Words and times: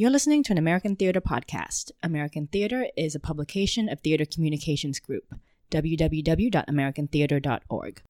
You're 0.00 0.10
listening 0.10 0.44
to 0.44 0.52
an 0.52 0.58
American 0.58 0.94
Theater 0.94 1.20
podcast. 1.20 1.90
American 2.04 2.46
Theater 2.46 2.86
is 2.96 3.16
a 3.16 3.18
publication 3.18 3.88
of 3.88 3.98
Theater 3.98 4.24
Communications 4.24 5.00
Group, 5.00 5.34
www.americantheater.org. 5.72 8.02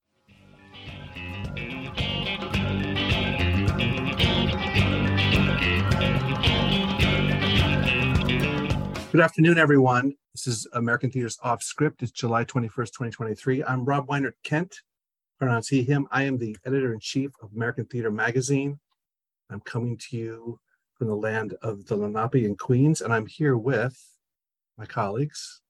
Good 9.10 9.20
afternoon, 9.22 9.56
everyone. 9.56 10.16
This 10.34 10.46
is 10.46 10.68
American 10.74 11.10
Theater's 11.10 11.38
Off 11.42 11.62
Script. 11.62 12.02
It's 12.02 12.12
July 12.12 12.44
21st, 12.44 12.92
2023. 12.92 13.64
I'm 13.64 13.86
Rob 13.86 14.08
Weinert 14.08 14.34
Kendt, 14.44 14.74
pronouns 15.38 15.68
he, 15.68 15.84
him. 15.84 16.06
I 16.10 16.24
am 16.24 16.36
the 16.36 16.54
editor 16.66 16.92
in 16.92 17.00
chief 17.00 17.30
of 17.40 17.48
American 17.56 17.86
Theater 17.86 18.10
Magazine. 18.10 18.78
I'm 19.48 19.60
coming 19.60 19.96
to 20.10 20.18
you 20.18 20.60
from 20.98 21.08
the 21.08 21.16
land 21.16 21.54
of 21.62 21.86
the 21.86 21.96
Lenape 21.96 22.44
in 22.44 22.56
Queens, 22.56 23.00
and 23.00 23.12
I'm 23.12 23.26
here 23.26 23.56
with 23.56 23.96
my 24.76 24.84
colleagues. 24.84 25.60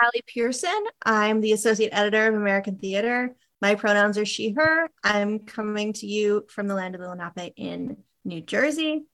Allie 0.00 0.24
Pearson. 0.26 0.84
I'm 1.04 1.40
the 1.40 1.52
associate 1.52 1.90
editor 1.92 2.28
of 2.28 2.34
American 2.34 2.78
Theater. 2.78 3.36
My 3.60 3.74
pronouns 3.74 4.18
are 4.18 4.24
she, 4.24 4.52
her. 4.52 4.88
I'm 5.04 5.40
coming 5.40 5.92
to 5.94 6.06
you 6.06 6.46
from 6.48 6.66
the 6.66 6.74
land 6.74 6.94
of 6.94 7.00
the 7.00 7.08
Lenape 7.08 7.52
in 7.56 7.96
New 8.24 8.40
Jersey. 8.40 9.04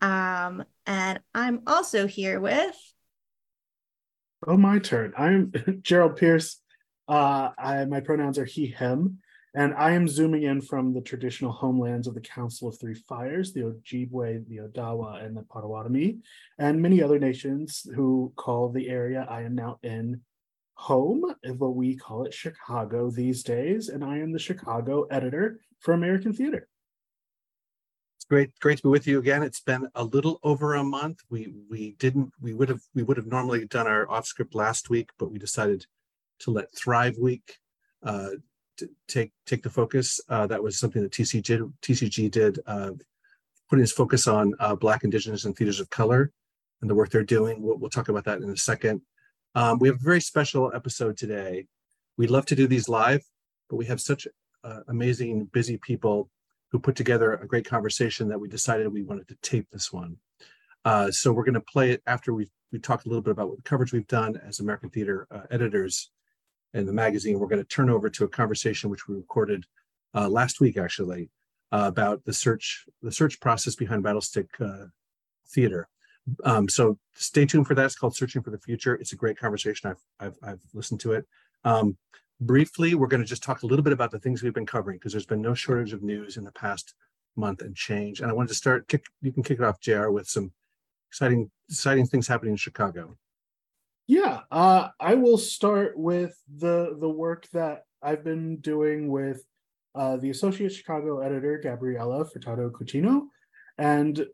Um, 0.00 0.64
and 0.86 1.20
I'm 1.34 1.62
also 1.66 2.06
here 2.06 2.40
with. 2.40 2.76
Oh, 4.46 4.56
my 4.56 4.78
turn. 4.78 5.12
I'm 5.16 5.52
Jerald 5.82 6.16
Pierce. 6.16 6.60
Uh, 7.06 7.50
I, 7.58 7.84
my 7.84 8.00
pronouns 8.00 8.38
are 8.38 8.44
he, 8.44 8.66
him. 8.66 9.18
And 9.54 9.74
I 9.74 9.92
am 9.92 10.08
zooming 10.08 10.44
in 10.44 10.62
from 10.62 10.94
the 10.94 11.02
traditional 11.02 11.52
homelands 11.52 12.06
of 12.06 12.14
the 12.14 12.22
Council 12.22 12.68
of 12.68 12.78
Three 12.80 12.94
Fires, 12.94 13.52
the 13.52 13.60
Ojibwe, 13.60 14.48
the 14.48 14.60
Odawa, 14.60 15.22
and 15.24 15.36
the 15.36 15.42
Potawatomi, 15.42 16.18
and 16.58 16.80
many 16.80 17.02
other 17.02 17.18
nations 17.18 17.86
who 17.94 18.32
call 18.36 18.70
the 18.70 18.88
area 18.88 19.26
I 19.28 19.42
am 19.42 19.54
now 19.54 19.78
in 19.82 20.22
home, 20.74 21.34
but 21.58 21.70
we 21.70 21.96
call 21.96 22.24
it 22.24 22.32
Chicago 22.32 23.10
these 23.10 23.42
days. 23.42 23.90
And 23.90 24.02
I 24.02 24.18
am 24.18 24.32
the 24.32 24.38
Chicago 24.38 25.02
editor 25.10 25.60
for 25.80 25.92
American 25.92 26.32
Theater. 26.32 26.66
It's 28.16 28.24
great, 28.24 28.58
great 28.60 28.78
to 28.78 28.84
be 28.84 28.88
with 28.88 29.06
you 29.06 29.18
again. 29.18 29.42
It's 29.42 29.60
been 29.60 29.88
a 29.94 30.04
little 30.04 30.40
over 30.42 30.74
a 30.74 30.84
month. 30.84 31.18
We 31.28 31.52
we 31.68 31.96
didn't 31.98 32.32
we 32.40 32.54
would 32.54 32.68
have 32.68 32.80
we 32.94 33.02
would 33.02 33.16
have 33.16 33.26
normally 33.26 33.66
done 33.66 33.86
our 33.86 34.08
off 34.10 34.26
script 34.26 34.54
last 34.54 34.88
week, 34.88 35.10
but 35.18 35.30
we 35.30 35.38
decided 35.38 35.86
to 36.40 36.52
let 36.52 36.74
Thrive 36.74 37.18
Week 37.18 37.58
uh, 38.02 38.30
take 39.08 39.32
take 39.46 39.62
the 39.62 39.70
focus. 39.70 40.20
Uh, 40.28 40.46
that 40.46 40.62
was 40.62 40.78
something 40.78 41.02
that 41.02 41.12
TCG 41.12 41.42
did, 41.42 41.62
TCG 41.82 42.30
did 42.30 42.60
uh, 42.66 42.90
putting 43.68 43.82
its 43.82 43.92
focus 43.92 44.26
on 44.26 44.54
uh, 44.60 44.74
Black, 44.74 45.04
Indigenous, 45.04 45.44
and 45.44 45.56
theaters 45.56 45.80
of 45.80 45.90
color 45.90 46.32
and 46.80 46.90
the 46.90 46.94
work 46.94 47.10
they're 47.10 47.24
doing. 47.24 47.62
We'll, 47.62 47.78
we'll 47.78 47.90
talk 47.90 48.08
about 48.08 48.24
that 48.24 48.42
in 48.42 48.50
a 48.50 48.56
second. 48.56 49.00
Um, 49.54 49.78
we 49.78 49.88
have 49.88 49.96
a 49.96 50.04
very 50.04 50.20
special 50.20 50.72
episode 50.74 51.16
today. 51.16 51.66
We'd 52.16 52.30
love 52.30 52.46
to 52.46 52.56
do 52.56 52.66
these 52.66 52.88
live, 52.88 53.22
but 53.68 53.76
we 53.76 53.86
have 53.86 54.00
such 54.00 54.26
uh, 54.64 54.80
amazing, 54.88 55.46
busy 55.46 55.78
people 55.78 56.28
who 56.70 56.78
put 56.78 56.96
together 56.96 57.34
a 57.34 57.46
great 57.46 57.66
conversation 57.66 58.28
that 58.28 58.40
we 58.40 58.48
decided 58.48 58.88
we 58.88 59.02
wanted 59.02 59.28
to 59.28 59.36
tape 59.42 59.68
this 59.70 59.92
one. 59.92 60.16
Uh, 60.84 61.10
so 61.10 61.32
we're 61.32 61.44
going 61.44 61.54
to 61.54 61.60
play 61.60 61.90
it 61.90 62.02
after 62.06 62.34
we 62.34 62.48
we 62.72 62.78
talked 62.78 63.04
a 63.04 63.08
little 63.08 63.22
bit 63.22 63.32
about 63.32 63.50
what 63.50 63.62
coverage 63.64 63.92
we've 63.92 64.06
done 64.06 64.40
as 64.46 64.58
American 64.58 64.88
theater 64.88 65.26
uh, 65.30 65.42
editors 65.50 66.10
in 66.74 66.86
the 66.86 66.92
magazine, 66.92 67.38
we're 67.38 67.48
going 67.48 67.62
to 67.62 67.68
turn 67.68 67.90
over 67.90 68.08
to 68.10 68.24
a 68.24 68.28
conversation 68.28 68.90
which 68.90 69.08
we 69.08 69.16
recorded 69.16 69.64
uh, 70.14 70.28
last 70.28 70.60
week, 70.60 70.76
actually, 70.76 71.30
uh, 71.72 71.84
about 71.86 72.24
the 72.24 72.32
search 72.32 72.86
the 73.02 73.12
search 73.12 73.40
process 73.40 73.74
behind 73.74 74.04
Rattlestick 74.04 74.48
uh, 74.60 74.86
Theater. 75.48 75.88
Um, 76.44 76.68
so 76.68 76.98
stay 77.14 77.46
tuned 77.46 77.66
for 77.66 77.74
that. 77.74 77.84
It's 77.84 77.96
called 77.96 78.14
Searching 78.14 78.42
for 78.42 78.50
the 78.50 78.58
Future. 78.58 78.94
It's 78.94 79.12
a 79.12 79.16
great 79.16 79.38
conversation. 79.38 79.90
I've 79.90 80.02
I've, 80.20 80.38
I've 80.42 80.60
listened 80.72 81.00
to 81.00 81.12
it. 81.12 81.26
Um, 81.64 81.96
briefly, 82.40 82.94
we're 82.94 83.06
going 83.06 83.22
to 83.22 83.26
just 83.26 83.42
talk 83.42 83.62
a 83.62 83.66
little 83.66 83.82
bit 83.82 83.92
about 83.92 84.10
the 84.10 84.18
things 84.18 84.42
we've 84.42 84.54
been 84.54 84.66
covering 84.66 84.98
because 84.98 85.12
there's 85.12 85.26
been 85.26 85.42
no 85.42 85.54
shortage 85.54 85.92
of 85.92 86.02
news 86.02 86.36
in 86.36 86.44
the 86.44 86.52
past 86.52 86.94
month 87.36 87.62
and 87.62 87.74
change. 87.74 88.20
And 88.20 88.30
I 88.30 88.34
wanted 88.34 88.48
to 88.48 88.54
start. 88.54 88.88
Kick, 88.88 89.04
you 89.20 89.32
can 89.32 89.42
kick 89.42 89.58
it 89.58 89.64
off, 89.64 89.80
Jr. 89.80 90.08
With 90.10 90.28
some 90.28 90.52
exciting 91.10 91.50
exciting 91.68 92.06
things 92.06 92.28
happening 92.28 92.52
in 92.52 92.56
Chicago. 92.56 93.16
Yeah, 94.06 94.40
uh, 94.50 94.88
I 94.98 95.14
will 95.14 95.38
start 95.38 95.96
with 95.96 96.36
the 96.56 96.96
the 97.00 97.08
work 97.08 97.48
that 97.52 97.84
I've 98.02 98.24
been 98.24 98.58
doing 98.58 99.08
with 99.08 99.44
uh, 99.94 100.16
the 100.16 100.30
associate 100.30 100.72
Chicago 100.72 101.20
editor 101.20 101.60
Gabriella 101.62 102.24
Furtado 102.24 102.70
Coutinho, 102.70 103.26
and 103.78 104.26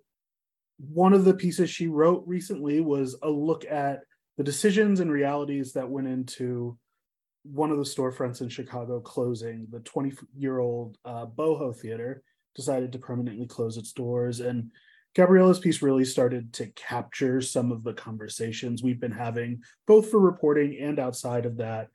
one 0.78 1.12
of 1.12 1.24
the 1.24 1.34
pieces 1.34 1.68
she 1.68 1.88
wrote 1.88 2.24
recently 2.26 2.80
was 2.80 3.16
a 3.22 3.28
look 3.28 3.64
at 3.66 4.00
the 4.36 4.44
decisions 4.44 5.00
and 5.00 5.10
realities 5.10 5.72
that 5.72 5.88
went 5.88 6.06
into 6.06 6.78
one 7.42 7.70
of 7.70 7.78
the 7.78 7.82
storefronts 7.82 8.40
in 8.40 8.48
Chicago 8.48 9.00
closing. 9.00 9.66
The 9.70 9.80
20 9.80 10.12
year 10.36 10.60
old 10.60 10.96
uh, 11.04 11.26
Boho 11.26 11.76
Theater 11.76 12.22
decided 12.54 12.92
to 12.92 12.98
permanently 12.98 13.46
close 13.46 13.76
its 13.76 13.92
doors, 13.92 14.40
and 14.40 14.70
Gabriella's 15.14 15.58
piece 15.58 15.82
really 15.82 16.04
started 16.04 16.52
to 16.54 16.66
capture 16.68 17.40
some 17.40 17.72
of 17.72 17.82
the 17.82 17.92
conversations 17.92 18.82
we've 18.82 19.00
been 19.00 19.10
having, 19.10 19.62
both 19.86 20.10
for 20.10 20.20
reporting 20.20 20.78
and 20.78 20.98
outside 20.98 21.46
of 21.46 21.56
that, 21.56 21.88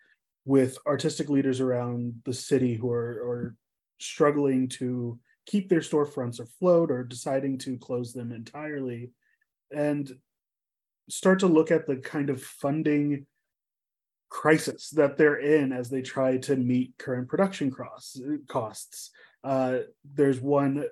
with 0.46 0.78
artistic 0.86 1.30
leaders 1.30 1.62
around 1.62 2.16
the 2.26 2.34
city 2.34 2.76
who 2.76 2.92
are, 2.92 3.22
are 3.26 3.56
struggling 4.00 4.68
to 4.68 5.18
keep 5.46 5.70
their 5.70 5.80
storefronts 5.80 6.40
afloat 6.40 6.92
or 6.92 7.04
deciding 7.04 7.58
to 7.60 7.78
close 7.78 8.14
them 8.14 8.32
entirely, 8.32 9.12
and 9.74 10.12
start 11.10 11.40
to 11.40 11.48
look 11.48 11.72
at 11.72 11.88
the 11.88 11.98
kind 11.98 12.30
of 12.30 12.42
funding 12.42 13.26
crisis 14.30 14.90
that 14.90 15.16
they're 15.16 15.38
in 15.38 15.72
as 15.72 15.90
they 15.90 16.02
try 16.02 16.38
to 16.38 16.56
meet 16.56 16.94
current 16.98 17.28
production 17.30 17.72
costs. 18.48 19.12
Uh, 19.44 19.80
there's 20.14 20.42
one 20.42 20.86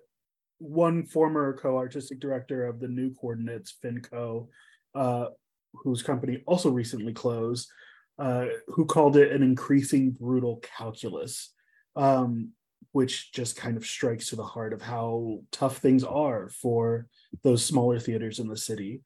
one 0.61 1.03
former 1.03 1.57
co-artistic 1.57 2.19
director 2.19 2.65
of 2.65 2.79
the 2.79 2.87
new 2.87 3.13
coordinates 3.15 3.73
finco 3.83 4.47
uh, 4.93 5.25
whose 5.73 6.03
company 6.03 6.43
also 6.45 6.69
recently 6.69 7.13
closed 7.13 7.67
uh, 8.19 8.45
who 8.67 8.85
called 8.85 9.17
it 9.17 9.31
an 9.31 9.41
increasing 9.41 10.11
brutal 10.11 10.61
calculus 10.77 11.53
um, 11.95 12.51
which 12.91 13.31
just 13.31 13.55
kind 13.55 13.75
of 13.75 13.85
strikes 13.85 14.29
to 14.29 14.35
the 14.35 14.43
heart 14.43 14.73
of 14.73 14.81
how 14.81 15.39
tough 15.51 15.77
things 15.77 16.03
are 16.03 16.49
for 16.49 17.07
those 17.43 17.65
smaller 17.65 17.99
theaters 17.99 18.39
in 18.39 18.47
the 18.47 18.57
city. 18.57 19.01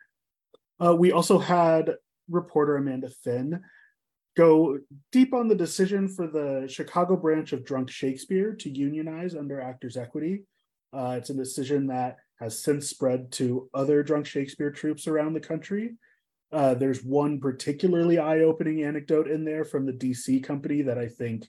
Uh, 0.84 0.96
we 0.96 1.12
also 1.12 1.38
had 1.40 1.96
reporter 2.30 2.76
amanda 2.76 3.10
finn 3.24 3.62
go 4.36 4.80
deep 5.12 5.34
on 5.34 5.48
the 5.48 5.54
decision 5.54 6.08
for 6.08 6.26
the 6.26 6.66
chicago 6.68 7.16
branch 7.16 7.54
of 7.54 7.64
drunk 7.64 7.88
shakespeare 7.88 8.52
to 8.52 8.68
unionize 8.72 9.36
under 9.36 9.62
actors 9.62 9.96
equity 9.96 10.44
uh, 10.96 11.16
it's 11.18 11.30
a 11.30 11.34
decision 11.34 11.88
that 11.88 12.18
has 12.40 12.62
since 12.62 12.90
spread 12.90 13.32
to 13.34 13.70
other 13.74 14.04
drunk 14.04 14.26
Shakespeare 14.26 14.72
troupes 14.72 15.08
around 15.08 15.34
the 15.34 15.40
country. 15.40 15.96
Uh, 16.52 16.74
there's 16.74 17.04
one 17.04 17.40
particularly 17.40 18.18
eye 18.18 18.40
opening 18.40 18.84
anecdote 18.84 19.28
in 19.28 19.44
there 19.44 19.66
from 19.66 19.86
the 19.86 19.94
DC 19.94 20.44
company 20.44 20.82
that 20.84 20.98
I 20.98 21.08
think 21.08 21.48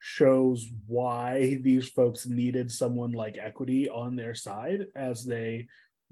shows 0.00 0.66
why 0.86 1.58
these 1.62 1.88
folks 1.88 2.26
needed 2.26 2.70
someone 2.70 3.12
like 3.12 3.38
Equity 3.40 3.88
on 3.88 4.16
their 4.16 4.34
side 4.34 4.86
as 4.94 5.24
they 5.24 5.66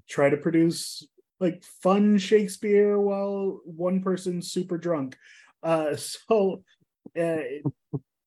try 0.08 0.30
to 0.30 0.36
produce 0.36 1.06
like 1.40 1.62
fun 1.82 2.16
Shakespeare 2.16 2.98
while 2.98 3.60
one 3.64 4.00
person's 4.02 4.50
super 4.50 4.78
drunk. 4.78 5.16
Uh, 5.62 5.96
so 5.96 6.62
uh, 7.20 7.36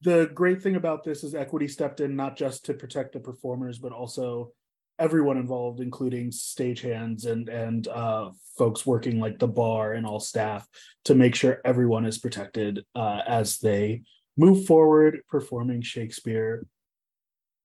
the 0.05 0.29
great 0.33 0.61
thing 0.61 0.75
about 0.75 1.03
this 1.03 1.23
is 1.23 1.33
equity 1.33 1.67
stepped 1.67 1.99
in 1.99 2.15
not 2.15 2.37
just 2.37 2.63
to 2.65 2.73
protect 2.73 3.11
the 3.13 3.19
performers 3.19 3.79
but 3.79 3.91
also 3.91 4.51
everyone 4.99 5.35
involved 5.35 5.81
including 5.81 6.29
stagehands 6.29 7.25
and 7.25 7.49
and 7.49 7.87
uh, 7.89 8.29
folks 8.57 8.85
working 8.85 9.19
like 9.19 9.39
the 9.39 9.47
bar 9.47 9.93
and 9.93 10.05
all 10.05 10.19
staff 10.19 10.65
to 11.03 11.15
make 11.15 11.35
sure 11.35 11.59
everyone 11.65 12.05
is 12.05 12.19
protected 12.19 12.85
uh, 12.95 13.21
as 13.27 13.57
they 13.57 14.03
move 14.37 14.65
forward 14.65 15.19
performing 15.27 15.81
shakespeare. 15.81 16.65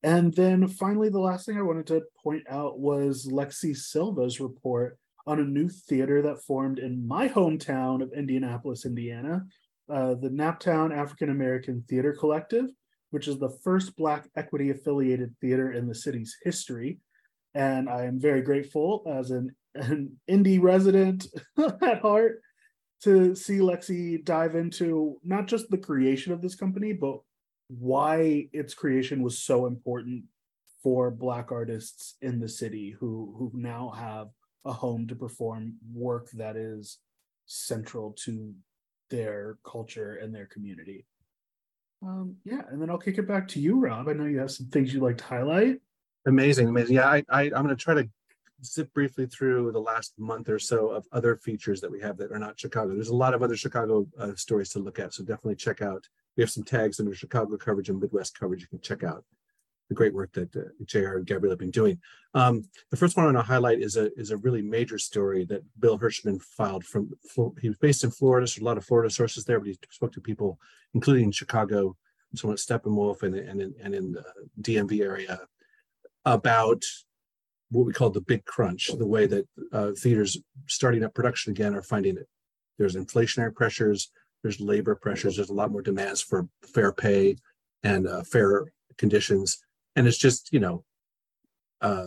And 0.03 0.32
then 0.35 0.67
finally 0.67 1.11
the 1.11 1.20
last 1.20 1.44
thing 1.44 1.59
i 1.59 1.62
wanted 1.62 1.87
to 1.88 2.03
point 2.23 2.44
out 2.49 2.81
was 2.81 3.26
lexi 3.26 3.76
silva's 3.76 4.41
report 4.41 4.99
on 5.26 5.38
a 5.38 5.44
new 5.44 5.69
theater 5.69 6.23
that 6.23 6.43
formed 6.43 6.79
in 6.79 7.06
my 7.06 7.29
hometown 7.29 8.03
of 8.03 8.12
indianapolis 8.15 8.87
indiana 8.87 9.44
uh, 9.93 10.15
the 10.15 10.29
Naptown 10.29 10.97
African 10.97 11.31
American 11.31 11.85
Theater 11.89 12.15
Collective, 12.19 12.67
which 13.11 13.29
is 13.29 13.39
the 13.39 13.57
first 13.63 13.97
Black 13.97 14.29
equity 14.37 14.71
affiliated 14.71 15.35
theater 15.41 15.73
in 15.73 15.87
the 15.87 15.95
city's 15.95 16.37
history. 16.43 16.99
And 17.55 17.89
I 17.89 18.05
am 18.05 18.21
very 18.21 18.43
grateful 18.43 19.03
as 19.09 19.31
an, 19.31 19.55
an 19.75 20.17
indie 20.31 20.63
resident 20.63 21.27
at 21.83 22.01
heart 22.01 22.41
to 23.03 23.35
see 23.35 23.59
Lexi 23.59 24.25
dive 24.25 24.55
into 24.55 25.19
not 25.25 25.47
just 25.47 25.71
the 25.71 25.79
creation 25.79 26.33
of 26.33 26.43
this 26.43 26.55
company, 26.55 26.93
but 26.93 27.19
why 27.69 28.49
its 28.53 28.75
creation 28.75 29.23
was 29.23 29.39
so 29.39 29.67
important 29.67 30.25
for 30.83 31.11
Black 31.11 31.51
artists 31.53 32.17
in 32.23 32.41
the 32.41 32.49
city 32.49 32.95
who, 32.99 33.35
who 33.39 33.51
now 33.55 33.91
have 33.91 34.29
a 34.65 34.73
home 34.73 35.07
to 35.09 35.15
perform 35.15 35.75
work 35.93 36.29
that 36.33 36.57
is 36.57 36.99
central 37.47 38.13
to 38.13 38.55
their 39.11 39.59
culture 39.65 40.17
and 40.17 40.35
their 40.35 40.47
community. 40.47 41.05
Um, 42.03 42.37
yeah, 42.45 42.62
and 42.71 42.81
then 42.81 42.89
I'll 42.89 42.99
kick 42.99 43.19
it 43.19 43.29
back 43.29 43.47
to 43.49 43.61
you, 43.61 43.79
Rob. 43.79 44.09
I 44.09 44.15
know 44.15 44.25
you 44.25 44.39
have 44.39 44.51
some 44.51 44.67
things 44.67 44.95
you'd 44.95 45.03
like 45.03 45.19
to 45.19 45.25
highlight. 45.25 45.81
Amazing, 46.27 46.69
amazing. 46.69 46.97
Yeah, 46.97 47.09
I, 47.09 47.25
I 47.29 47.43
I'm 47.43 47.65
going 47.65 47.69
to 47.69 47.77
try 47.77 47.95
to 47.95 48.09
zip 48.65 48.93
briefly 48.93 49.27
through 49.27 49.73
the 49.73 49.81
last 49.81 50.15
month 50.19 50.49
or 50.49 50.59
so 50.59 50.89
of 50.91 51.07
other 51.12 51.37
features 51.37 51.81
that 51.81 51.91
we 51.91 52.01
have 52.01 52.17
that 52.19 52.33
are 52.33 52.39
not 52.39 52.59
Chicago. 52.59 52.95
There's 52.95 53.09
a 53.09 53.17
lot 53.17 53.35
of 53.35 53.43
other 53.43 53.57
Chicago 53.57 54.07
uh, 54.19 54.35
stories 54.35 54.71
to 54.71 54.79
look 54.79 54.99
at, 54.99 55.13
so 55.13 55.23
definitely 55.23 55.56
check 55.56 55.83
out. 55.83 56.09
We 56.37 56.43
have 56.43 56.51
some 56.51 56.65
tags 56.65 57.01
under 57.01 57.15
Chicago 57.15 57.56
coverage 57.56 57.89
and 57.89 58.01
Midwest 58.01 58.39
coverage. 58.39 58.63
You 58.63 58.69
can 58.69 58.81
check 58.81 59.03
out 59.03 59.25
the 59.91 59.95
great 59.95 60.15
work 60.15 60.33
that 60.33 60.55
uh, 60.57 60.61
JR 60.87 61.17
and 61.17 61.27
Gabrielle 61.27 61.51
have 61.51 61.59
been 61.59 61.71
doing. 61.71 61.99
Um, 62.33 62.63
the 62.91 62.97
first 62.97 63.17
one 63.17 63.25
I 63.25 63.33
want 63.33 63.39
to 63.39 63.53
highlight 63.53 63.83
is 63.83 63.97
a 63.97 64.17
is 64.19 64.31
a 64.31 64.37
really 64.39 64.63
major 64.63 64.97
story 64.99 65.45
that 65.47 65.63
Bill 65.79 65.99
Hirschman 65.99 66.41
filed 66.41 66.85
from. 66.85 67.11
He 67.61 67.69
was 67.69 67.77
based 67.77 68.05
in 68.05 68.13
Florida, 68.13 68.47
so 68.47 68.63
a 68.63 68.65
lot 68.65 68.79
of 68.79 68.85
Florida 68.85 69.11
sources 69.11 69.45
there, 69.45 69.59
but 69.59 69.69
he 69.69 69.79
spoke 69.91 70.13
to 70.13 70.21
people, 70.21 70.59
including 70.95 71.33
Chicago, 71.33 71.97
someone 72.37 72.55
at 72.55 72.61
Steppenwolf 72.61 73.25
and 73.25 73.35
and 73.35 73.61
in, 73.61 73.75
and 73.83 73.95
in 73.95 74.13
the 74.13 74.25
DMV 74.63 75.03
area, 75.03 75.41
about 76.25 76.85
what 77.71 77.85
we 77.85 77.93
call 77.93 78.11
the 78.11 78.21
big 78.21 78.45
crunch, 78.45 78.91
the 78.97 79.07
way 79.07 79.27
that 79.27 79.47
uh, 79.73 79.91
theaters 79.99 80.39
starting 80.67 81.03
up 81.03 81.15
production 81.15 81.51
again 81.51 81.75
are 81.75 81.83
finding 81.83 82.17
it. 82.17 82.29
There's 82.79 82.95
inflationary 82.95 83.55
pressures, 83.55 84.13
there's 84.43 84.61
labor 84.61 84.95
pressures, 84.95 85.37
there's 85.37 85.51
a 85.51 85.55
lot 85.55 85.73
more 85.73 85.83
demands 85.83 86.21
for 86.21 86.49
fair 86.75 86.93
pay 86.93 87.37
and 87.83 88.07
uh, 88.07 88.23
fair 88.23 88.67
conditions 88.97 89.59
and 90.00 90.08
it's 90.08 90.17
just 90.17 90.50
you 90.50 90.61
know 90.61 90.82
uh, 91.82 92.06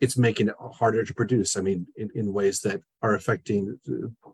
it's 0.00 0.16
making 0.16 0.48
it 0.48 0.54
harder 0.72 1.04
to 1.04 1.14
produce. 1.14 1.56
I 1.56 1.60
mean, 1.60 1.86
in, 1.96 2.10
in 2.14 2.32
ways 2.32 2.60
that 2.60 2.80
are 3.02 3.14
affecting, 3.14 3.78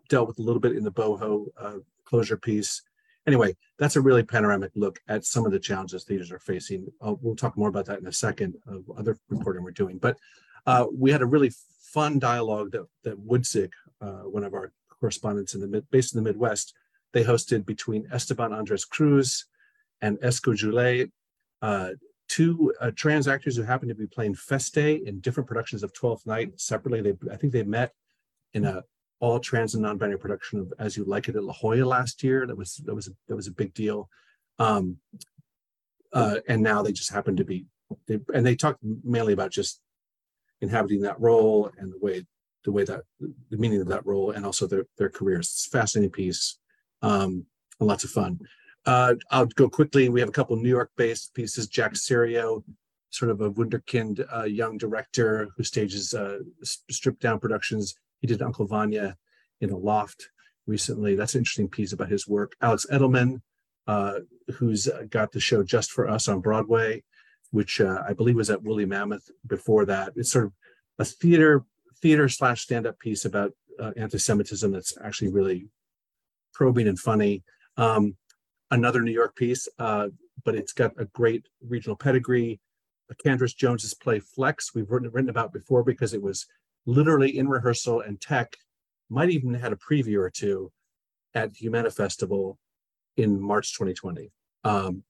dealt 0.07 0.29
with 0.29 0.39
a 0.39 0.41
little 0.41 0.61
bit 0.61 0.75
in 0.75 0.85
the 0.85 0.91
boho 0.91 1.47
uh, 1.59 1.79
closure 2.05 2.37
piece. 2.37 2.81
Anyway, 3.27 3.55
that's 3.77 3.97
a 3.97 4.01
really 4.01 4.23
panoramic 4.23 4.71
look 4.75 4.99
at 5.09 5.25
some 5.25 5.45
of 5.45 5.51
the 5.51 5.59
challenges 5.59 6.05
theaters 6.05 6.31
are 6.31 6.39
facing. 6.39 6.87
Uh, 7.01 7.15
we'll 7.21 7.35
talk 7.35 7.57
more 7.57 7.69
about 7.69 7.85
that 7.85 7.99
in 7.99 8.07
a 8.07 8.11
second 8.11 8.55
of 8.67 8.83
other 8.97 9.17
reporting 9.29 9.63
we're 9.63 9.71
doing. 9.71 9.97
But 9.97 10.17
uh, 10.65 10.85
we 10.93 11.11
had 11.11 11.21
a 11.21 11.25
really 11.25 11.51
fun 11.81 12.19
dialogue 12.19 12.71
that, 12.71 12.85
that 13.03 13.19
Woodsick, 13.19 13.71
uh, 14.01 14.23
one 14.35 14.43
of 14.43 14.53
our 14.53 14.71
correspondents 14.99 15.55
in 15.55 15.61
the 15.61 15.67
mid, 15.67 15.89
based 15.91 16.13
in 16.13 16.23
the 16.23 16.29
Midwest, 16.29 16.73
they 17.11 17.23
hosted 17.23 17.65
between 17.65 18.07
Esteban 18.11 18.53
Andres 18.53 18.85
Cruz 18.85 19.45
and 20.01 20.17
Esco 20.19 20.53
Jouléy, 20.53 21.11
uh, 21.61 21.91
two 22.33 22.73
uh, 22.81 22.91
trans 22.95 23.27
actors 23.27 23.55
who 23.55 23.63
happen 23.63 23.87
to 23.87 23.95
be 23.95 24.07
playing 24.07 24.33
Feste 24.33 24.77
in 25.07 25.19
different 25.19 25.47
productions 25.47 25.83
of 25.83 25.93
Twelfth 25.93 26.25
Night 26.25 26.49
separately. 26.59 27.01
They, 27.01 27.15
I 27.31 27.37
think 27.37 27.53
they 27.53 27.63
met 27.63 27.91
in 28.53 28.65
a 28.65 28.83
all 29.19 29.39
trans 29.39 29.73
and 29.73 29.83
non-binary 29.83 30.19
production 30.25 30.59
of 30.59 30.73
As 30.79 30.97
You 30.97 31.03
Like 31.05 31.29
It 31.29 31.35
at 31.35 31.43
La 31.43 31.53
Jolla 31.53 31.85
last 31.85 32.23
year. 32.23 32.39
That 32.47 32.57
was 32.57 32.69
that 32.85 32.95
was 32.95 33.07
a, 33.07 33.11
that 33.27 33.35
was 33.35 33.47
a 33.47 33.51
big 33.61 33.71
deal. 33.73 34.09
Um, 34.57 34.97
uh, 36.11 36.37
and 36.47 36.61
now 36.61 36.81
they 36.81 36.91
just 36.91 37.11
happen 37.11 37.35
to 37.37 37.45
be, 37.51 37.65
they, 38.07 38.19
and 38.33 38.45
they 38.45 38.55
talked 38.55 38.79
mainly 39.03 39.33
about 39.33 39.51
just 39.51 39.81
inhabiting 40.61 41.01
that 41.01 41.19
role 41.19 41.71
and 41.77 41.91
the 41.93 41.99
way 42.05 42.25
the 42.65 42.71
way 42.71 42.83
that 42.85 43.01
the 43.51 43.57
meaning 43.57 43.81
of 43.81 43.89
that 43.89 44.05
role 44.05 44.31
and 44.31 44.45
also 44.45 44.65
their 44.65 44.85
their 44.97 45.09
careers. 45.09 45.47
It's 45.47 45.67
a 45.67 45.77
fascinating 45.77 46.11
piece 46.11 46.57
um, 47.01 47.45
and 47.79 47.87
lots 47.87 48.03
of 48.03 48.09
fun. 48.09 48.39
Uh, 48.85 49.15
I'll 49.31 49.45
go 49.45 49.69
quickly. 49.69 50.09
We 50.09 50.19
have 50.19 50.29
a 50.29 50.33
couple 50.33 50.55
New 50.55 50.69
York-based 50.69 51.33
pieces. 51.33 51.67
Jack 51.67 51.95
Serio, 51.95 52.63
sort 53.09 53.31
of 53.31 53.41
a 53.41 53.51
wunderkind 53.51 54.25
uh, 54.35 54.43
young 54.43 54.77
director 54.77 55.47
who 55.55 55.63
stages 55.63 56.13
uh, 56.13 56.39
stripped-down 56.63 57.39
productions. 57.39 57.95
He 58.19 58.27
did 58.27 58.41
Uncle 58.41 58.65
Vanya 58.65 59.15
in 59.61 59.69
a 59.69 59.77
loft 59.77 60.29
recently. 60.67 61.15
That's 61.15 61.35
an 61.35 61.39
interesting 61.39 61.69
piece 61.69 61.93
about 61.93 62.09
his 62.09 62.27
work. 62.27 62.53
Alex 62.61 62.85
Edelman, 62.91 63.41
uh, 63.87 64.19
who's 64.55 64.89
got 65.09 65.31
the 65.31 65.39
show 65.39 65.63
Just 65.63 65.91
for 65.91 66.09
Us 66.09 66.27
on 66.27 66.41
Broadway, 66.41 67.03
which 67.51 67.79
uh, 67.79 68.01
I 68.07 68.13
believe 68.13 68.35
was 68.35 68.49
at 68.49 68.63
Woolly 68.63 68.85
Mammoth 68.85 69.29
before 69.45 69.85
that. 69.85 70.13
It's 70.15 70.31
sort 70.31 70.45
of 70.45 70.53
a 70.99 71.05
theater 71.05 71.63
theater 72.01 72.27
slash 72.27 72.63
stand-up 72.63 72.99
piece 72.99 73.23
about 73.23 73.53
uh, 73.79 73.91
anti-Semitism 73.95 74.71
that's 74.71 74.97
actually 75.01 75.31
really 75.31 75.67
probing 76.53 76.87
and 76.87 76.99
funny. 76.99 77.43
Um, 77.77 78.17
another 78.73 79.01
New 79.01 79.11
York 79.11 79.35
piece, 79.35 79.67
uh, 79.79 80.07
but 80.43 80.55
it's 80.55 80.73
got 80.73 80.91
a 80.97 81.05
great 81.05 81.47
regional 81.65 81.95
pedigree. 81.95 82.59
Candrice 83.23 83.55
Jones's 83.55 83.93
play 83.93 84.19
Flex, 84.19 84.73
we've 84.73 84.89
written, 84.89 85.11
written 85.11 85.29
about 85.29 85.53
before 85.53 85.83
because 85.83 86.15
it 86.15 86.21
was 86.21 86.47
literally 86.87 87.37
in 87.37 87.47
rehearsal 87.47 88.01
and 88.01 88.19
tech, 88.19 88.55
might 89.09 89.29
even 89.29 89.53
had 89.53 89.71
a 89.71 89.75
preview 89.75 90.17
or 90.17 90.31
two 90.31 90.71
at 91.35 91.55
Humana 91.55 91.91
Festival 91.91 92.57
in 93.17 93.39
March 93.39 93.73
2020. 93.77 94.31
Um, 94.63 95.03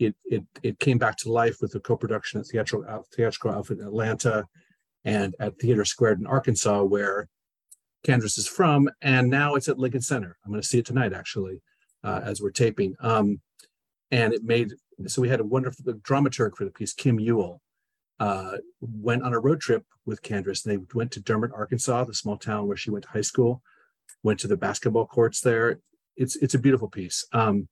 it, 0.00 0.16
it, 0.24 0.42
it 0.64 0.80
came 0.80 0.98
back 0.98 1.16
to 1.18 1.30
life 1.30 1.58
with 1.60 1.72
a 1.76 1.80
co-production 1.80 2.40
at 2.40 2.46
Theatrical, 2.46 3.06
Theatrical 3.14 3.52
Outfit 3.52 3.78
in 3.78 3.86
Atlanta 3.86 4.44
and 5.04 5.36
at 5.38 5.56
Theater 5.60 5.84
Squared 5.84 6.18
in 6.18 6.26
Arkansas, 6.26 6.82
where 6.82 7.28
Candrice 8.04 8.36
is 8.36 8.48
from, 8.48 8.90
and 9.00 9.30
now 9.30 9.54
it's 9.54 9.68
at 9.68 9.78
Lincoln 9.78 10.02
Center. 10.02 10.36
I'm 10.44 10.50
going 10.50 10.60
to 10.60 10.66
see 10.66 10.80
it 10.80 10.86
tonight, 10.86 11.12
actually 11.12 11.62
uh, 12.04 12.20
as 12.22 12.40
we're 12.40 12.50
taping. 12.50 12.94
Um, 13.00 13.40
and 14.10 14.32
it 14.32 14.44
made 14.44 14.72
so 15.06 15.22
we 15.22 15.28
had 15.28 15.40
a 15.40 15.44
wonderful 15.44 15.84
dramaturg 15.94 16.56
for 16.56 16.64
the 16.64 16.70
piece, 16.70 16.92
Kim 16.92 17.18
Euell, 17.18 17.58
uh, 18.20 18.58
went 18.80 19.22
on 19.22 19.34
a 19.34 19.40
road 19.40 19.60
trip 19.60 19.84
with 20.06 20.22
Candrice. 20.22 20.64
And 20.64 20.72
they 20.72 20.84
went 20.94 21.10
to 21.12 21.20
Dermott, 21.20 21.50
Arkansas, 21.52 22.04
the 22.04 22.14
small 22.14 22.36
town 22.36 22.68
where 22.68 22.76
she 22.76 22.90
went 22.90 23.04
to 23.04 23.10
high 23.10 23.22
school. 23.22 23.62
Went 24.22 24.38
to 24.40 24.48
the 24.48 24.56
basketball 24.56 25.06
courts 25.06 25.40
there. 25.40 25.80
It's 26.16 26.36
it's 26.36 26.54
a 26.54 26.58
beautiful 26.58 26.88
piece, 26.88 27.26
um, 27.32 27.68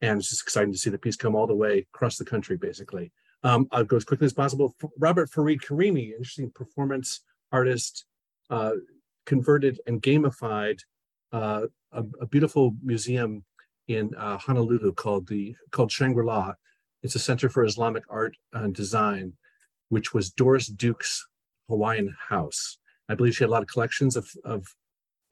and 0.00 0.18
it's 0.18 0.30
just 0.30 0.42
exciting 0.42 0.72
to 0.72 0.78
see 0.78 0.90
the 0.90 0.98
piece 0.98 1.16
come 1.16 1.34
all 1.34 1.46
the 1.46 1.54
way 1.54 1.86
across 1.92 2.16
the 2.16 2.24
country, 2.24 2.56
basically. 2.56 3.12
Um, 3.42 3.66
I'll 3.70 3.84
go 3.84 3.96
as 3.96 4.04
quickly 4.04 4.26
as 4.26 4.32
possible. 4.32 4.74
Robert 4.98 5.30
Farid 5.30 5.60
Karimi, 5.60 6.12
interesting 6.12 6.50
performance 6.50 7.20
artist, 7.52 8.06
uh, 8.50 8.72
converted 9.26 9.80
and 9.86 10.00
gamified 10.02 10.78
uh, 11.32 11.66
a, 11.92 12.02
a, 12.20 12.26
beautiful 12.26 12.74
museum 12.82 13.44
in 13.86 14.14
uh, 14.16 14.38
Honolulu 14.38 14.92
called 14.92 15.28
the 15.28 15.54
called 15.70 15.90
Shangri-La. 15.90 16.54
It's 17.02 17.14
a 17.14 17.18
center 17.18 17.48
for 17.48 17.64
Islamic 17.64 18.04
art 18.10 18.36
and 18.52 18.74
design, 18.74 19.34
which 19.88 20.12
was 20.12 20.30
Doris 20.30 20.66
Duke's 20.66 21.26
Hawaiian 21.68 22.14
house. 22.28 22.78
I 23.08 23.14
believe 23.14 23.34
she 23.34 23.44
had 23.44 23.48
a 23.48 23.52
lot 23.52 23.62
of 23.62 23.68
collections 23.68 24.16
of 24.16 24.28
of 24.44 24.66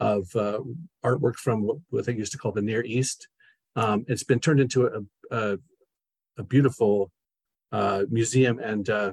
of 0.00 0.28
uh, 0.34 0.60
artwork 1.04 1.36
from 1.36 1.62
what, 1.62 1.78
what, 1.88 2.04
they 2.04 2.14
used 2.14 2.32
to 2.32 2.38
call 2.38 2.52
the 2.52 2.60
Near 2.60 2.84
East. 2.84 3.28
Um, 3.76 4.04
it's 4.08 4.24
been 4.24 4.40
turned 4.40 4.60
into 4.60 4.86
a 4.86 5.00
a, 5.34 5.58
a 6.38 6.42
beautiful 6.42 7.10
uh, 7.72 8.04
museum, 8.10 8.58
and 8.58 8.88
uh, 8.88 9.12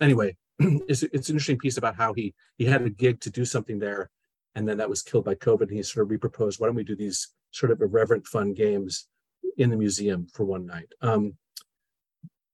anyway, 0.00 0.36
it's 0.58 1.02
it's 1.02 1.28
an 1.28 1.34
interesting 1.34 1.58
piece 1.58 1.76
about 1.76 1.96
how 1.96 2.12
he 2.14 2.34
he 2.56 2.64
had 2.64 2.82
a 2.82 2.90
gig 2.90 3.20
to 3.20 3.30
do 3.30 3.44
something 3.44 3.78
there 3.78 4.10
and 4.54 4.68
then 4.68 4.78
that 4.78 4.88
was 4.88 5.02
killed 5.02 5.24
by 5.24 5.34
COVID. 5.34 5.62
And 5.62 5.72
he 5.72 5.82
sort 5.82 6.04
of 6.04 6.18
reproposed, 6.18 6.60
why 6.60 6.66
don't 6.66 6.76
we 6.76 6.84
do 6.84 6.96
these 6.96 7.28
sort 7.50 7.72
of 7.72 7.80
irreverent, 7.80 8.26
fun 8.26 8.52
games 8.52 9.08
in 9.56 9.70
the 9.70 9.76
museum 9.76 10.26
for 10.32 10.44
one 10.44 10.66
night? 10.66 10.88
Um, 11.02 11.34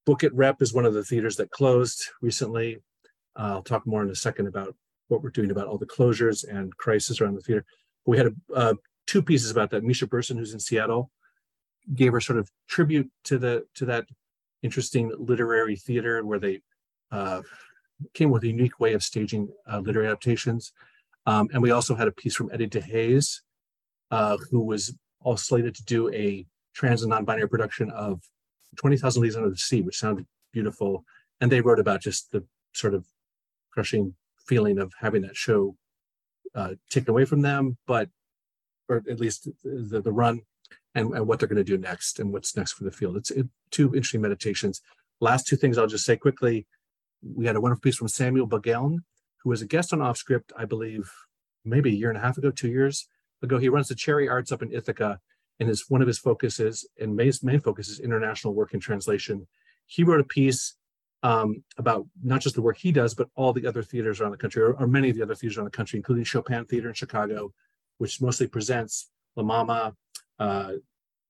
Book 0.05 0.23
It 0.23 0.33
Rep 0.33 0.61
is 0.61 0.73
one 0.73 0.85
of 0.85 0.93
the 0.93 1.03
theaters 1.03 1.35
that 1.35 1.51
closed 1.51 2.09
recently. 2.21 2.77
Uh, 3.37 3.55
I'll 3.55 3.61
talk 3.61 3.85
more 3.85 4.03
in 4.03 4.09
a 4.09 4.15
second 4.15 4.47
about 4.47 4.75
what 5.09 5.21
we're 5.21 5.29
doing 5.29 5.51
about 5.51 5.67
all 5.67 5.77
the 5.77 5.85
closures 5.85 6.47
and 6.47 6.75
crisis 6.77 7.19
around 7.19 7.35
the 7.35 7.41
theater. 7.41 7.65
We 8.05 8.17
had 8.17 8.27
a, 8.27 8.53
uh, 8.53 8.73
two 9.05 9.21
pieces 9.21 9.51
about 9.51 9.69
that. 9.71 9.83
Misha 9.83 10.07
Berson, 10.07 10.37
who's 10.37 10.53
in 10.53 10.59
Seattle, 10.59 11.11
gave 11.93 12.11
her 12.13 12.21
sort 12.21 12.39
of 12.39 12.49
tribute 12.67 13.09
to 13.25 13.37
the 13.37 13.65
to 13.75 13.85
that 13.85 14.05
interesting 14.63 15.11
literary 15.17 15.75
theater 15.75 16.25
where 16.25 16.39
they 16.39 16.61
uh, 17.11 17.41
came 18.13 18.29
with 18.29 18.43
a 18.43 18.47
unique 18.47 18.79
way 18.79 18.93
of 18.93 19.03
staging 19.03 19.49
uh, 19.71 19.79
literary 19.79 20.07
adaptations. 20.07 20.73
Um, 21.27 21.49
and 21.51 21.61
we 21.61 21.71
also 21.71 21.93
had 21.93 22.07
a 22.07 22.11
piece 22.11 22.35
from 22.35 22.49
Eddie 22.53 22.69
DeHaze, 22.69 23.41
uh, 24.11 24.37
who 24.49 24.61
was 24.61 24.95
all 25.21 25.37
slated 25.37 25.75
to 25.75 25.83
do 25.83 26.11
a 26.13 26.45
trans 26.73 27.03
and 27.03 27.09
non-binary 27.09 27.49
production 27.49 27.91
of 27.91 28.21
20,000 28.77 29.21
Leagues 29.21 29.35
Under 29.35 29.49
the 29.49 29.57
Sea, 29.57 29.81
which 29.81 29.99
sounded 29.99 30.25
beautiful. 30.53 31.03
And 31.41 31.51
they 31.51 31.61
wrote 31.61 31.79
about 31.79 32.01
just 32.01 32.31
the 32.31 32.43
sort 32.73 32.93
of 32.93 33.05
crushing 33.71 34.15
feeling 34.47 34.79
of 34.79 34.93
having 34.99 35.21
that 35.23 35.35
show 35.35 35.75
uh, 36.55 36.75
taken 36.89 37.11
away 37.11 37.25
from 37.25 37.41
them, 37.41 37.77
but 37.85 38.09
or 38.87 39.03
at 39.09 39.19
least 39.19 39.49
the, 39.63 39.99
the 39.99 40.11
run 40.11 40.39
and, 40.95 41.13
and 41.13 41.27
what 41.27 41.39
they're 41.39 41.49
going 41.49 41.57
to 41.57 41.63
do 41.63 41.77
next 41.77 42.19
and 42.19 42.31
what's 42.31 42.55
next 42.55 42.73
for 42.73 42.85
the 42.85 42.91
field. 42.91 43.17
It's 43.17 43.31
it, 43.31 43.47
two 43.69 43.87
interesting 43.87 44.21
meditations. 44.21 44.81
Last 45.19 45.45
two 45.45 45.57
things 45.57 45.77
I'll 45.77 45.87
just 45.87 46.05
say 46.05 46.15
quickly. 46.15 46.65
We 47.21 47.45
had 47.45 47.57
a 47.57 47.61
wonderful 47.61 47.81
piece 47.81 47.97
from 47.97 48.07
Samuel 48.07 48.47
Buggeln, 48.47 48.99
who 49.47 49.51
was 49.51 49.61
a 49.61 49.65
guest 49.65 49.93
on 49.93 50.01
Off 50.01 50.17
Script, 50.17 50.51
I 50.57 50.65
believe, 50.65 51.09
maybe 51.63 51.89
a 51.89 51.93
year 51.93 52.09
and 52.09 52.17
a 52.17 52.21
half 52.21 52.37
ago, 52.37 52.51
two 52.51 52.67
years 52.67 53.07
ago. 53.41 53.57
He 53.57 53.69
runs 53.69 53.87
the 53.87 53.95
Cherry 53.95 54.27
Arts 54.27 54.51
up 54.51 54.61
in 54.61 54.73
Ithaca, 54.73 55.21
and 55.61 55.69
is 55.69 55.85
one 55.87 56.01
of 56.01 56.07
his 56.07 56.19
focuses 56.19 56.85
and 56.99 57.15
main, 57.15 57.31
main 57.43 57.61
focus 57.61 57.87
is 57.87 58.01
international 58.01 58.53
work 58.53 58.73
and 58.73 58.81
translation. 58.81 59.47
He 59.85 60.03
wrote 60.03 60.19
a 60.19 60.25
piece 60.25 60.75
um, 61.23 61.63
about 61.77 62.05
not 62.21 62.41
just 62.41 62.55
the 62.55 62.61
work 62.61 62.75
he 62.75 62.91
does, 62.91 63.15
but 63.15 63.29
all 63.35 63.53
the 63.53 63.65
other 63.65 63.81
theaters 63.81 64.19
around 64.19 64.31
the 64.31 64.37
country, 64.37 64.61
or, 64.61 64.73
or, 64.73 64.85
many 64.85 65.09
of 65.09 65.15
the 65.15 65.23
other 65.23 65.33
theaters 65.33 65.57
around 65.57 65.67
the 65.67 65.71
country, 65.71 65.95
including 65.95 66.25
Chopin 66.25 66.65
Theater 66.65 66.89
in 66.89 66.93
Chicago, 66.93 67.53
which 67.99 68.21
mostly 68.21 68.47
presents 68.47 69.09
La 69.37 69.43
Mama, 69.43 69.95
uh, 70.39 70.73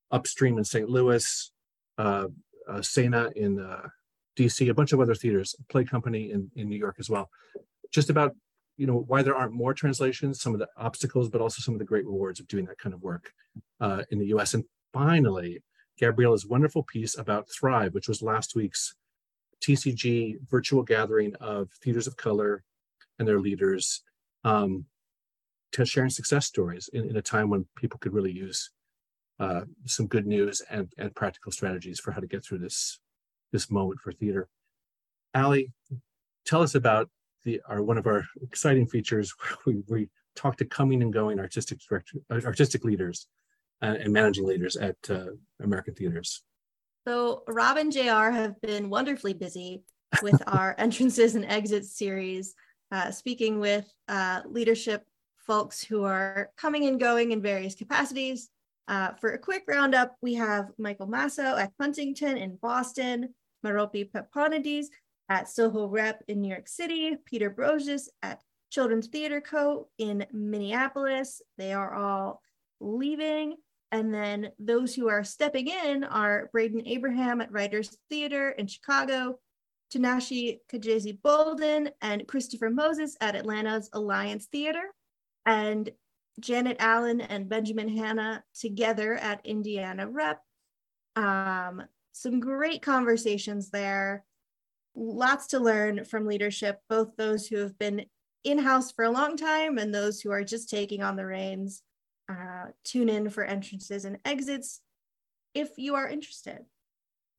Upstream 0.09 0.57
in 0.57 0.63
St. 0.63 0.89
Louis, 0.89 1.51
uh, 1.99 2.25
uh, 2.67 2.81
Sena 2.81 3.29
in 3.35 3.59
uh, 3.59 3.87
DC, 4.35 4.67
a 4.67 4.73
bunch 4.73 4.91
of 4.91 4.99
other 4.99 5.13
theaters, 5.13 5.55
Play 5.69 5.83
Company 5.83 6.31
in, 6.31 6.49
in 6.55 6.67
New 6.67 6.77
York 6.77 6.95
as 6.97 7.11
well. 7.11 7.29
Just 7.91 8.09
about 8.09 8.35
you 8.77 8.85
know 8.85 9.03
why 9.07 9.21
there 9.21 9.35
aren't 9.35 9.53
more 9.53 9.73
translations, 9.73 10.41
some 10.41 10.53
of 10.53 10.59
the 10.59 10.67
obstacles, 10.77 11.29
but 11.29 11.41
also 11.41 11.61
some 11.61 11.73
of 11.73 11.79
the 11.79 11.85
great 11.85 12.05
rewards 12.05 12.39
of 12.39 12.47
doing 12.47 12.65
that 12.65 12.77
kind 12.77 12.93
of 12.93 13.01
work 13.01 13.31
uh, 13.81 14.03
in 14.11 14.19
the 14.19 14.27
U.S. 14.27 14.53
And 14.53 14.63
finally, 14.93 15.63
Gabriella's 15.99 16.45
wonderful 16.45 16.83
piece 16.83 17.17
about 17.17 17.47
Thrive, 17.49 17.93
which 17.93 18.07
was 18.07 18.21
last 18.21 18.55
week's 18.55 18.95
TCG 19.61 20.35
virtual 20.49 20.83
gathering 20.83 21.33
of 21.35 21.69
theaters 21.83 22.07
of 22.07 22.15
color 22.17 22.63
and 23.17 23.27
their 23.27 23.39
leaders 23.39 24.03
um, 24.43 24.85
to 25.71 25.85
sharing 25.85 26.09
success 26.09 26.45
stories 26.45 26.89
in, 26.93 27.09
in, 27.09 27.17
a 27.17 27.21
time 27.21 27.49
when 27.49 27.65
people 27.75 27.99
could 27.99 28.13
really 28.13 28.31
use 28.31 28.71
uh, 29.39 29.61
some 29.85 30.07
good 30.07 30.25
news 30.25 30.61
and, 30.69 30.93
and 30.97 31.15
practical 31.15 31.51
strategies 31.51 31.99
for 31.99 32.11
how 32.11 32.19
to 32.19 32.27
get 32.27 32.45
through 32.45 32.59
this 32.59 32.99
this 33.51 33.71
moment 33.71 33.99
for 34.01 34.11
theater. 34.11 34.47
Ali, 35.33 35.71
tell 36.45 36.61
us 36.61 36.75
about 36.75 37.09
the 37.43 37.61
our 37.67 37.81
one 37.81 37.97
of 37.97 38.07
our 38.07 38.25
exciting 38.41 38.87
features 38.87 39.33
where 39.39 39.57
we, 39.75 39.83
we 39.87 40.09
talk 40.35 40.57
to 40.57 40.65
coming 40.65 41.01
and 41.01 41.11
going 41.11 41.39
artistic 41.39 41.79
director, 41.79 42.19
artistic 42.31 42.83
leaders 42.83 43.27
uh, 43.81 43.95
and 43.99 44.13
managing 44.13 44.45
leaders 44.45 44.75
at 44.75 44.95
uh, 45.09 45.25
American 45.61 45.95
theaters. 45.95 46.43
So 47.07 47.43
Rob 47.47 47.77
and 47.77 47.91
JR 47.91 48.31
have 48.31 48.59
been 48.61 48.89
wonderfully 48.89 49.33
busy 49.33 49.83
with 50.21 50.41
our 50.47 50.75
entrances 50.77 51.35
and 51.35 51.45
exits 51.45 51.97
series, 51.97 52.53
uh, 52.91 53.11
speaking 53.11 53.59
with 53.59 53.91
uh, 54.07 54.41
leadership 54.45 55.03
folks 55.37 55.81
who 55.81 56.03
are 56.03 56.51
coming 56.57 56.85
and 56.85 56.99
going 56.99 57.31
in 57.31 57.41
various 57.41 57.75
capacities. 57.75 58.49
Uh, 58.89 59.13
for 59.13 59.31
a 59.31 59.37
quick 59.37 59.63
roundup, 59.67 60.15
we 60.21 60.33
have 60.33 60.69
Michael 60.77 61.07
Masso 61.07 61.55
at 61.57 61.71
Huntington 61.79 62.37
in 62.37 62.57
Boston, 62.57 63.33
Meropi 63.65 64.09
Peponides 64.09 64.87
at 65.29 65.49
Soho 65.49 65.87
Rep 65.87 66.23
in 66.27 66.41
New 66.41 66.49
York 66.49 66.67
City, 66.67 67.15
Peter 67.25 67.49
Brosius 67.49 68.09
at 68.21 68.41
Children's 68.69 69.07
Theater 69.07 69.41
Co. 69.41 69.87
in 69.97 70.25
Minneapolis. 70.31 71.41
They 71.57 71.73
are 71.73 71.93
all 71.93 72.41
leaving. 72.79 73.55
And 73.91 74.13
then 74.13 74.51
those 74.59 74.93
who 74.93 75.07
are 75.09 75.23
stepping 75.23 75.67
in 75.67 76.03
are 76.03 76.49
Braden 76.51 76.85
Abraham 76.85 77.39
at 77.41 77.51
Writers 77.51 77.97
Theater 78.09 78.49
in 78.49 78.67
Chicago, 78.67 79.39
Tinashe 79.93 80.59
Kajese 80.71 81.21
Bolden, 81.21 81.89
and 82.01 82.27
Christopher 82.27 82.69
Moses 82.69 83.15
at 83.21 83.35
Atlanta's 83.35 83.89
Alliance 83.93 84.47
Theater, 84.47 84.83
and 85.45 85.89
Janet 86.39 86.77
Allen 86.79 87.21
and 87.21 87.49
Benjamin 87.49 87.87
Hanna 87.87 88.43
together 88.53 89.15
at 89.15 89.45
Indiana 89.45 90.07
Rep. 90.07 90.41
Um, 91.15 91.83
some 92.11 92.39
great 92.39 92.81
conversations 92.81 93.69
there. 93.69 94.25
Lots 94.99 95.47
to 95.47 95.59
learn 95.59 96.05
from 96.05 96.25
leadership, 96.25 96.81
both 96.89 97.15
those 97.15 97.47
who 97.47 97.57
have 97.57 97.77
been 97.77 98.05
in 98.43 98.57
house 98.57 98.91
for 98.91 99.05
a 99.05 99.11
long 99.11 99.37
time 99.37 99.77
and 99.77 99.93
those 99.93 100.19
who 100.19 100.31
are 100.31 100.43
just 100.43 100.69
taking 100.69 101.03
on 101.03 101.15
the 101.15 101.25
reins 101.25 101.83
uh, 102.29 102.65
tune 102.83 103.09
in 103.09 103.29
for 103.29 103.43
entrances 103.43 104.05
and 104.05 104.17
exits 104.25 104.81
if 105.53 105.69
you 105.77 105.95
are 105.95 106.07
interested. 106.07 106.65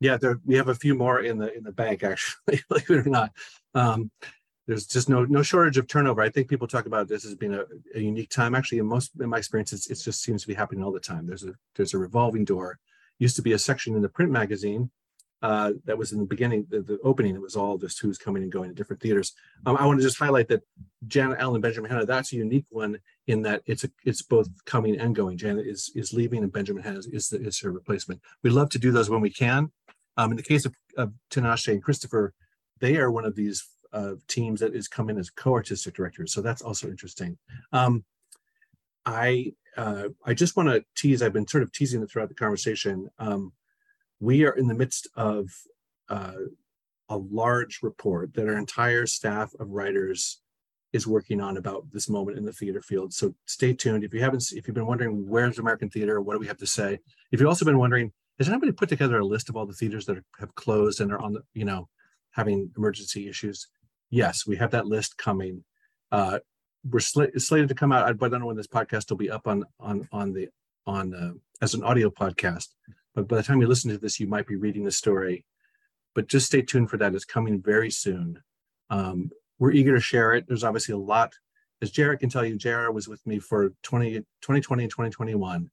Yeah, 0.01 0.17
there, 0.17 0.41
we 0.45 0.55
have 0.57 0.69
a 0.69 0.75
few 0.75 0.95
more 0.95 1.21
in 1.21 1.39
the 1.39 1.53
in 1.57 1.65
the 1.65 1.73
bank 1.73 2.05
actually, 2.05 2.61
believe 2.69 2.91
it 2.91 3.07
or 3.07 3.11
not. 3.11 3.33
Um, 3.75 4.11
there's 4.67 4.87
just 4.87 5.09
no 5.09 5.25
no 5.25 5.43
shortage 5.43 5.79
of 5.79 5.89
turnover. 5.89 6.23
I 6.23 6.29
think 6.29 6.49
people 6.49 6.69
talk 6.69 6.87
about 6.87 7.09
this 7.09 7.25
as 7.25 7.35
being 7.35 7.55
a, 7.55 7.65
a 7.95 8.01
unique 8.01 8.31
time. 8.31 8.55
Actually, 8.55 8.79
in 8.79 8.87
most 8.87 9.11
in 9.21 9.29
my 9.29 9.39
experience, 9.39 9.73
it 9.73 9.95
just 9.95 10.23
seems 10.23 10.43
to 10.43 10.49
be 10.49 10.55
happening 10.55 10.85
all 10.85 10.93
the 10.93 11.01
time. 11.01 11.27
There's 11.27 11.45
a 11.45 11.55
there's 11.75 11.95
a 11.95 11.99
revolving 11.99 12.45
door. 12.45 12.79
Used 13.19 13.37
to 13.37 13.43
be 13.43 13.53
a 13.53 13.59
section 13.59 13.97
in 13.97 14.03
the 14.03 14.09
print 14.09 14.31
magazine 14.31 14.91
uh, 15.41 15.73
that 15.85 15.97
was 15.97 16.13
in 16.13 16.19
the 16.19 16.25
beginning, 16.25 16.67
the, 16.69 16.81
the, 16.81 16.99
opening, 17.05 17.35
it 17.35 17.41
was 17.41 17.55
all 17.55 17.79
just 17.79 18.01
who's 18.01 18.19
coming 18.19 18.43
and 18.43 18.51
going 18.51 18.69
to 18.69 18.75
different 18.75 19.01
theaters. 19.01 19.35
Um, 19.67 19.77
I 19.77 19.87
want 19.87 20.01
to 20.01 20.03
just 20.03 20.19
highlight 20.19 20.49
that 20.49 20.63
Janet 21.07 21.39
Allen, 21.39 21.61
Benjamin 21.61 21.91
Hanna, 21.91 22.07
that's 22.07 22.33
a 22.33 22.37
unique 22.37 22.67
one 22.71 22.99
in 23.29 23.43
that 23.43 23.63
it's 23.67 23.85
a, 23.85 23.91
it's 24.05 24.23
both 24.23 24.49
coming 24.65 24.99
and 24.99 25.15
going. 25.15 25.39
Janet 25.39 25.67
is 25.67 25.93
is 25.95 26.13
leaving 26.13 26.43
and 26.43 26.53
Benjamin 26.53 26.83
Hanna 26.83 27.01
is, 27.13 27.29
the, 27.29 27.41
is 27.41 27.61
her 27.61 27.71
replacement. 27.71 28.21
We 28.43 28.51
love 28.51 28.71
to 28.71 28.79
do 28.79 28.91
those 28.91 29.09
when 29.09 29.21
we 29.21 29.31
can. 29.31 29.71
Um, 30.17 30.33
in 30.33 30.37
the 30.37 30.43
case 30.43 30.67
of, 30.67 30.75
of 30.97 31.13
Tinashe 31.31 31.73
and 31.73 31.83
Christopher, 31.83 32.35
they 32.81 32.97
are 32.97 33.11
one 33.11 33.25
of 33.25 33.37
these 33.37 33.65
uh, 33.93 34.15
teams 34.27 34.61
that 34.61 34.75
is 34.75 34.89
coming 34.89 35.19
as 35.19 35.31
co-artistic 35.31 35.95
directors. 35.95 36.33
So 36.33 36.41
that's 36.41 36.63
also 36.63 36.89
interesting. 36.89 37.39
Um, 37.73 38.05
I 39.07 39.53
uh, 39.77 40.09
I 40.27 40.35
just 40.35 40.57
want 40.57 40.69
to 40.69 40.85
tease. 40.97 41.23
I've 41.23 41.33
been 41.33 41.47
sort 41.47 41.63
of 41.63 41.73
teasing 41.73 42.03
it 42.03 42.11
throughout 42.11 42.29
the 42.29 42.35
conversation. 42.35 43.09
Um, 43.19 43.53
we 44.21 44.45
are 44.45 44.53
in 44.53 44.67
the 44.67 44.75
midst 44.75 45.09
of 45.15 45.49
uh, 46.09 46.33
a 47.09 47.17
large 47.17 47.81
report 47.83 48.35
that 48.35 48.49
our 48.49 48.59
entire 48.59 49.07
staff 49.07 49.53
of 49.59 49.71
writers 49.71 50.41
is 50.93 51.07
working 51.07 51.41
on 51.41 51.57
about 51.57 51.85
this 51.93 52.09
moment 52.09 52.39
in 52.39 52.45
the 52.45 52.53
theater 52.53 52.81
field. 52.81 53.13
So 53.13 53.35
stay 53.47 53.75
tuned. 53.75 54.05
If 54.05 54.15
you 54.15 54.21
haven't, 54.21 54.53
if 54.53 54.67
you've 54.67 54.75
been 54.75 54.87
wondering 54.87 55.29
where's 55.29 55.59
American 55.59 55.91
theater, 55.91 56.21
what 56.21 56.35
do 56.35 56.39
we 56.39 56.47
have 56.47 56.57
to 56.59 56.67
say? 56.67 56.99
If 57.31 57.41
you've 57.41 57.49
also 57.49 57.65
been 57.65 57.79
wondering, 57.79 58.13
has 58.39 58.49
anybody 58.49 58.73
put 58.73 58.89
together 58.89 59.19
a 59.19 59.25
list 59.25 59.49
of 59.49 59.57
all 59.57 59.67
the 59.67 59.75
theaters 59.75 60.07
that 60.07 60.23
have 60.39 60.55
closed 60.55 61.01
and 61.01 61.13
are 61.13 61.19
on 61.19 61.35
the, 61.35 61.43
you 61.55 61.65
know, 61.65 61.89
having 62.31 62.71
emergency 62.77 63.29
issues? 63.29 63.69
Yes, 64.11 64.47
we 64.47 64.57
have 64.57 64.71
that 64.71 64.87
list 64.87 65.19
coming. 65.19 65.65
Uh, 66.11 66.39
we're 66.89 67.01
sl- 67.01 67.25
slated 67.37 67.69
to 67.69 67.75
come 67.75 67.93
out. 67.93 68.07
I 68.07 68.13
don't 68.13 68.41
know 68.41 68.47
when 68.47 68.57
this 68.57 68.67
podcast 68.67 69.11
will 69.11 69.19
be 69.19 69.31
up 69.31 69.47
on 69.47 69.65
on 69.81 70.09
on 70.13 70.33
the 70.33 70.49
on 70.87 71.15
uh, 71.15 71.33
as 71.61 71.75
an 71.75 71.83
audio 71.83 72.09
podcast. 72.09 72.69
But 73.15 73.29
by 73.29 73.37
the 73.37 73.43
time 73.43 73.61
you 73.61 73.67
listen 73.67 73.91
to 73.91 73.99
this, 73.99 74.21
you 74.21 74.27
might 74.27 74.47
be 74.47 74.57
reading 74.57 74.85
the 74.85 74.91
story. 74.91 75.45
But 76.15 76.29
just 76.29 76.47
stay 76.47 76.63
tuned 76.63 76.91
for 76.91 76.97
that. 76.99 77.15
It's 77.15 77.25
coming 77.25 77.61
very 77.61 77.91
soon. 77.91 78.43
Um, 78.91 79.31
we're 79.59 79.73
eager 79.73 79.95
to 79.95 80.01
share 80.01 80.35
it. 80.35 80.47
There's 80.47 80.65
obviously 80.65 80.95
a 80.95 80.99
lot. 80.99 81.33
As 81.81 81.91
Jared 81.91 82.21
can 82.21 82.29
tell 82.29 82.45
you, 82.45 82.57
Jared 82.57 82.95
was 82.95 83.09
with 83.09 83.25
me 83.27 83.39
for 83.39 83.73
20, 83.83 84.15
2020 84.43 84.83
and 84.85 84.91
2021 84.91 85.71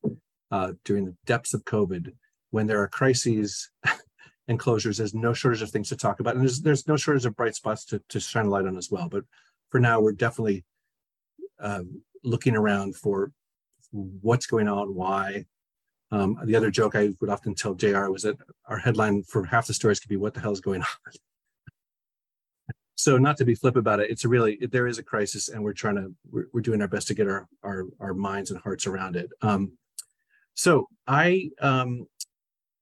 uh, 0.52 0.74
during 0.84 1.06
the 1.06 1.16
depths 1.26 1.54
of 1.54 1.66
COVID. 1.66 2.14
When 2.52 2.68
there 2.68 2.82
are 2.82 2.88
crises 2.88 3.70
and 4.48 4.60
closures, 4.60 4.98
there's 4.98 5.16
no 5.16 5.34
shortage 5.34 5.62
of 5.62 5.72
things 5.72 5.90
to 5.90 5.96
talk 5.96 6.20
about. 6.20 6.36
And 6.36 6.44
there's, 6.44 6.62
there's 6.62 6.88
no 6.88 6.98
shortage 6.98 7.26
of 7.26 7.36
bright 7.36 7.56
spots 7.56 7.86
to, 7.86 8.02
to 8.10 8.20
shine 8.20 8.46
a 8.46 8.50
light 8.50 8.66
on 8.66 8.78
as 8.78 8.92
well. 8.92 9.10
But 9.10 9.24
for 9.70 9.80
now, 9.80 10.00
we're 10.00 10.12
definitely 10.12 10.64
uh, 11.60 11.82
looking 12.24 12.56
around 12.56 12.96
for 12.96 13.32
what's 13.92 14.46
going 14.46 14.68
on, 14.68 14.94
why, 14.94 15.46
um, 16.16 16.40
the 16.46 16.56
other 16.56 16.72
joke 16.72 16.96
I 16.96 17.10
would 17.20 17.30
often 17.30 17.54
tell 17.54 17.74
JR 17.74 18.10
was 18.10 18.24
that 18.24 18.38
our 18.68 18.78
headline 18.78 19.24
for 19.24 19.44
half 19.44 19.68
the 19.68 19.74
stories 19.74 20.00
could 20.00 20.10
be 20.10 20.16
"What 20.16 20.34
the 20.34 20.40
hell 20.40 20.54
is 20.54 20.62
going 20.62 20.82
on?" 20.82 21.14
so, 22.96 23.18
not 23.18 23.36
to 23.38 23.46
be 23.46 23.54
flip 23.54 23.76
about 23.76 24.00
it, 24.00 24.10
it's 24.10 24.24
a 24.24 24.30
really 24.30 24.58
there 24.72 24.88
is 24.88 24.98
a 24.98 25.04
crisis, 25.04 25.50
and 25.50 25.62
we're 25.62 25.74
trying 25.74 25.96
to 25.96 26.14
we're, 26.32 26.48
we're 26.54 26.62
doing 26.62 26.82
our 26.82 26.88
best 26.88 27.08
to 27.10 27.14
get 27.14 27.28
our 27.28 27.48
our 27.64 27.86
our 28.00 28.14
minds 28.14 28.50
and 28.50 28.62
hearts 28.62 28.88
around 28.88 29.18
it. 29.18 29.30
Um, 29.42 29.74
so, 30.54 30.88
I 31.06 31.50
um, 31.60 32.08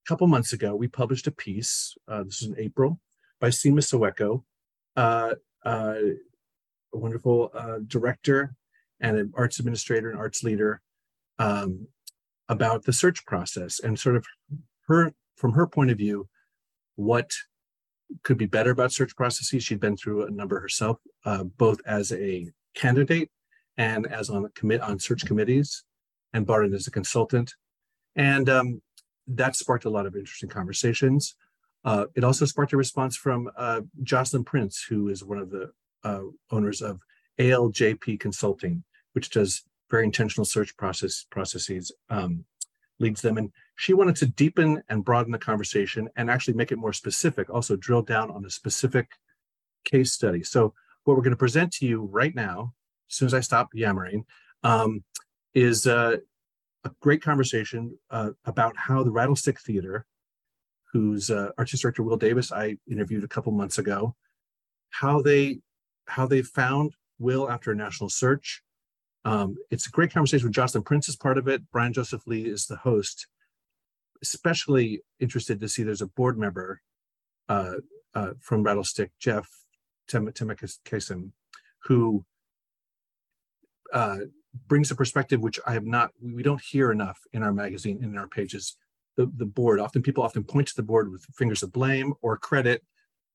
a 0.05 0.07
couple 0.07 0.27
months 0.27 0.53
ago 0.53 0.75
we 0.75 0.87
published 0.87 1.25
a 1.25 1.31
piece. 1.31 1.95
Uh, 2.07 2.23
this 2.23 2.43
is 2.43 2.49
in 2.49 2.59
April 2.59 2.99
by 3.39 3.49
Seema 3.49 3.79
Sueko, 3.79 4.43
uh, 4.95 5.33
uh, 5.65 5.95
a 6.93 6.97
wonderful 6.97 7.49
uh, 7.55 7.79
director 7.87 8.55
and 8.99 9.17
an 9.17 9.33
arts 9.35 9.57
administrator 9.57 10.11
and 10.11 10.19
arts 10.19 10.43
leader 10.43 10.81
um, 11.39 11.87
about 12.49 12.83
the 12.83 12.93
search 12.93 13.25
process 13.25 13.79
and 13.79 13.97
sort 13.99 14.15
of 14.15 14.25
her 14.87 15.13
from 15.35 15.53
her 15.53 15.67
point 15.67 15.91
of 15.91 15.97
view 15.97 16.27
what 16.95 17.31
could 18.23 18.37
be 18.37 18.45
better 18.45 18.71
about 18.71 18.91
search 18.91 19.15
processes. 19.15 19.63
She'd 19.63 19.79
been 19.79 19.97
through 19.97 20.25
a 20.25 20.31
number 20.31 20.59
herself 20.59 20.99
uh, 21.25 21.43
both 21.43 21.79
as 21.85 22.11
a 22.11 22.51
candidate 22.75 23.29
and 23.77 24.05
as 24.07 24.29
on 24.29 24.45
a 24.45 24.49
commit 24.49 24.81
on 24.81 24.99
search 24.99 25.25
committees 25.25 25.83
and 26.33 26.45
barton 26.45 26.73
as 26.73 26.87
a 26.87 26.91
consultant. 26.91 27.53
And 28.15 28.49
um, 28.49 28.81
that 29.27 29.55
sparked 29.55 29.85
a 29.85 29.89
lot 29.89 30.05
of 30.05 30.15
interesting 30.15 30.49
conversations. 30.49 31.35
Uh, 31.85 32.05
it 32.15 32.23
also 32.23 32.45
sparked 32.45 32.73
a 32.73 32.77
response 32.77 33.15
from 33.15 33.49
uh, 33.57 33.81
jocelyn 34.03 34.43
prince 34.43 34.85
who 34.87 35.09
is 35.09 35.23
one 35.23 35.37
of 35.37 35.49
the 35.49 35.71
uh, 36.03 36.21
owners 36.51 36.81
of 36.81 37.01
aljp 37.39 38.19
consulting 38.19 38.83
which 39.13 39.29
does 39.29 39.63
very 39.93 40.05
intentional 40.05 40.43
search 40.43 40.75
process 40.75 41.15
processes 41.29 41.91
um, 42.09 42.43
leads 42.99 43.21
them. 43.21 43.37
And 43.37 43.51
she 43.75 43.93
wanted 43.93 44.15
to 44.17 44.25
deepen 44.25 44.81
and 44.89 45.05
broaden 45.05 45.31
the 45.31 45.37
conversation 45.37 46.09
and 46.15 46.31
actually 46.31 46.55
make 46.55 46.71
it 46.71 46.79
more 46.79 46.93
specific, 46.93 47.45
also 47.51 47.75
drill 47.75 48.01
down 48.01 48.31
on 48.31 48.43
a 48.43 48.49
specific 48.49 49.07
case 49.85 50.11
study. 50.11 50.41
So 50.41 50.73
what 51.03 51.15
we're 51.15 51.27
going 51.27 51.37
to 51.39 51.45
present 51.47 51.71
to 51.73 51.85
you 51.85 52.09
right 52.21 52.33
now, 52.33 52.73
as 53.07 53.15
soon 53.17 53.27
as 53.27 53.35
I 53.35 53.41
stop 53.41 53.69
yammering, 53.75 54.25
um, 54.63 55.03
is 55.53 55.85
uh, 55.85 56.17
a 56.85 56.91
great 56.99 57.21
conversation 57.21 57.95
uh, 58.09 58.31
about 58.45 58.73
how 58.75 59.03
the 59.03 59.11
Rattlestick 59.11 59.59
Theater, 59.59 60.07
who's 60.91 61.29
uh, 61.29 61.49
artistic 61.59 61.83
director 61.83 62.01
Will 62.01 62.17
Davis. 62.17 62.51
I 62.51 62.77
interviewed 62.89 63.23
a 63.23 63.33
couple 63.35 63.51
months 63.51 63.77
ago. 63.77 64.15
How 64.89 65.21
they 65.21 65.59
how 66.07 66.25
they 66.25 66.41
found 66.41 66.95
Will 67.19 67.45
after 67.47 67.71
a 67.71 67.75
national 67.75 68.09
search. 68.09 68.63
Um, 69.25 69.55
it's 69.71 69.87
a 69.87 69.91
great 69.91 70.13
conversation 70.13 70.47
with 70.47 70.55
Jocelyn 70.55 70.83
Prince 70.83 71.07
is 71.07 71.15
part 71.15 71.37
of 71.37 71.47
it. 71.47 71.61
Brian 71.71 71.93
Joseph 71.93 72.27
Lee 72.27 72.45
is 72.45 72.65
the 72.67 72.77
host. 72.77 73.27
Especially 74.21 75.01
interested 75.19 75.59
to 75.59 75.67
see 75.67 75.83
there's 75.83 76.01
a 76.01 76.07
board 76.07 76.37
member 76.37 76.81
uh, 77.49 77.75
uh, 78.15 78.31
from 78.39 78.63
Rattlestick, 78.63 79.09
Jeff 79.19 79.47
Temekesem, 80.09 81.31
who 81.83 82.25
uh, 83.93 84.17
brings 84.67 84.91
a 84.91 84.95
perspective 84.95 85.41
which 85.41 85.59
I 85.65 85.73
have 85.73 85.85
not, 85.85 86.11
we 86.21 86.43
don't 86.43 86.61
hear 86.61 86.91
enough 86.91 87.19
in 87.33 87.43
our 87.43 87.53
magazine, 87.53 88.03
in 88.03 88.17
our 88.17 88.27
pages. 88.27 88.77
The, 89.17 89.31
the 89.37 89.45
board, 89.45 89.79
often 89.79 90.01
people 90.01 90.23
often 90.23 90.43
point 90.43 90.67
to 90.69 90.75
the 90.75 90.83
board 90.83 91.11
with 91.11 91.25
fingers 91.35 91.63
of 91.63 91.71
blame 91.71 92.13
or 92.21 92.37
credit, 92.37 92.83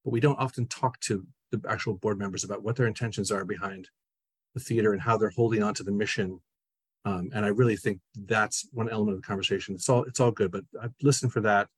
but 0.05 0.11
we 0.11 0.21
don't 0.21 0.39
often 0.39 0.67
talk 0.67 0.99
to 1.01 1.27
the 1.51 1.61
actual 1.69 1.95
board 1.95 2.19
members 2.19 2.45
about 2.45 2.63
what 2.63 2.77
their 2.77 2.87
intentions 2.87 3.31
are 3.31 3.45
behind 3.45 3.89
the 4.55 4.61
theater 4.61 4.93
and 4.93 5.03
how 5.03 5.17
they're 5.17 5.31
holding 5.31 5.63
on 5.63 5.75
to 5.75 5.83
the 5.83 5.93
mission. 5.93 6.41
Um, 7.05 7.31
and 7.35 7.45
I 7.45 7.49
really 7.49 7.77
think 7.77 8.01
that's 8.27 8.69
one 8.73 8.89
element 8.89 9.17
of 9.17 9.23
the 9.23 9.27
conversation. 9.27 9.75
It's 9.75 9.89
all 9.89 10.05
it's 10.05 10.21
all 10.21 10.31
good, 10.31 10.51
but 10.51 10.65
I've 10.83 10.95
listened 11.03 11.33
for 11.33 11.41
that. 11.43 11.69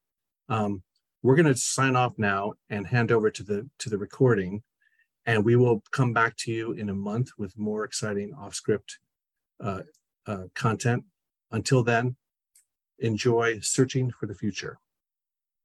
Um, 0.49 0.83
we're 1.23 1.37
going 1.37 1.47
to 1.47 1.57
sign 1.57 1.97
off 1.97 2.15
now 2.17 2.55
and 2.71 2.87
hand 2.87 3.12
over 3.12 3.31
to 3.31 3.43
the 3.43 3.69
to 3.79 3.91
the 3.91 3.99
recording, 3.99 4.62
and 5.27 5.45
we 5.45 5.57
will 5.57 5.83
come 5.93 6.12
back 6.12 6.37
to 6.39 6.53
you 6.53 6.73
in 6.73 6.89
a 6.89 6.95
month 6.95 7.29
with 7.37 7.59
more 7.59 7.85
exciting 7.85 8.33
off 8.35 8.55
script 8.55 8.99
uh, 9.62 9.83
uh, 10.27 10.45
content. 10.55 11.05
Until 11.53 11.83
then, 11.85 12.17
enjoy 12.99 13.59
searching 13.61 14.11
for 14.11 14.27
the 14.27 14.35
future. 14.35 14.79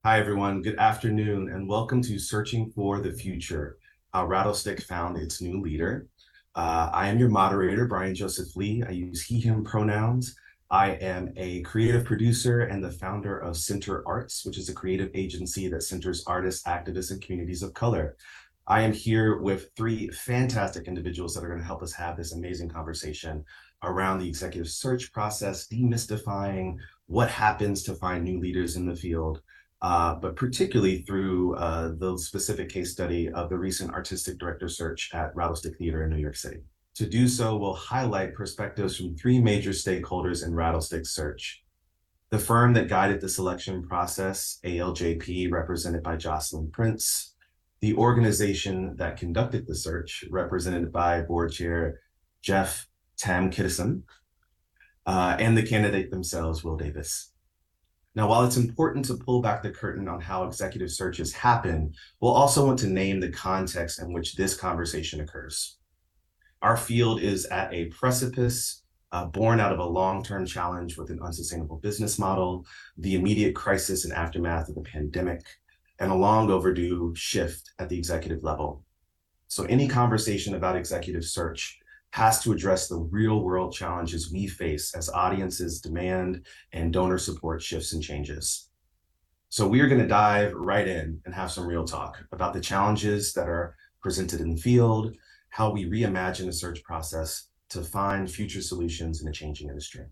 Hi, 0.04 0.20
everyone. 0.20 0.62
Good 0.62 0.78
afternoon, 0.78 1.50
and 1.50 1.68
welcome 1.68 2.02
to 2.04 2.20
Searching 2.20 2.70
for 2.70 3.00
the 3.00 3.12
Future, 3.12 3.78
how 4.14 4.28
Rattlestick 4.28 4.84
found 4.84 5.18
its 5.18 5.42
new 5.42 5.60
leader. 5.62 6.08
Uh, 6.56 6.90
I 6.94 7.10
am 7.10 7.20
your 7.20 7.30
moderator, 7.30 7.86
Brian 7.86 8.16
Joseph 8.16 8.56
Lee. 8.56 8.82
I 8.88 8.92
use 8.92 9.22
he, 9.24 9.42
him 9.42 9.66
pronouns. 9.66 10.38
I 10.72 10.92
am 10.92 11.34
a 11.36 11.62
creative 11.64 12.06
producer 12.06 12.62
and 12.62 12.82
the 12.82 12.92
founder 12.92 13.38
of 13.38 13.58
Center 13.58 14.08
Arts, 14.08 14.46
which 14.46 14.58
is 14.58 14.70
a 14.70 14.74
creative 14.74 15.12
agency 15.14 15.68
that 15.68 15.84
centers 15.84 16.24
artists, 16.26 16.66
activists, 16.66 17.12
and 17.12 17.22
communities 17.22 17.62
of 17.62 17.74
color. 17.74 18.16
I 18.68 18.82
am 18.82 18.94
here 18.94 19.42
with 19.42 19.70
three 19.76 20.08
fantastic 20.08 20.88
individuals 20.88 21.34
that 21.34 21.44
are 21.44 21.50
going 21.50 21.60
to 21.60 21.66
help 21.66 21.84
us 21.84 21.94
have 21.94 22.16
this 22.16 22.34
amazing 22.34 22.70
conversation 22.70 23.44
around 23.84 24.20
the 24.20 24.28
executive 24.28 24.72
search 24.72 25.12
process, 25.12 25.68
demystifying 25.68 26.78
what 27.08 27.30
happens 27.30 27.84
to 27.84 27.96
find 27.96 28.24
new 28.24 28.40
leaders 28.40 28.78
in 28.78 28.88
the 28.88 28.96
field, 28.96 29.42
uh, 29.82 30.16
but 30.16 30.36
particularly 30.36 31.02
through 31.04 31.56
uh, 31.56 31.92
the 31.98 32.18
specific 32.18 32.70
case 32.70 32.92
study 32.92 33.30
of 33.30 33.50
the 33.50 33.58
recent 33.58 33.92
artistic 33.94 34.38
director 34.38 34.68
search 34.68 35.10
at 35.14 35.34
Rattlestick 35.36 35.78
Theater 35.78 36.04
in 36.04 36.10
New 36.10 36.18
York 36.18 36.36
City. 36.36 36.62
To 36.96 37.06
do 37.06 37.28
so, 37.28 37.58
we'll 37.58 37.74
highlight 37.74 38.36
perspectives 38.36 38.96
from 38.96 39.18
three 39.18 39.40
major 39.40 39.72
stakeholders 39.72 40.46
in 40.46 40.54
Rattlestick 40.54 41.06
search. 41.06 41.62
The 42.30 42.40
firm 42.40 42.74
that 42.74 42.88
guided 42.88 43.22
the 43.22 43.30
selection 43.30 43.84
process, 43.84 44.60
ALJP, 44.64 45.52
represented 45.52 46.04
by 46.04 46.16
Jocelyn 46.16 46.72
Prince, 46.72 47.36
the 47.82 47.96
organization 47.96 48.96
that 48.96 49.18
conducted 49.18 49.68
the 49.68 49.76
search, 49.76 50.24
represented 50.32 50.92
by 50.92 51.22
board 51.22 51.52
chair 51.52 52.00
Jeff 52.42 52.88
Tam 53.18 53.52
Kitteson, 53.52 54.04
uh, 55.06 55.36
and 55.40 55.58
the 55.58 55.64
candidate 55.64 56.10
themselves, 56.10 56.64
Will 56.64 56.78
Davis. 56.78 57.32
Now, 58.16 58.30
while 58.30 58.46
it's 58.46 58.56
important 58.56 59.06
to 59.06 59.16
pull 59.16 59.42
back 59.42 59.62
the 59.62 59.72
curtain 59.72 60.08
on 60.08 60.22
how 60.22 60.46
executive 60.46 60.90
searches 60.90 61.34
happen, 61.34 61.94
we'll 62.22 62.32
also 62.32 62.66
want 62.66 62.80
to 62.80 62.88
name 62.88 63.20
the 63.20 63.30
context 63.32 64.02
in 64.02 64.14
which 64.14 64.36
this 64.36 64.56
conversation 64.56 65.20
occurs. 65.20 65.78
Our 66.62 66.78
field 66.78 67.22
is 67.22 67.46
at 67.46 67.74
a 67.74 67.86
precipice 67.88 68.84
uh, 69.12 69.26
born 69.26 69.60
out 69.60 69.72
of 69.72 69.80
a 69.80 69.86
long-term 69.86 70.46
challenge 70.46 70.98
with 70.98 71.10
an 71.10 71.22
unsustainable 71.22 71.78
business 71.78 72.18
model, 72.18 72.66
the 72.98 73.16
immediate 73.16 73.54
crisis 73.54 74.04
and 74.04 74.14
aftermath 74.14 74.68
of 74.68 74.76
the 74.76 74.82
pandemic, 74.82 75.42
and 76.00 76.12
a 76.12 76.16
long 76.16 76.50
overdue 76.50 77.14
shift 77.16 77.72
at 77.80 77.90
the 77.90 77.98
executive 77.98 78.44
level. 78.44 78.84
So 79.48 79.64
any 79.66 79.88
conversation 79.88 80.56
about 80.56 80.76
executive 80.76 81.24
search 81.24 81.80
has 82.16 82.42
to 82.42 82.54
address 82.54 82.88
the 82.88 82.96
real 82.96 83.42
world 83.42 83.74
challenges 83.74 84.32
we 84.32 84.48
face 84.48 84.96
as 84.96 85.10
audiences 85.10 85.82
demand 85.82 86.46
and 86.72 86.94
donor 86.94 87.18
support 87.18 87.62
shifts 87.62 87.92
and 87.92 88.02
changes. 88.02 88.70
So 89.50 89.68
we 89.68 89.82
are 89.82 89.90
going 89.90 90.00
to 90.00 90.08
dive 90.08 90.54
right 90.54 90.88
in 90.88 91.20
and 91.26 91.36
have 91.36 91.52
some 91.52 91.68
real 91.68 91.84
talk 91.84 92.24
about 92.32 92.54
the 92.54 92.62
challenges 92.62 93.34
that 93.34 93.50
are 93.50 93.76
presented 94.02 94.40
in 94.40 94.56
the 94.56 94.62
field, 94.62 95.14
how 95.50 95.72
we 95.72 95.90
reimagine 95.90 96.46
the 96.46 96.54
search 96.54 96.82
process 96.86 97.50
to 97.68 97.82
find 97.82 98.32
future 98.32 98.62
solutions 98.62 99.22
in 99.22 99.28
a 99.28 99.34
changing 99.34 99.68
industry. 99.68 100.06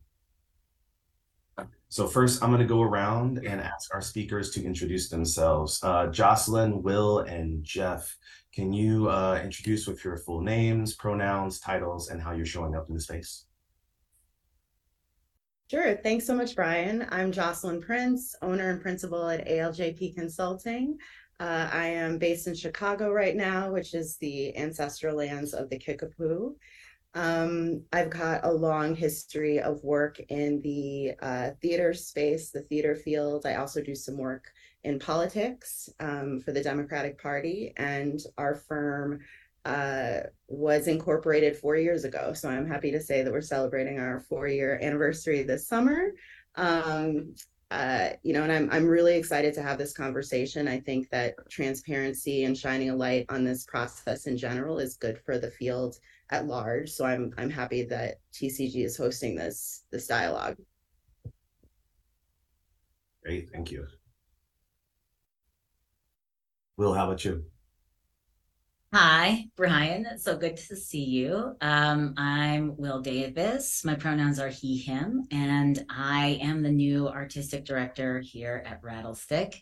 So 1.88 2.08
first, 2.08 2.44
I'm 2.44 2.50
going 2.50 2.60
to 2.60 2.68
go 2.68 2.82
around 2.82 3.38
and 3.48 3.62
ask 3.62 3.94
our 3.94 4.02
speakers 4.02 4.52
to 4.52 4.66
introduce 4.66 5.08
themselves. 5.08 5.80
Uh, 5.82 6.08
Jocelyn, 6.08 6.84
Will, 6.84 7.20
and 7.20 7.64
Jeff, 7.64 8.18
can 8.54 8.72
you 8.72 9.10
uh, 9.10 9.42
introduce 9.44 9.88
with 9.88 10.04
your 10.04 10.18
full 10.18 10.42
names, 10.42 10.94
pronouns, 10.94 11.60
titles, 11.60 12.10
and 12.10 12.22
how 12.22 12.32
you're 12.34 12.46
showing 12.46 12.76
up 12.76 12.88
in 12.88 12.96
the 12.96 13.02
space? 13.02 13.46
Sure. 15.72 15.96
Thanks 15.96 16.28
so 16.28 16.36
much, 16.36 16.56
Brian. 16.56 17.08
I'm 17.10 17.32
Jocelyn 17.32 17.82
Prince, 17.82 18.36
owner 18.44 18.70
and 18.70 18.80
principal 18.82 19.28
at 19.28 19.48
ALJP 19.48 20.14
Consulting. 20.14 20.98
Uh, 21.40 21.68
I 21.72 21.88
am 21.88 22.20
based 22.20 22.46
in 22.46 22.54
Chicago 22.54 23.12
right 23.12 23.36
now, 23.36 23.72
which 23.72 23.96
is 23.96 24.18
the 24.18 24.56
ancestral 24.56 25.18
lands 25.18 25.56
of 25.56 25.70
the 25.72 25.80
Kickapoo. 25.80 26.56
Um, 27.16 27.82
I've 27.92 28.12
got 28.12 28.46
a 28.46 28.52
long 28.52 28.96
history 28.96 29.60
of 29.60 29.84
work 29.84 30.20
in 30.30 30.62
the 30.62 31.14
uh, 31.22 31.52
theater 31.60 31.94
space, 31.94 32.52
the 32.52 32.62
theater 32.62 32.96
field. 32.96 33.48
I 33.48 33.56
also 33.56 33.82
do 33.82 33.96
some 33.96 34.18
work 34.18 34.46
in 34.84 35.00
politics 35.00 35.90
um, 36.00 36.42
for 36.42 36.52
the 36.52 36.62
Democratic 36.62 37.22
Party, 37.22 37.74
and 37.78 38.20
our 38.38 38.56
firm 38.56 39.20
uh, 39.66 40.20
was 40.48 40.88
incorporated 40.88 41.56
four 41.56 41.78
years 41.78 42.04
ago. 42.04 42.34
So 42.34 42.50
I'm 42.50 42.68
happy 42.68 42.92
to 42.92 43.00
say 43.00 43.22
that 43.22 43.32
we're 43.32 43.42
celebrating 43.42 44.00
our 44.00 44.20
four 44.20 44.48
year 44.48 44.80
anniversary 44.82 45.44
this 45.44 45.68
summer. 45.68 46.12
Um, 46.56 47.34
uh, 47.72 48.10
you 48.22 48.34
know, 48.34 48.44
and 48.44 48.52
I'm 48.52 48.70
I'm 48.72 48.86
really 48.86 49.16
excited 49.16 49.54
to 49.56 49.64
have 49.64 49.80
this 49.80 49.94
conversation. 49.94 50.68
I 50.68 50.80
think 50.80 51.10
that 51.10 51.34
transparency 51.50 52.44
and 52.44 52.56
shining 52.56 52.92
a 52.92 52.96
light 52.96 53.26
on 53.30 53.44
this 53.44 53.66
process 53.66 54.28
in 54.28 54.38
general 54.38 54.78
is 54.78 54.96
good 54.96 55.18
for 55.26 55.40
the 55.40 55.50
field 55.50 55.98
at 56.30 56.46
large. 56.46 56.92
So 56.92 57.06
I'm 57.06 57.34
I'm 57.38 57.50
happy 57.50 57.84
that 57.86 58.20
TCG 58.32 58.86
is 58.86 58.96
hosting 58.96 59.36
this 59.36 59.86
this 59.92 60.06
dialogue. 60.06 60.58
Great, 63.24 63.50
thank 63.52 63.72
you. 63.72 63.88
Will, 66.76 66.94
how 66.94 67.06
about 67.06 67.24
you? 67.24 67.46
Hi, 68.94 69.46
Brian. 69.56 70.18
So 70.18 70.38
good 70.38 70.58
to 70.58 70.76
see 70.76 71.04
you. 71.04 71.56
Um, 71.62 72.16
I'm 72.18 72.76
Will 72.78 73.00
Davis. 73.00 73.86
My 73.86 73.94
pronouns 73.94 74.40
are 74.40 74.50
he, 74.50 74.78
him, 74.78 75.28
and 75.30 75.86
I 75.90 76.40
am 76.42 76.64
the 76.64 76.72
new 76.72 77.08
artistic 77.08 77.66
director 77.66 78.22
here 78.22 78.64
at 78.66 78.82
Rattlestick. 78.82 79.62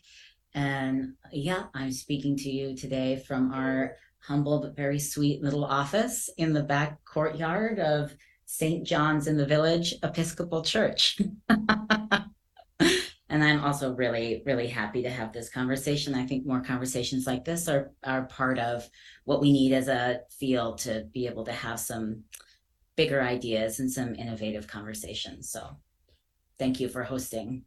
And 0.54 1.14
yeah, 1.30 1.64
I'm 1.74 1.92
speaking 1.92 2.36
to 2.36 2.50
you 2.50 2.74
today 2.74 3.16
from 3.26 3.52
our 3.52 3.96
humble 4.18 4.60
but 4.60 4.76
very 4.76 4.98
sweet 4.98 5.42
little 5.42 5.64
office 5.64 6.30
in 6.38 6.54
the 6.54 6.62
back 6.62 7.04
courtyard 7.04 7.78
of 7.78 8.16
St. 8.46 8.86
John's 8.86 9.26
in 9.26 9.36
the 9.36 9.46
Village 9.46 9.94
Episcopal 10.02 10.62
Church. 10.62 11.20
and 13.32 13.42
I'm 13.42 13.64
also 13.64 13.94
really, 13.94 14.42
really 14.44 14.66
happy 14.66 15.02
to 15.04 15.10
have 15.10 15.32
this 15.32 15.48
conversation. 15.48 16.14
I 16.14 16.26
think 16.26 16.46
more 16.46 16.60
conversations 16.60 17.26
like 17.26 17.46
this 17.46 17.66
are 17.66 17.90
are 18.04 18.26
part 18.26 18.58
of 18.58 18.86
what 19.24 19.40
we 19.40 19.50
need 19.50 19.72
as 19.72 19.88
a 19.88 20.20
field 20.38 20.78
to 20.80 21.08
be 21.14 21.26
able 21.26 21.44
to 21.46 21.52
have 21.52 21.80
some 21.80 22.24
bigger 22.94 23.22
ideas 23.22 23.80
and 23.80 23.90
some 23.90 24.14
innovative 24.14 24.66
conversations. 24.66 25.50
So 25.50 25.78
thank 26.58 26.78
you 26.78 26.90
for 26.90 27.04
hosting. 27.04 27.64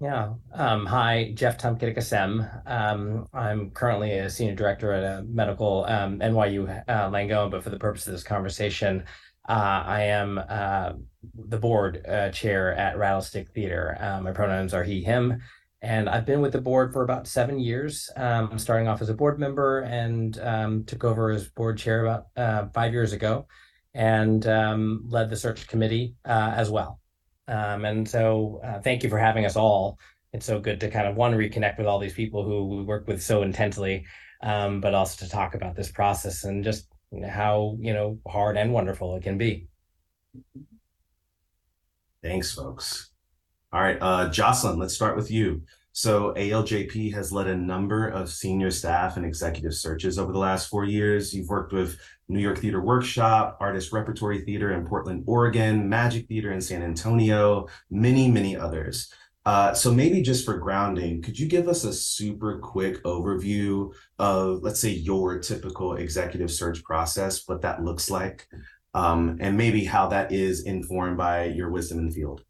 Yeah. 0.00 0.32
Um, 0.52 0.84
hi, 0.86 1.32
Jeff 1.34 1.56
Tamkidikasem. 1.56 2.66
Um, 2.66 3.26
I'm 3.32 3.70
currently 3.70 4.18
a 4.18 4.30
senior 4.30 4.56
director 4.56 4.92
at 4.92 5.04
a 5.04 5.22
medical 5.22 5.84
um, 5.84 6.18
NYU 6.18 6.84
uh, 6.88 7.10
Langone, 7.10 7.52
but 7.52 7.62
for 7.62 7.70
the 7.70 7.78
purpose 7.78 8.08
of 8.08 8.14
this 8.14 8.24
conversation, 8.24 9.04
uh, 9.48 9.82
I 9.86 10.02
am 10.04 10.40
uh, 10.48 10.92
the 11.34 11.58
board 11.58 12.04
uh, 12.08 12.30
chair 12.30 12.74
at 12.74 12.96
Rattlestick 12.96 13.48
Theater. 13.50 13.96
Uh, 14.00 14.20
my 14.20 14.32
pronouns 14.32 14.74
are 14.74 14.84
he, 14.84 15.02
him, 15.02 15.40
and 15.82 16.08
I've 16.08 16.26
been 16.26 16.40
with 16.40 16.52
the 16.52 16.60
board 16.60 16.92
for 16.92 17.02
about 17.02 17.26
seven 17.26 17.58
years, 17.58 18.10
um, 18.16 18.50
I'm 18.52 18.58
starting 18.58 18.88
off 18.88 19.00
as 19.02 19.08
a 19.08 19.14
board 19.14 19.38
member 19.38 19.80
and 19.80 20.38
um, 20.40 20.84
took 20.84 21.04
over 21.04 21.30
as 21.30 21.48
board 21.48 21.78
chair 21.78 22.04
about 22.04 22.26
uh, 22.36 22.68
five 22.74 22.92
years 22.92 23.12
ago 23.12 23.46
and 23.94 24.46
um, 24.46 25.04
led 25.08 25.30
the 25.30 25.36
search 25.36 25.66
committee 25.66 26.14
uh, 26.24 26.52
as 26.54 26.70
well. 26.70 27.00
Um, 27.48 27.84
and 27.84 28.08
so 28.08 28.60
uh, 28.62 28.80
thank 28.80 29.02
you 29.02 29.10
for 29.10 29.18
having 29.18 29.44
us 29.44 29.56
all 29.56 29.98
it's 30.32 30.46
so 30.46 30.60
good 30.60 30.80
to 30.80 30.90
kind 30.90 31.08
of 31.08 31.16
one 31.16 31.32
reconnect 31.32 31.78
with 31.78 31.86
all 31.86 31.98
these 31.98 32.14
people 32.14 32.44
who 32.44 32.66
we 32.66 32.82
work 32.82 33.06
with 33.08 33.22
so 33.22 33.42
intensely, 33.42 34.04
um, 34.42 34.80
but 34.80 34.94
also 34.94 35.24
to 35.24 35.30
talk 35.30 35.54
about 35.54 35.74
this 35.74 35.90
process 35.90 36.44
and 36.44 36.62
just 36.62 36.86
how 37.28 37.76
you 37.80 37.92
know 37.92 38.18
hard 38.28 38.56
and 38.56 38.72
wonderful 38.72 39.16
it 39.16 39.22
can 39.22 39.38
be. 39.38 39.66
Thanks, 42.22 42.52
folks. 42.52 43.10
All 43.72 43.80
right, 43.80 43.98
uh, 44.00 44.28
Jocelyn, 44.28 44.78
let's 44.78 44.94
start 44.94 45.16
with 45.16 45.30
you. 45.30 45.62
So 45.92 46.32
ALJP 46.36 47.12
has 47.14 47.32
led 47.32 47.46
a 47.46 47.56
number 47.56 48.08
of 48.08 48.30
senior 48.30 48.70
staff 48.70 49.16
and 49.16 49.26
executive 49.26 49.74
searches 49.74 50.18
over 50.18 50.32
the 50.32 50.38
last 50.38 50.68
four 50.68 50.84
years. 50.84 51.34
You've 51.34 51.48
worked 51.48 51.72
with 51.72 51.98
New 52.28 52.40
York 52.40 52.58
Theater 52.58 52.80
Workshop, 52.80 53.58
Artist 53.60 53.92
Repertory 53.92 54.42
Theater 54.42 54.72
in 54.72 54.86
Portland, 54.86 55.24
Oregon, 55.26 55.88
Magik 55.90 56.28
Theater 56.28 56.52
in 56.52 56.60
San 56.60 56.82
Antonio, 56.82 57.66
many, 57.90 58.30
many 58.30 58.56
others. 58.56 59.12
Uh, 59.46 59.72
so 59.72 59.92
maybe 59.92 60.20
just 60.20 60.44
for 60.44 60.58
grounding, 60.58 61.22
could 61.22 61.38
you 61.38 61.48
give 61.48 61.66
us 61.66 61.84
a 61.84 61.92
super 61.92 62.58
quick 62.58 63.02
overview 63.04 63.92
of, 64.18 64.62
let's 64.62 64.80
say, 64.80 64.90
your 64.90 65.38
typical 65.38 65.94
executive 65.94 66.50
search 66.50 66.84
process, 66.84 67.48
what 67.48 67.62
that 67.62 67.82
looks 67.82 68.10
like, 68.10 68.46
um, 68.94 69.38
and 69.40 69.56
maybe 69.56 69.84
how 69.84 70.08
that 70.08 70.32
is 70.32 70.64
informed 70.64 71.16
by 71.16 71.44
your 71.44 71.70
wisdom 71.70 71.98
in 71.98 72.06
the 72.06 72.14
field? 72.14 72.44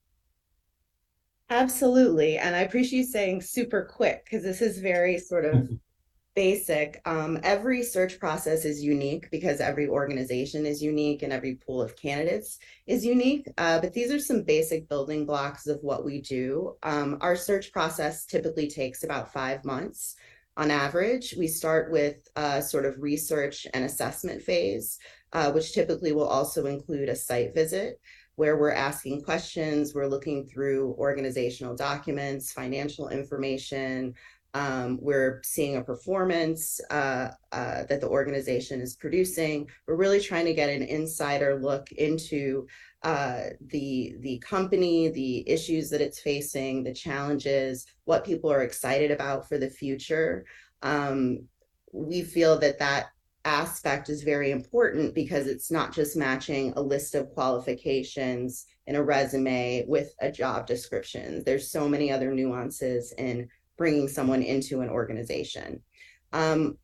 Absolutely. 1.50 2.38
And 2.38 2.54
I 2.54 2.60
appreciate 2.60 3.00
you 3.00 3.04
saying 3.04 3.42
super 3.42 3.84
quick 3.84 4.24
because 4.24 4.44
this 4.44 4.62
is 4.62 4.78
very 4.78 5.18
sort 5.18 5.44
of 5.44 5.68
basic. 6.36 7.02
Um, 7.04 7.40
every 7.42 7.82
search 7.82 8.20
process 8.20 8.64
is 8.64 8.84
unique 8.84 9.28
because 9.32 9.60
every 9.60 9.88
organization 9.88 10.64
is 10.64 10.80
unique 10.80 11.22
and 11.22 11.32
every 11.32 11.56
pool 11.56 11.82
of 11.82 11.96
candidates 11.96 12.60
is 12.86 13.04
unique. 13.04 13.48
Uh, 13.58 13.80
but 13.80 13.92
these 13.92 14.12
are 14.12 14.20
some 14.20 14.44
basic 14.44 14.88
building 14.88 15.26
blocks 15.26 15.66
of 15.66 15.80
what 15.82 16.04
we 16.04 16.20
do. 16.20 16.76
Um, 16.84 17.18
our 17.20 17.34
search 17.34 17.72
process 17.72 18.24
typically 18.24 18.68
takes 18.68 19.02
about 19.02 19.32
five 19.32 19.64
months 19.64 20.14
on 20.60 20.70
average. 20.70 21.34
We 21.38 21.48
start 21.48 21.90
with 21.90 22.16
a 22.36 22.60
sort 22.60 22.84
of 22.84 23.00
research 23.00 23.66
and 23.72 23.82
assessment 23.82 24.42
phase, 24.42 24.98
uh, 25.32 25.50
which 25.52 25.72
typically 25.72 26.12
will 26.12 26.28
also 26.28 26.66
include 26.66 27.08
a 27.08 27.16
site 27.16 27.54
visit 27.54 27.98
where 28.36 28.58
we're 28.58 28.72
asking 28.72 29.22
questions, 29.22 29.94
we're 29.94 30.06
looking 30.06 30.46
through 30.46 30.94
organizational 30.98 31.74
documents, 31.74 32.52
financial 32.52 33.08
information. 33.08 34.14
Um, 34.52 34.98
we're 35.00 35.40
seeing 35.44 35.76
a 35.76 35.84
performance 35.84 36.80
uh, 36.90 37.30
uh, 37.52 37.84
that 37.84 38.00
the 38.00 38.08
organization 38.08 38.80
is 38.80 38.96
producing. 38.96 39.66
We're 39.86 39.96
really 39.96 40.20
trying 40.20 40.46
to 40.46 40.54
get 40.54 40.68
an 40.68 40.82
insider 40.82 41.58
look 41.58 41.90
into 41.92 42.66
uh, 43.02 43.44
the 43.68 44.16
the 44.20 44.38
company, 44.38 45.08
the 45.08 45.48
issues 45.48 45.88
that 45.90 46.00
it's 46.00 46.20
facing, 46.20 46.82
the 46.82 46.92
challenges, 46.92 47.86
what 48.04 48.24
people 48.24 48.52
are 48.52 48.62
excited 48.62 49.10
about 49.10 49.48
for 49.48 49.58
the 49.58 49.70
future. 49.70 50.44
Um, 50.82 51.44
we 51.92 52.22
feel 52.22 52.58
that 52.58 52.78
that 52.78 53.06
aspect 53.44 54.10
is 54.10 54.22
very 54.22 54.50
important 54.50 55.14
because 55.14 55.46
it's 55.46 55.70
not 55.70 55.94
just 55.94 56.16
matching 56.16 56.74
a 56.76 56.82
list 56.82 57.14
of 57.14 57.30
qualifications 57.30 58.66
in 58.86 58.96
a 58.96 59.02
resume 59.02 59.84
with 59.88 60.14
a 60.20 60.30
job 60.30 60.66
description. 60.66 61.42
There's 61.44 61.70
so 61.70 61.88
many 61.88 62.12
other 62.12 62.32
nuances 62.34 63.12
in 63.16 63.48
bringing 63.78 64.08
someone 64.08 64.42
into 64.42 64.82
an 64.82 64.90
organization. 64.90 65.82
Um, 66.32 66.76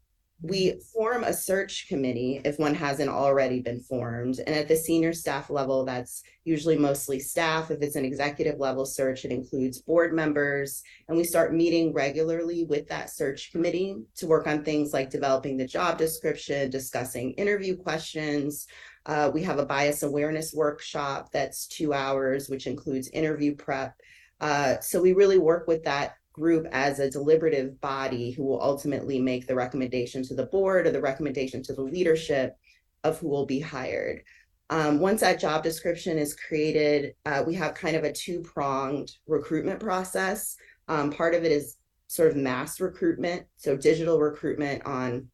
we 0.42 0.78
form 0.92 1.24
a 1.24 1.32
search 1.32 1.88
committee 1.88 2.42
if 2.44 2.58
one 2.58 2.74
hasn't 2.74 3.08
already 3.08 3.60
been 3.60 3.80
formed. 3.80 4.38
And 4.46 4.54
at 4.54 4.68
the 4.68 4.76
senior 4.76 5.14
staff 5.14 5.48
level, 5.48 5.84
that's 5.84 6.22
usually 6.44 6.76
mostly 6.76 7.18
staff. 7.18 7.70
If 7.70 7.80
it's 7.80 7.96
an 7.96 8.04
executive 8.04 8.60
level 8.60 8.84
search, 8.84 9.24
it 9.24 9.30
includes 9.30 9.80
board 9.80 10.12
members. 10.12 10.82
And 11.08 11.16
we 11.16 11.24
start 11.24 11.54
meeting 11.54 11.92
regularly 11.94 12.64
with 12.64 12.86
that 12.88 13.08
search 13.10 13.50
committee 13.50 13.96
to 14.16 14.26
work 14.26 14.46
on 14.46 14.62
things 14.62 14.92
like 14.92 15.08
developing 15.08 15.56
the 15.56 15.66
job 15.66 15.96
description, 15.96 16.70
discussing 16.70 17.32
interview 17.32 17.74
questions. 17.74 18.66
Uh, 19.06 19.30
we 19.32 19.42
have 19.42 19.58
a 19.58 19.66
bias 19.66 20.02
awareness 20.02 20.52
workshop 20.52 21.30
that's 21.32 21.66
two 21.66 21.94
hours, 21.94 22.48
which 22.50 22.66
includes 22.66 23.08
interview 23.08 23.56
prep. 23.56 23.94
Uh, 24.40 24.78
so 24.80 25.00
we 25.00 25.14
really 25.14 25.38
work 25.38 25.66
with 25.66 25.82
that 25.84 26.16
group 26.36 26.66
as 26.70 26.98
a 26.98 27.10
deliberative 27.10 27.80
body 27.80 28.30
who 28.30 28.44
will 28.44 28.62
ultimately 28.62 29.20
make 29.20 29.46
the 29.46 29.54
recommendation 29.54 30.22
to 30.22 30.34
the 30.34 30.46
board 30.46 30.86
or 30.86 30.90
the 30.90 31.00
recommendation 31.00 31.62
to 31.62 31.72
the 31.72 31.82
leadership 31.82 32.56
of 33.04 33.18
who 33.18 33.28
will 33.28 33.46
be 33.46 33.58
hired. 33.58 34.22
Um, 34.68 34.98
once 34.98 35.20
that 35.20 35.40
job 35.40 35.62
description 35.62 36.18
is 36.18 36.34
created, 36.34 37.14
uh, 37.24 37.42
we 37.46 37.54
have 37.54 37.74
kind 37.74 37.96
of 37.96 38.04
a 38.04 38.12
two 38.12 38.42
pronged 38.42 39.10
recruitment 39.26 39.80
process. 39.80 40.56
Um, 40.88 41.10
part 41.10 41.34
of 41.34 41.44
it 41.44 41.52
is 41.52 41.76
sort 42.08 42.30
of 42.30 42.36
mass 42.36 42.80
recruitment, 42.80 43.46
so 43.56 43.76
digital 43.76 44.18
recruitment 44.18 44.84
on 44.84 45.28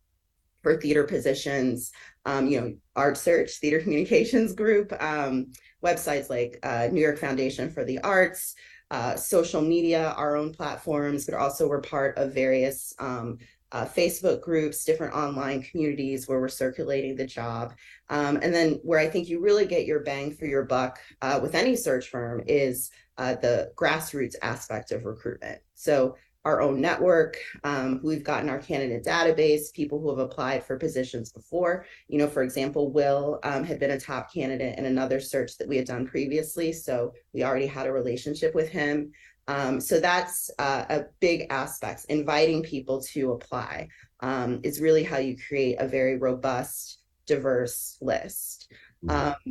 for 0.63 0.81
theater 0.81 1.05
positions, 1.05 1.91
um, 2.25 2.47
you 2.47 2.61
know, 2.61 2.75
Art 2.95 3.17
Search, 3.17 3.59
Theater 3.59 3.81
Communications 3.83 4.55
Group, 4.55 4.93
um, 5.03 5.53
websites 5.85 6.31
like 6.31 6.59
uh, 6.63 6.89
New 6.93 7.01
York 7.01 7.19
Foundation 7.19 7.71
for 7.71 7.85
the 7.85 7.99
Arts, 8.01 8.55
uh, 8.93 9.17
social 9.17 9.63
media, 9.63 10.11
our 10.19 10.37
own 10.37 10.53
platforms, 10.53 11.25
but 11.25 11.35
also 11.35 11.67
we're 11.67 11.81
part 11.81 12.17
of 12.19 12.35
various 12.35 12.95
um, 12.99 13.39
uh, 13.73 13.87
Facebook 13.87 14.43
groups, 14.43 14.85
different 14.85 15.15
online 15.15 15.63
communities 15.63 16.29
where 16.29 16.39
we're 16.39 16.49
circulating 16.49 17.17
the 17.17 17.27
job. 17.27 17.73
Um, 18.11 18.39
and 18.43 18.55
then 18.55 18.81
where 18.83 19.01
I 19.01 19.09
think 19.09 19.31
you 19.31 19.41
really 19.41 19.65
get 19.65 19.87
your 19.87 20.01
bang 20.01 20.37
for 20.37 20.45
your 20.45 20.65
buck 20.65 21.01
uh, 21.23 21.41
with 21.43 21.55
any 21.55 21.75
search 21.75 22.09
firm 22.09 22.43
is 22.47 22.91
uh, 23.17 23.35
the 23.37 23.73
grassroots 23.77 24.37
aspect 24.43 24.93
of 24.93 25.07
recruitment. 25.07 25.63
So 25.73 26.17
our 26.45 26.61
own 26.61 26.81
network, 26.81 27.37
um, 27.63 28.01
we've 28.03 28.25
gotten 28.25 28.49
our 28.49 28.59
candidate 28.59 29.05
database, 29.05 29.73
people 29.73 30.01
who 30.01 30.11
have 30.11 30.19
applied 30.19 30.65
for 30.65 30.77
positions 30.77 31.31
before. 31.31 31.87
You 32.09 32.19
know, 32.19 32.27
for 32.27 32.43
example, 32.43 32.91
Will 32.91 33.39
um, 33.45 33.63
had 33.63 33.79
been 33.79 33.93
a 33.93 34.01
top 34.01 34.33
candidate 34.33 34.79
in 34.79 34.87
another 34.87 35.21
search 35.21 35.57
that 35.59 35.69
we 35.69 35.77
had 35.77 35.87
done 35.87 36.07
previously. 36.07 36.73
So 36.73 37.13
we 37.33 37.45
already 37.45 37.67
had 37.67 37.87
a 37.87 37.93
relationship 37.93 38.55
with 38.55 38.69
him. 38.69 39.13
Um, 39.49 39.81
so 39.81 40.01
that's 40.01 40.51
uh, 40.59 40.85
a 40.89 41.05
big 41.21 41.47
aspect. 41.51 42.07
Inviting 42.09 42.63
people 42.63 43.01
to 43.13 43.33
apply 43.33 43.89
um, 44.21 44.61
is 44.63 44.81
really 44.81 45.05
how 45.05 45.19
you 45.19 45.37
create 45.49 45.77
a 45.79 45.87
very 45.87 46.17
robust, 46.17 46.99
diverse 47.27 47.99
list. 48.01 48.69
Mm-hmm. 49.05 49.51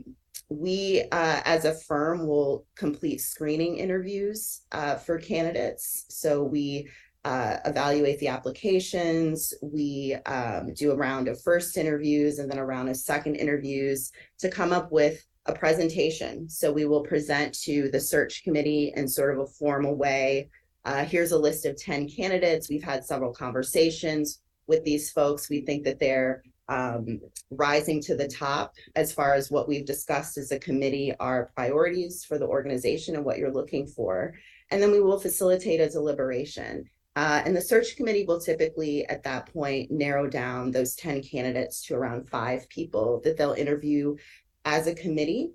We 0.52 1.04
uh, 1.14 1.42
as 1.46 1.64
a 1.64 1.74
firm 1.74 2.28
will 2.28 2.66
complete 2.76 3.22
screening 3.22 3.78
interviews 3.78 4.64
uh, 4.74 4.96
for 4.96 5.18
candidates. 5.18 6.06
So 6.10 6.44
we 6.44 6.90
uh, 7.24 7.58
evaluate 7.66 8.20
the 8.20 8.28
applications. 8.28 9.54
We 9.62 10.18
um, 10.26 10.74
do 10.74 10.92
a 10.92 10.96
round 10.96 11.30
of 11.30 11.42
first 11.42 11.78
interviews 11.78 12.40
and 12.40 12.52
then 12.52 12.58
a 12.58 12.66
round 12.66 12.90
of 12.90 12.98
second 12.98 13.36
interviews 13.36 14.12
to 14.40 14.50
come 14.50 14.74
up 14.74 14.92
with 14.92 15.26
a 15.46 15.54
presentation. 15.54 16.50
So 16.50 16.70
we 16.70 16.86
will 16.86 17.04
present 17.04 17.54
to 17.62 17.90
the 17.90 18.00
search 18.02 18.44
committee 18.44 18.92
in 18.94 19.08
sort 19.08 19.34
of 19.34 19.40
a 19.40 19.48
formal 19.48 19.96
way. 19.96 20.50
Uh, 20.84 21.06
here's 21.06 21.32
a 21.32 21.40
list 21.40 21.66
of 21.66 21.78
10 21.78 22.10
candidates. 22.10 22.70
We've 22.70 22.84
had 22.84 23.06
several 23.06 23.34
conversations 23.34 24.42
with 24.68 24.84
these 24.84 25.12
folks. 25.12 25.50
We 25.50 25.62
think 25.62 25.86
that 25.86 26.00
they're 26.00 26.44
um, 26.72 27.20
rising 27.50 28.02
to 28.02 28.16
the 28.16 28.30
top 28.30 28.74
as 28.96 29.12
far 29.12 29.34
as 29.34 29.52
what 29.52 29.68
we've 29.68 29.86
discussed 29.86 30.38
as 30.38 30.52
a 30.52 30.60
committee 30.60 31.14
are 31.20 31.52
priorities 31.54 32.24
for 32.24 32.40
the 32.40 32.48
organization 32.48 33.16
and 33.16 33.26
what 33.26 33.38
you're 33.38 33.52
looking 33.52 33.86
for. 33.86 34.34
And 34.72 34.82
then 34.82 34.90
we 34.90 35.02
will 35.02 35.20
facilitate 35.20 35.82
a 35.82 35.90
deliberation. 35.90 36.86
Uh, 37.18 37.42
and 37.46 37.54
the 37.54 37.62
search 37.62 37.98
committee 37.98 38.24
will 38.24 38.40
typically, 38.40 39.06
at 39.08 39.22
that 39.24 39.52
point, 39.52 39.92
narrow 39.92 40.28
down 40.28 40.72
those 40.72 40.96
10 40.96 41.22
candidates 41.24 41.84
to 41.84 41.94
around 41.94 42.30
five 42.30 42.68
people 42.70 43.20
that 43.26 43.38
they'll 43.38 43.52
interview 43.52 44.16
as 44.64 44.88
a 44.88 44.96
committee, 44.96 45.52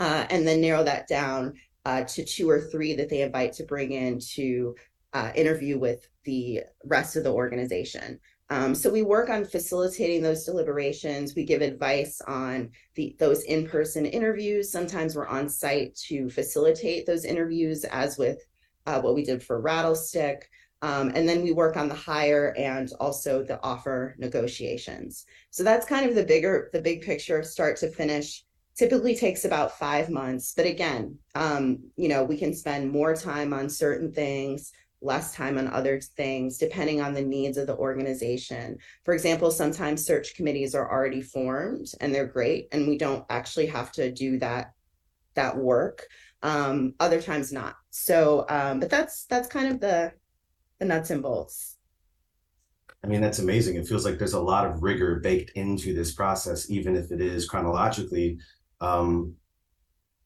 uh, 0.00 0.26
and 0.30 0.44
then 0.44 0.60
narrow 0.60 0.82
that 0.82 1.06
down 1.06 1.54
uh, 1.84 2.02
to 2.02 2.24
two 2.24 2.50
or 2.50 2.60
three 2.60 2.96
that 2.96 3.08
they 3.08 3.22
invite 3.22 3.52
to 3.52 3.62
bring 3.62 3.92
in 3.92 4.18
to 4.18 4.74
uh, 5.12 5.30
interview 5.36 5.78
with 5.78 6.08
the 6.24 6.62
rest 6.84 7.14
of 7.14 7.22
the 7.22 7.32
organization. 7.32 8.18
Um, 8.48 8.74
so 8.74 8.90
we 8.90 9.02
work 9.02 9.28
on 9.28 9.44
facilitating 9.44 10.22
those 10.22 10.44
deliberations. 10.44 11.34
We 11.34 11.44
give 11.44 11.62
advice 11.62 12.20
on 12.26 12.70
the 12.94 13.16
those 13.18 13.42
in-person 13.42 14.06
interviews. 14.06 14.70
Sometimes 14.70 15.16
we're 15.16 15.26
on 15.26 15.48
site 15.48 15.96
to 16.08 16.30
facilitate 16.30 17.06
those 17.06 17.24
interviews, 17.24 17.84
as 17.84 18.18
with 18.18 18.38
uh, 18.86 19.00
what 19.00 19.14
we 19.14 19.24
did 19.24 19.42
for 19.42 19.60
Rattlestick. 19.62 20.42
Um, 20.82 21.10
and 21.14 21.28
then 21.28 21.42
we 21.42 21.52
work 21.52 21.76
on 21.76 21.88
the 21.88 21.94
hire 21.94 22.54
and 22.56 22.92
also 23.00 23.42
the 23.42 23.60
offer 23.62 24.14
negotiations. 24.18 25.24
So 25.50 25.64
that's 25.64 25.86
kind 25.86 26.08
of 26.08 26.14
the 26.14 26.24
bigger, 26.24 26.70
the 26.72 26.82
big 26.82 27.02
picture, 27.02 27.42
start 27.42 27.78
to 27.78 27.90
finish. 27.90 28.44
Typically 28.76 29.16
takes 29.16 29.46
about 29.46 29.78
five 29.78 30.10
months, 30.10 30.52
but 30.54 30.66
again, 30.66 31.18
um, 31.34 31.78
you 31.96 32.08
know, 32.08 32.22
we 32.22 32.36
can 32.36 32.52
spend 32.52 32.92
more 32.92 33.16
time 33.16 33.54
on 33.54 33.70
certain 33.70 34.12
things 34.12 34.70
less 35.06 35.34
time 35.34 35.56
on 35.58 35.68
other 35.68 36.00
things 36.00 36.58
depending 36.58 37.00
on 37.00 37.14
the 37.14 37.22
needs 37.36 37.56
of 37.58 37.66
the 37.66 37.76
organization. 37.76 38.76
For 39.04 39.14
example, 39.14 39.50
sometimes 39.50 40.04
search 40.04 40.34
committees 40.36 40.74
are 40.74 40.90
already 40.90 41.22
formed 41.22 41.86
and 42.00 42.12
they're 42.12 42.26
great 42.38 42.68
and 42.72 42.86
we 42.88 42.98
don't 42.98 43.24
actually 43.30 43.66
have 43.66 43.90
to 43.92 44.12
do 44.12 44.38
that 44.40 44.72
that 45.34 45.56
work. 45.56 45.98
um, 46.42 46.94
other 47.00 47.20
times 47.20 47.52
not. 47.52 47.74
So, 47.90 48.46
um, 48.48 48.80
but 48.80 48.90
that's 48.90 49.24
that's 49.26 49.48
kind 49.48 49.68
of 49.72 49.80
the 49.80 50.12
the 50.78 50.84
nuts 50.84 51.10
and 51.10 51.22
bolts. 51.22 51.76
I 53.04 53.08
mean, 53.08 53.20
that's 53.20 53.38
amazing. 53.38 53.76
It 53.76 53.86
feels 53.86 54.04
like 54.04 54.18
there's 54.18 54.34
a 54.34 54.40
lot 54.40 54.66
of 54.66 54.82
rigor 54.82 55.20
baked 55.20 55.52
into 55.54 55.94
this 55.94 56.12
process, 56.12 56.70
even 56.70 56.96
if 56.96 57.10
it 57.12 57.20
is 57.20 57.48
chronologically 57.48 58.38
um, 58.80 59.34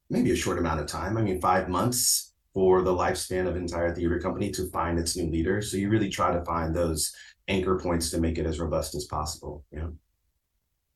maybe 0.08 0.30
a 0.30 0.36
short 0.36 0.58
amount 0.58 0.80
of 0.80 0.86
time. 0.86 1.16
I 1.16 1.22
mean, 1.22 1.40
five 1.40 1.68
months 1.68 2.29
for 2.52 2.82
the 2.82 2.92
lifespan 2.92 3.46
of 3.46 3.56
entire 3.56 3.94
theater 3.94 4.18
company 4.18 4.50
to 4.50 4.68
find 4.70 4.98
its 4.98 5.16
new 5.16 5.30
leader. 5.30 5.62
So 5.62 5.76
you 5.76 5.88
really 5.88 6.08
try 6.08 6.32
to 6.32 6.44
find 6.44 6.74
those 6.74 7.14
anchor 7.48 7.78
points 7.78 8.10
to 8.10 8.20
make 8.20 8.38
it 8.38 8.46
as 8.46 8.58
robust 8.58 8.94
as 8.94 9.04
possible. 9.04 9.64
Know? 9.72 9.92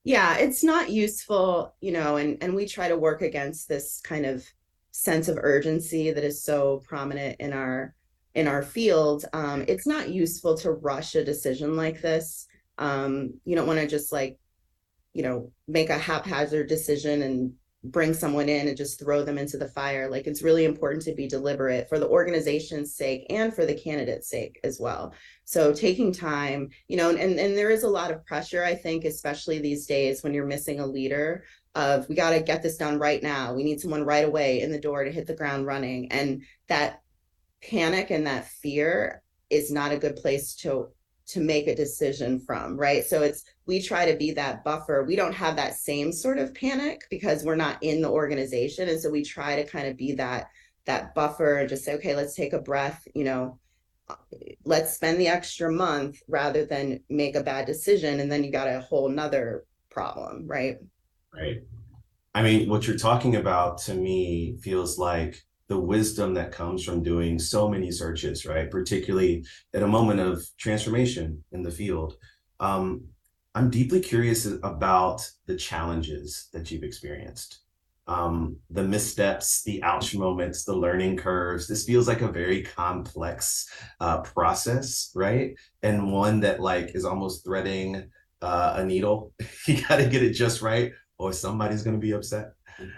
Yeah, 0.05 0.37
it's 0.37 0.64
not 0.64 0.90
useful, 0.90 1.75
you 1.81 1.93
know, 1.93 2.17
and 2.17 2.37
and 2.43 2.55
we 2.55 2.67
try 2.67 2.88
to 2.88 2.99
work 2.99 3.23
against 3.23 3.69
this 3.69 4.01
kind 4.03 4.27
of 4.27 4.45
sense 4.90 5.29
of 5.29 5.38
urgency 5.40 6.12
that 6.12 6.25
is 6.25 6.45
so 6.45 6.83
prominent 6.87 7.40
in 7.40 7.53
our 7.53 7.95
in 8.35 8.49
our 8.49 8.62
field. 8.62 9.25
Um, 9.33 9.64
it's 9.69 9.87
not 9.87 10.11
useful 10.11 10.57
to 10.59 10.73
rush 10.73 11.14
a 11.14 11.25
decision 11.25 11.77
like 11.77 12.01
this. 12.01 12.47
Um, 12.79 13.35
you 13.45 13.55
don't 13.55 13.67
want 13.67 13.79
to 13.79 13.87
just 13.87 14.12
like, 14.12 14.38
you 15.12 15.23
know, 15.23 15.53
make 15.69 15.90
a 15.90 15.99
haphazard 15.99 16.69
decision 16.69 17.23
and 17.23 17.53
bring 17.85 18.14
someone 18.14 18.49
in 18.49 18.66
and 18.66 18.77
just 18.77 18.99
throw 18.99 19.23
them 19.23 19.37
into 19.37 19.59
the 19.59 19.68
fire. 19.68 20.09
Like 20.09 20.27
it's 20.27 20.42
really 20.42 20.64
important 20.64 21.03
to 21.05 21.14
be 21.14 21.29
deliberate 21.29 21.88
for 21.88 21.99
the 21.99 22.09
organization's 22.09 22.94
sake 22.94 23.27
and 23.29 23.55
for 23.55 23.66
the 23.66 23.75
candidate's 23.75 24.29
sake 24.29 24.59
as 24.64 24.81
well. 24.81 25.12
So 25.44 25.73
taking 25.75 26.11
time, 26.11 26.70
you 26.88 26.97
know, 26.97 27.11
and, 27.11 27.20
and 27.20 27.57
there 27.57 27.70
is 27.70 27.83
a 27.83 27.88
lot 27.88 28.11
of 28.11 28.25
pressure, 28.25 28.64
I 28.64 28.75
think, 28.75 29.05
especially 29.05 29.59
these 29.59 29.87
days 29.87 30.23
when 30.23 30.33
you're 30.33 30.47
missing 30.47 30.81
a 30.81 30.87
leader 30.87 31.44
of 31.75 32.09
we 32.09 32.14
got 32.14 32.31
to 32.31 32.40
get 32.40 32.62
this 32.62 32.79
done 32.79 32.99
right 32.99 33.23
now. 33.23 33.53
We 33.53 33.64
need 33.64 33.81
someone 33.81 34.05
right 34.05 34.25
away 34.25 34.61
in 34.61 34.73
the 34.73 34.81
door 34.81 35.05
to 35.05 35.12
hit 35.12 35.27
the 35.27 35.35
ground 35.37 35.66
running. 35.66 36.11
And 36.11 36.42
that 36.68 37.03
panic 37.62 38.11
and 38.11 38.27
that 38.27 38.47
fear 38.47 39.23
is 39.51 39.70
not 39.70 39.92
a 39.92 39.99
good 39.99 40.16
place 40.16 40.55
to 40.57 40.88
to 41.27 41.41
make 41.41 41.67
a 41.69 41.75
decision 41.75 42.39
from, 42.39 42.77
right? 42.77 43.05
So 43.05 43.23
it's 43.23 43.45
we 43.67 43.81
try 43.81 44.11
to 44.11 44.17
be 44.17 44.33
that 44.33 44.63
buffer. 44.63 45.05
We 45.05 45.17
don't 45.17 45.33
have 45.35 45.57
that 45.57 45.75
same 45.75 46.13
sort 46.13 46.39
of 46.39 46.55
panic 46.55 47.03
because 47.11 47.45
we're 47.45 47.57
not 47.57 47.83
in 47.83 48.03
the 48.03 48.11
organization 48.11 48.89
and 48.89 49.01
so 49.01 49.11
we 49.11 49.25
try 49.25 49.57
to 49.57 49.69
kind 49.69 49.89
of 49.89 49.97
be 49.97 50.13
that 50.15 50.49
that 50.85 51.15
buffer 51.15 51.59
and 51.59 51.69
just 51.69 51.85
say 51.85 51.95
okay, 51.95 52.15
let's 52.15 52.35
take 52.35 52.53
a 52.53 52.59
breath, 52.59 53.07
you 53.15 53.25
know, 53.25 53.59
let's 54.65 54.95
spend 54.95 55.19
the 55.19 55.29
extra 55.29 55.73
month 55.73 56.21
rather 56.29 56.67
than 56.67 57.01
make 57.09 57.37
a 57.37 57.43
bad 57.43 57.67
decision 57.67 58.21
and 58.21 58.31
then 58.31 58.45
you 58.45 58.53
got 58.53 58.69
a 58.69 58.81
whole 58.81 59.09
nother 59.09 59.65
problem, 59.91 60.47
right? 60.47 60.77
Right. 61.33 61.63
I 62.35 62.43
mean, 62.43 62.69
what 62.69 62.87
you're 62.87 62.99
talking 62.99 63.37
about 63.37 63.79
to 63.83 63.95
me 63.95 64.57
feels 64.61 64.99
like 64.99 65.43
the 65.68 65.79
wisdom 65.79 66.35
that 66.35 66.53
comes 66.53 66.85
from 66.85 67.03
doing 67.03 67.38
so 67.38 67.68
many 67.68 67.90
searches, 67.90 68.44
right? 68.44 68.70
Particularly 68.70 69.44
at 69.72 69.83
a 69.83 69.87
moment 69.87 70.20
of 70.20 70.44
transformation 70.59 71.42
in 71.53 71.62
the 71.62 71.70
field. 71.70 72.16
Um, 72.61 73.05
I'm 73.55 73.70
deeply 73.70 74.00
curious 74.00 74.46
about 74.46 75.29
the 75.46 75.57
challenges 75.57 76.48
that 76.53 76.70
you've 76.70 76.83
experienced, 76.83 77.61
um, 78.09 78.57
the 78.68 78.83
missteps, 78.83 79.62
the 79.62 79.83
ouch 79.83 80.14
moments, 80.14 80.64
the 80.64 80.74
learning 80.74 81.16
curves. 81.16 81.68
This 81.68 81.85
feels 81.85 82.09
like 82.09 82.20
a 82.20 82.33
very 82.33 82.62
complex 82.62 83.70
uh, 84.00 84.22
process, 84.22 85.12
right? 85.14 85.55
And 85.83 86.12
one 86.12 86.40
that 86.40 86.61
like 86.61 86.96
is 86.96 87.05
almost 87.05 87.44
threading 87.44 88.11
uh, 88.42 88.74
a 88.79 88.85
needle. 88.85 89.33
you 89.66 89.81
got 89.83 89.96
to 89.96 90.09
get 90.09 90.22
it 90.22 90.33
just 90.33 90.61
right, 90.61 90.92
or 91.16 91.33
somebody's 91.33 91.85
going 91.85 91.96
to 91.96 92.05
be 92.05 92.12
upset. 92.12 92.54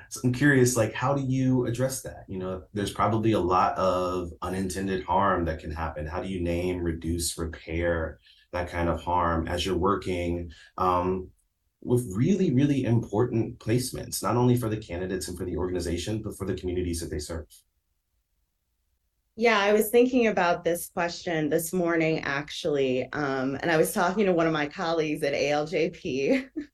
So 0.08 0.20
I'm 0.24 0.32
curious, 0.32 0.76
like, 0.76 0.92
how 0.92 1.14
do 1.14 1.22
you 1.22 1.66
address 1.66 2.02
that? 2.02 2.24
You 2.28 2.38
know, 2.38 2.62
there's 2.72 2.92
probably 2.92 3.32
a 3.32 3.40
lot 3.40 3.76
of 3.76 4.30
unintended 4.42 5.04
harm 5.04 5.44
that 5.44 5.58
can 5.58 5.70
happen. 5.70 6.06
How 6.06 6.22
do 6.22 6.28
you 6.28 6.42
name, 6.42 6.82
reduce, 6.82 7.36
repair 7.36 8.18
that 8.52 8.70
kind 8.70 8.88
of 8.88 9.02
harm 9.02 9.48
as 9.48 9.66
you're 9.66 9.76
working 9.76 10.50
um, 10.78 11.28
with 11.82 12.06
really, 12.14 12.52
really 12.52 12.84
important 12.84 13.58
placements, 13.58 14.22
not 14.22 14.36
only 14.36 14.56
for 14.56 14.68
the 14.68 14.76
candidates 14.76 15.28
and 15.28 15.36
for 15.36 15.44
the 15.44 15.56
organization, 15.56 16.22
but 16.22 16.36
for 16.36 16.46
the 16.46 16.54
communities 16.54 17.00
that 17.00 17.10
they 17.10 17.18
serve? 17.18 17.46
Yeah, 19.38 19.58
I 19.58 19.74
was 19.74 19.90
thinking 19.90 20.28
about 20.28 20.64
this 20.64 20.88
question 20.88 21.50
this 21.50 21.70
morning, 21.72 22.20
actually. 22.20 23.06
Um, 23.12 23.58
and 23.60 23.70
I 23.70 23.76
was 23.76 23.92
talking 23.92 24.24
to 24.24 24.32
one 24.32 24.46
of 24.46 24.52
my 24.54 24.66
colleagues 24.66 25.22
at 25.22 25.34
ALJP. 25.34 26.48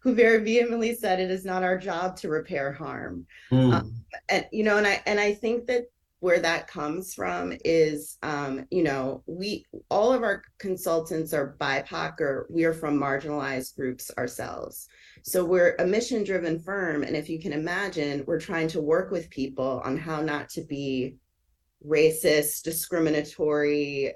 who 0.00 0.14
very 0.14 0.42
vehemently 0.42 0.94
said 0.94 1.20
it 1.20 1.30
is 1.30 1.44
not 1.44 1.62
our 1.62 1.78
job 1.78 2.16
to 2.16 2.28
repair 2.28 2.72
harm. 2.72 3.26
Mm. 3.50 3.74
Um, 3.74 3.94
and 4.28 4.46
you 4.52 4.64
know, 4.64 4.78
and 4.78 4.86
I 4.86 5.02
and 5.06 5.20
I 5.20 5.34
think 5.34 5.66
that 5.66 5.86
where 6.24 6.40
that 6.40 6.66
comes 6.66 7.12
from 7.12 7.52
is 7.66 8.16
um, 8.22 8.66
you 8.70 8.82
know 8.82 9.22
we 9.26 9.66
all 9.90 10.10
of 10.10 10.22
our 10.22 10.42
consultants 10.58 11.34
are 11.34 11.54
bipoc 11.60 12.18
or 12.18 12.46
we 12.48 12.64
are 12.64 12.72
from 12.72 12.98
marginalized 12.98 13.76
groups 13.76 14.10
ourselves 14.16 14.88
so 15.22 15.44
we're 15.44 15.74
a 15.80 15.86
mission 15.86 16.24
driven 16.24 16.58
firm 16.58 17.02
and 17.02 17.14
if 17.14 17.28
you 17.28 17.38
can 17.38 17.52
imagine 17.52 18.24
we're 18.26 18.40
trying 18.40 18.68
to 18.68 18.80
work 18.80 19.10
with 19.10 19.28
people 19.28 19.82
on 19.84 19.98
how 19.98 20.22
not 20.22 20.48
to 20.48 20.62
be 20.62 21.14
racist 21.86 22.62
discriminatory 22.62 24.14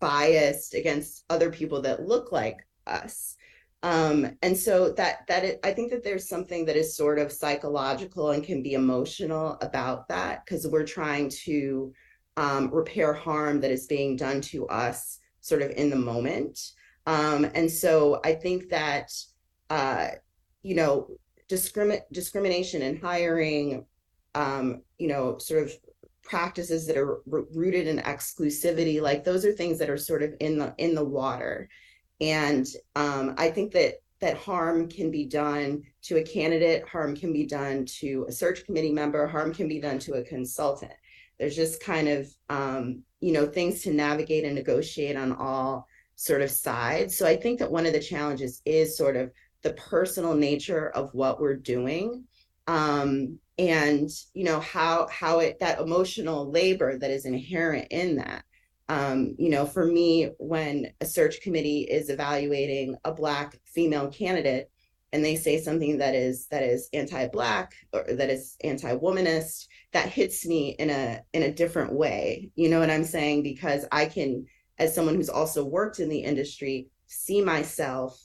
biased 0.00 0.74
against 0.74 1.24
other 1.30 1.48
people 1.48 1.80
that 1.80 2.02
look 2.02 2.32
like 2.32 2.66
us 2.88 3.36
um, 3.82 4.36
and 4.42 4.56
so 4.56 4.92
that 4.92 5.26
that 5.28 5.44
it, 5.44 5.60
I 5.62 5.72
think 5.72 5.90
that 5.90 6.02
there's 6.02 6.28
something 6.28 6.64
that 6.64 6.76
is 6.76 6.96
sort 6.96 7.18
of 7.18 7.30
psychological 7.30 8.30
and 8.30 8.42
can 8.42 8.62
be 8.62 8.72
emotional 8.74 9.58
about 9.60 10.08
that 10.08 10.44
because 10.44 10.66
we're 10.66 10.86
trying 10.86 11.30
to 11.44 11.92
um, 12.36 12.70
repair 12.72 13.12
harm 13.12 13.60
that 13.60 13.70
is 13.70 13.86
being 13.86 14.16
done 14.16 14.40
to 14.42 14.66
us 14.68 15.18
sort 15.40 15.62
of 15.62 15.70
in 15.72 15.90
the 15.90 15.96
moment. 15.96 16.58
Um, 17.06 17.46
and 17.54 17.70
so 17.70 18.20
I 18.24 18.34
think 18.34 18.70
that 18.70 19.12
uh, 19.70 20.08
you 20.62 20.74
know 20.74 21.08
discrimin- 21.48 22.02
discrimination 22.12 22.82
in 22.82 22.98
hiring, 23.00 23.84
um, 24.34 24.82
you 24.98 25.08
know, 25.08 25.38
sort 25.38 25.62
of 25.62 25.72
practices 26.22 26.86
that 26.86 26.96
are 26.96 27.20
r- 27.32 27.44
rooted 27.54 27.86
in 27.86 27.98
exclusivity, 27.98 29.00
like 29.00 29.22
those 29.22 29.44
are 29.44 29.52
things 29.52 29.78
that 29.78 29.90
are 29.90 29.98
sort 29.98 30.22
of 30.22 30.34
in 30.40 30.58
the 30.58 30.74
in 30.78 30.94
the 30.94 31.04
water 31.04 31.68
and 32.20 32.66
um, 32.94 33.34
I 33.38 33.50
think 33.50 33.72
that 33.72 33.94
that 34.20 34.36
harm 34.36 34.88
can 34.88 35.10
be 35.10 35.26
done 35.26 35.82
to 36.02 36.16
a 36.16 36.22
candidate, 36.22 36.88
harm 36.88 37.14
can 37.14 37.32
be 37.32 37.46
done 37.46 37.84
to 37.84 38.24
a 38.28 38.32
search 38.32 38.64
committee 38.64 38.92
member, 38.92 39.26
harm 39.26 39.52
can 39.52 39.68
be 39.68 39.80
done 39.80 39.98
to 40.00 40.14
a 40.14 40.24
consultant. 40.24 40.92
There's 41.38 41.56
just 41.56 41.82
kind 41.82 42.08
of 42.08 42.28
um, 42.48 43.02
you 43.20 43.32
know 43.32 43.46
things 43.46 43.82
to 43.82 43.92
navigate 43.92 44.44
and 44.44 44.54
negotiate 44.54 45.16
on 45.16 45.32
all 45.32 45.86
sort 46.14 46.40
of 46.40 46.50
sides. 46.50 47.16
So 47.16 47.26
I 47.26 47.36
think 47.36 47.58
that 47.58 47.70
one 47.70 47.84
of 47.84 47.92
the 47.92 48.00
challenges 48.00 48.62
is 48.64 48.96
sort 48.96 49.16
of 49.16 49.30
the 49.62 49.74
personal 49.74 50.34
nature 50.34 50.88
of 50.90 51.10
what 51.12 51.40
we're 51.40 51.56
doing 51.56 52.24
um, 52.68 53.38
and 53.58 54.10
you 54.34 54.44
know 54.44 54.60
how 54.60 55.08
how 55.08 55.38
it 55.38 55.58
that 55.60 55.80
emotional 55.80 56.50
labor 56.50 56.98
that 56.98 57.10
is 57.10 57.24
inherent 57.24 57.88
in 57.90 58.16
that 58.16 58.44
um, 58.88 59.34
you 59.38 59.50
know, 59.50 59.66
for 59.66 59.84
me, 59.84 60.30
when 60.38 60.92
a 61.00 61.06
search 61.06 61.40
committee 61.40 61.80
is 61.80 62.08
evaluating 62.08 62.96
a 63.04 63.12
black 63.12 63.58
female 63.64 64.08
candidate 64.08 64.70
and 65.12 65.24
they 65.24 65.36
say 65.36 65.60
something 65.60 65.98
that 65.98 66.14
is 66.14 66.46
that 66.48 66.62
is 66.62 66.88
anti-black 66.92 67.72
or 67.92 68.04
that 68.08 68.30
is 68.30 68.56
anti-womanist, 68.62 69.66
that 69.92 70.08
hits 70.08 70.46
me 70.46 70.70
in 70.78 70.90
a 70.90 71.22
in 71.32 71.42
a 71.42 71.52
different 71.52 71.92
way. 71.92 72.50
You 72.54 72.68
know 72.68 72.80
what 72.80 72.90
I'm 72.90 73.04
saying? 73.04 73.42
Because 73.42 73.84
I 73.90 74.06
can, 74.06 74.46
as 74.78 74.94
someone 74.94 75.14
who's 75.14 75.28
also 75.28 75.64
worked 75.64 76.00
in 76.00 76.08
the 76.08 76.20
industry, 76.20 76.88
see 77.06 77.42
myself 77.42 78.20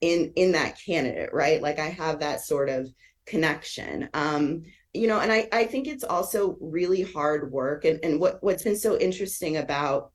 in 0.00 0.32
in 0.36 0.52
that 0.52 0.78
candidate, 0.84 1.30
right? 1.32 1.62
Like 1.62 1.78
I 1.78 1.88
have 1.88 2.20
that 2.20 2.40
sort 2.40 2.68
of 2.68 2.88
connection. 3.26 4.08
Um, 4.12 4.64
you 4.94 5.06
know 5.06 5.20
and 5.20 5.32
i 5.32 5.48
i 5.52 5.64
think 5.64 5.86
it's 5.86 6.04
also 6.04 6.56
really 6.60 7.02
hard 7.02 7.50
work 7.52 7.84
and 7.84 7.98
and 8.04 8.20
what 8.20 8.42
what's 8.42 8.62
been 8.62 8.76
so 8.76 8.96
interesting 8.98 9.58
about 9.58 10.10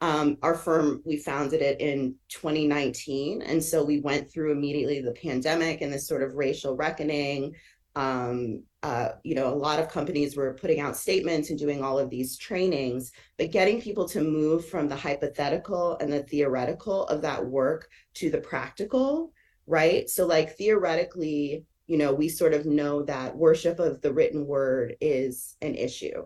um, 0.00 0.38
our 0.42 0.54
firm 0.54 1.02
we 1.04 1.16
founded 1.16 1.60
it 1.60 1.80
in 1.80 2.14
2019 2.28 3.42
and 3.42 3.62
so 3.62 3.82
we 3.84 3.98
went 3.98 4.30
through 4.30 4.52
immediately 4.52 5.00
the 5.00 5.10
pandemic 5.10 5.80
and 5.80 5.92
this 5.92 6.06
sort 6.06 6.22
of 6.22 6.34
racial 6.34 6.76
reckoning. 6.76 7.52
Um, 7.96 8.62
uh, 8.84 9.08
you 9.24 9.34
know 9.34 9.52
a 9.52 9.56
lot 9.56 9.80
of 9.80 9.88
companies 9.88 10.36
were 10.36 10.54
putting 10.54 10.78
out 10.78 10.96
statements 10.96 11.50
and 11.50 11.58
doing 11.58 11.82
all 11.82 11.98
of 11.98 12.10
these 12.10 12.38
trainings 12.38 13.10
but 13.38 13.50
getting 13.50 13.80
people 13.80 14.08
to 14.10 14.20
move 14.20 14.68
from 14.68 14.86
the 14.86 14.94
hypothetical 14.94 15.96
and 16.00 16.12
the 16.12 16.22
theoretical 16.22 17.04
of 17.06 17.20
that 17.22 17.44
work 17.44 17.88
to 18.14 18.30
the 18.30 18.38
practical 18.38 19.32
right? 19.68 20.08
So 20.08 20.26
like 20.26 20.56
theoretically 20.56 21.64
you 21.88 21.96
know, 21.96 22.12
we 22.12 22.28
sort 22.28 22.54
of 22.54 22.66
know 22.66 23.02
that 23.02 23.36
worship 23.36 23.80
of 23.80 24.00
the 24.02 24.12
written 24.12 24.46
word 24.46 24.94
is 25.00 25.56
an 25.62 25.74
issue. 25.74 26.24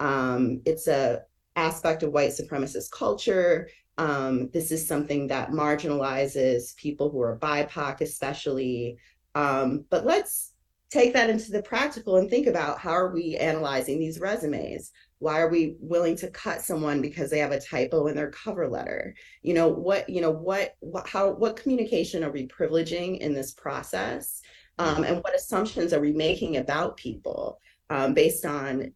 Um, 0.00 0.60
it's 0.66 0.88
a 0.88 1.22
aspect 1.56 2.02
of 2.02 2.12
white 2.12 2.32
supremacist 2.32 2.90
culture. 2.90 3.68
Um, 3.96 4.50
this 4.52 4.72
is 4.72 4.86
something 4.86 5.28
that 5.28 5.52
marginalizes 5.52 6.76
people 6.76 7.10
who 7.10 7.20
are 7.22 7.38
BIPOC, 7.38 8.00
especially. 8.00 8.98
Um, 9.36 9.84
but 9.88 10.04
let's 10.04 10.52
take 10.90 11.12
that 11.12 11.30
into 11.30 11.52
the 11.52 11.62
practical 11.62 12.16
and 12.16 12.28
think 12.28 12.48
about 12.48 12.78
how 12.78 12.90
are 12.90 13.12
we 13.12 13.36
analyzing 13.36 13.98
these 13.98 14.20
resumes 14.20 14.92
why 15.18 15.40
are 15.40 15.48
we 15.48 15.76
willing 15.80 16.14
to 16.14 16.30
cut 16.30 16.60
someone 16.60 17.00
because 17.00 17.30
they 17.30 17.38
have 17.38 17.50
a 17.50 17.60
typo 17.60 18.06
in 18.06 18.14
their 18.14 18.30
cover 18.30 18.68
letter 18.68 19.14
you 19.42 19.54
know 19.54 19.66
what 19.66 20.08
you 20.08 20.20
know 20.20 20.30
what, 20.30 20.76
what 20.80 21.08
how 21.08 21.30
what 21.30 21.56
communication 21.56 22.22
are 22.22 22.30
we 22.30 22.46
privileging 22.46 23.18
in 23.18 23.34
this 23.34 23.52
process 23.54 24.40
um, 24.78 25.04
and 25.04 25.18
what 25.18 25.34
assumptions 25.34 25.92
are 25.92 26.00
we 26.00 26.12
making 26.12 26.56
about 26.56 26.96
people 26.96 27.60
um, 27.90 28.14
based 28.14 28.44
on 28.44 28.92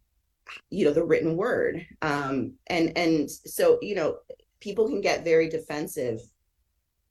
you 0.69 0.85
know 0.85 0.93
the 0.93 1.05
written 1.05 1.37
word? 1.37 1.85
Um, 2.01 2.53
and 2.67 2.97
and 2.97 3.29
so 3.29 3.79
you 3.81 3.95
know 3.95 4.17
people 4.59 4.87
can 4.87 5.01
get 5.01 5.23
very 5.23 5.49
defensive 5.49 6.19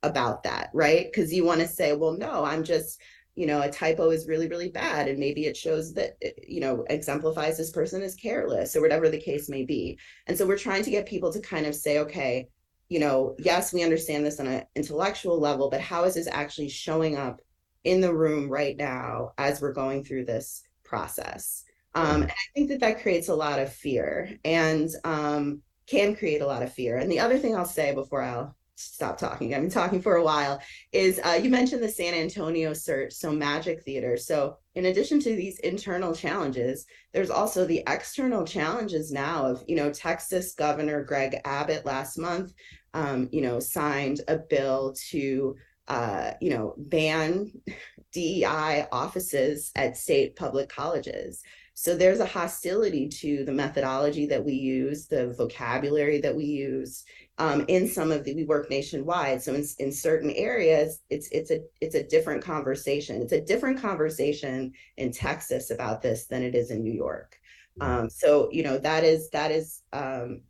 about 0.03 0.43
that 0.43 0.69
right? 0.73 1.07
Because 1.11 1.33
you 1.33 1.43
want 1.43 1.61
to 1.61 1.67
say 1.67 1.93
well 1.93 2.13
no 2.13 2.43
i'm 2.45 2.63
just 2.63 3.01
you 3.35 3.45
know 3.45 3.61
a 3.61 3.71
typo 3.71 4.09
is 4.09 4.27
really 4.27 4.47
really 4.47 4.69
bad 4.69 5.07
and 5.07 5.17
maybe 5.17 5.45
it 5.45 5.55
shows 5.55 5.93
that 5.93 6.17
you 6.45 6.59
know 6.59 6.85
exemplifies 6.89 7.57
this 7.57 7.71
person 7.71 8.01
as 8.01 8.15
careless 8.15 8.75
or 8.75 8.81
whatever 8.81 9.09
the 9.09 9.19
case 9.19 9.49
may 9.49 9.63
be. 9.63 9.97
And 10.27 10.37
so 10.37 10.45
we're 10.45 10.57
trying 10.57 10.83
to 10.83 10.91
get 10.91 11.05
people 11.05 11.31
to 11.31 11.39
kind 11.39 11.65
of 11.65 11.73
say 11.73 11.99
okay 11.99 12.49
you 12.89 12.99
know 12.99 13.35
yes 13.39 13.71
we 13.71 13.83
understand 13.83 14.25
this 14.25 14.39
on 14.39 14.47
an 14.47 14.65
intellectual 14.75 15.39
level 15.39 15.69
but 15.69 15.79
how 15.79 16.03
is 16.03 16.15
this 16.15 16.27
actually 16.29 16.69
showing 16.69 17.15
up 17.15 17.39
in 17.83 18.01
the 18.01 18.13
room 18.13 18.49
right 18.49 18.77
now 18.77 19.31
as 19.37 19.61
we're 19.61 19.73
going 19.73 20.03
through 20.03 20.25
this 20.25 20.63
process 20.83 21.63
um, 21.95 22.23
and 22.23 22.31
i 22.31 22.35
think 22.55 22.69
that 22.69 22.79
that 22.79 23.01
creates 23.01 23.29
a 23.29 23.35
lot 23.35 23.59
of 23.59 23.73
fear 23.73 24.29
and 24.45 24.89
um, 25.03 25.61
can 25.87 26.15
create 26.15 26.41
a 26.41 26.47
lot 26.47 26.63
of 26.63 26.73
fear 26.73 26.97
and 26.97 27.11
the 27.11 27.19
other 27.19 27.37
thing 27.37 27.55
i'll 27.55 27.65
say 27.65 27.93
before 27.93 28.21
i'll 28.21 28.55
stop 28.79 29.17
talking. 29.17 29.53
I've 29.53 29.61
been 29.61 29.69
talking 29.69 30.01
for 30.01 30.15
a 30.15 30.23
while. 30.23 30.61
Is 30.91 31.19
uh, 31.23 31.39
you 31.41 31.49
mentioned 31.49 31.83
the 31.83 31.89
San 31.89 32.13
Antonio 32.13 32.73
search, 32.73 33.13
so 33.13 33.31
Magik 33.31 33.83
Theater. 33.83 34.15
So 34.17 34.57
in 34.75 34.85
addition 34.85 35.19
to 35.21 35.35
these 35.35 35.59
internal 35.59 36.15
challenges, 36.15 36.85
there's 37.13 37.29
also 37.29 37.65
the 37.65 37.83
external 37.87 38.45
challenges 38.45 39.11
now 39.11 39.45
of 39.45 39.63
you 39.67 39.75
know 39.75 39.91
Texas 39.91 40.53
Governor 40.53 41.03
Greg 41.03 41.41
Abbott 41.43 41.85
last 41.85 42.17
month, 42.17 42.53
um, 42.93 43.27
you 43.31 43.41
know, 43.41 43.59
signed 43.59 44.21
a 44.27 44.37
bill 44.37 44.95
to 45.09 45.55
uh, 45.89 46.31
you 46.39 46.51
know 46.51 46.75
ban 46.77 47.51
DEI 48.13 48.87
offices 48.91 49.71
at 49.75 49.97
state 49.97 50.35
public 50.35 50.69
colleges. 50.69 51.43
So 51.75 51.95
there's 51.95 52.19
a 52.19 52.25
hostility 52.25 53.07
to 53.07 53.45
the 53.45 53.53
methodology 53.53 54.25
that 54.25 54.43
we 54.43 54.51
use, 54.51 55.07
the 55.07 55.31
vocabulary 55.33 56.19
that 56.19 56.35
we 56.35 56.43
use, 56.43 57.05
um, 57.37 57.63
in 57.69 57.87
some 57.87 58.11
of 58.11 58.25
the 58.25 58.35
we 58.35 58.43
work 58.43 58.69
nationwide. 58.69 59.41
So 59.41 59.53
in, 59.53 59.65
in 59.79 59.91
certain 59.91 60.31
areas 60.31 61.01
it's 61.09 61.29
it's 61.29 61.51
a 61.51 61.61
it's 61.81 61.95
a 61.95 62.03
different 62.03 62.43
conversation. 62.43 63.21
It's 63.21 63.33
a 63.33 63.41
different 63.41 63.81
conversation 63.81 64.73
in 64.97 65.11
texas 65.11 65.71
about 65.71 66.01
this 66.01 66.25
than 66.27 66.43
it 66.43 66.55
is 66.55 66.69
in 66.71 66.83
new 66.83 66.93
york. 66.93 67.37
Um, 67.81 68.09
so 68.09 68.49
you 68.51 68.63
know 68.63 68.77
that 68.77 69.03
is 69.03 69.29
that 69.29 69.51
is 69.51 69.81
um, 69.93 70.41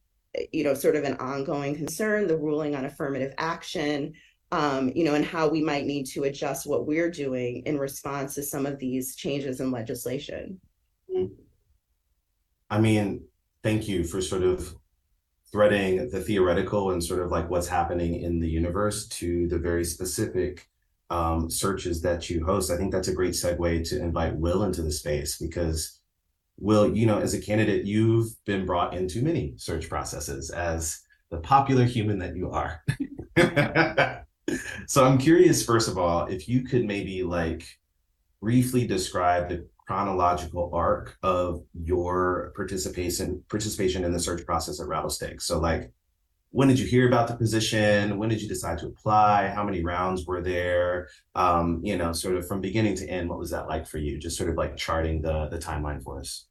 you 0.51 0.63
know 0.63 0.73
sort 0.73 0.95
of 0.95 1.03
an 1.03 1.15
ongoing 1.17 1.75
concern 1.75 2.27
the 2.27 2.37
ruling 2.37 2.75
on 2.75 2.85
affirmative 2.85 3.33
action 3.37 4.13
um, 4.51 4.91
you 4.95 5.03
know 5.03 5.15
and 5.15 5.25
how 5.25 5.47
we 5.47 5.61
might 5.61 5.85
need 5.85 6.05
to 6.05 6.23
adjust 6.23 6.67
what 6.67 6.87
we're 6.87 7.11
doing 7.11 7.63
in 7.65 7.77
response 7.77 8.35
to 8.35 8.43
some 8.43 8.65
of 8.65 8.79
these 8.79 9.15
changes 9.15 9.59
in 9.59 9.71
legislation 9.71 10.59
i 12.69 12.79
mean 12.79 13.23
thank 13.63 13.87
you 13.87 14.03
for 14.03 14.21
sort 14.21 14.43
of 14.43 14.75
threading 15.51 16.09
the 16.09 16.19
theoretical 16.19 16.91
and 16.91 17.03
sort 17.03 17.21
of 17.21 17.31
like 17.31 17.49
what's 17.49 17.67
happening 17.67 18.21
in 18.21 18.39
the 18.39 18.49
universe 18.49 19.07
to 19.07 19.47
the 19.47 19.57
very 19.57 19.83
specific 19.83 20.69
um, 21.09 21.49
searches 21.49 22.01
that 22.01 22.29
you 22.29 22.45
host. 22.45 22.71
I 22.71 22.77
think 22.77 22.91
that's 22.91 23.07
a 23.07 23.13
great 23.13 23.33
segue 23.33 23.89
to 23.89 24.01
invite 24.01 24.35
Will 24.35 24.63
into 24.63 24.81
the 24.81 24.91
space 24.91 25.37
because 25.37 25.99
Will, 26.59 26.95
you 26.95 27.05
know, 27.05 27.19
as 27.19 27.33
a 27.33 27.41
candidate, 27.41 27.85
you've 27.85 28.31
been 28.45 28.65
brought 28.65 28.93
into 28.93 29.23
many 29.23 29.53
search 29.57 29.89
processes 29.89 30.49
as 30.49 30.99
the 31.31 31.37
popular 31.37 31.85
human 31.85 32.19
that 32.19 32.35
you 32.35 32.51
are. 32.51 32.83
so 34.87 35.05
I'm 35.05 35.17
curious, 35.17 35.63
first 35.63 35.87
of 35.87 35.97
all, 35.97 36.27
if 36.27 36.47
you 36.47 36.63
could 36.63 36.85
maybe 36.85 37.23
like 37.23 37.65
briefly 38.41 38.87
describe 38.87 39.49
the 39.49 39.67
chronological 39.85 40.69
arc 40.73 41.17
of 41.23 41.63
your 41.73 42.53
participation 42.55 43.43
participation 43.49 44.03
in 44.03 44.13
the 44.13 44.19
search 44.19 44.45
process 44.45 44.79
at 44.79 44.87
Rattlestick. 44.87 45.41
So 45.41 45.59
like 45.59 45.91
when 46.51 46.67
did 46.67 46.79
you 46.79 46.85
hear 46.85 47.07
about 47.07 47.27
the 47.27 47.35
position? 47.35 48.17
When 48.17 48.29
did 48.29 48.41
you 48.41 48.47
decide 48.47 48.79
to 48.79 48.87
apply? 48.87 49.47
How 49.49 49.63
many 49.63 49.83
rounds 49.83 50.25
were 50.25 50.41
there? 50.41 51.09
Um, 51.35 51.81
you 51.83 51.97
know, 51.97 52.11
sort 52.11 52.35
of 52.35 52.47
from 52.47 52.61
beginning 52.61 52.95
to 52.95 53.07
end, 53.07 53.29
what 53.29 53.39
was 53.39 53.51
that 53.51 53.67
like 53.67 53.87
for 53.87 53.97
you? 53.97 54.17
Just 54.17 54.37
sort 54.37 54.49
of 54.49 54.55
like 54.55 54.75
charting 54.75 55.21
the 55.21 55.47
the 55.49 55.59
timeline 55.59 56.03
for 56.03 56.19
us. 56.19 56.47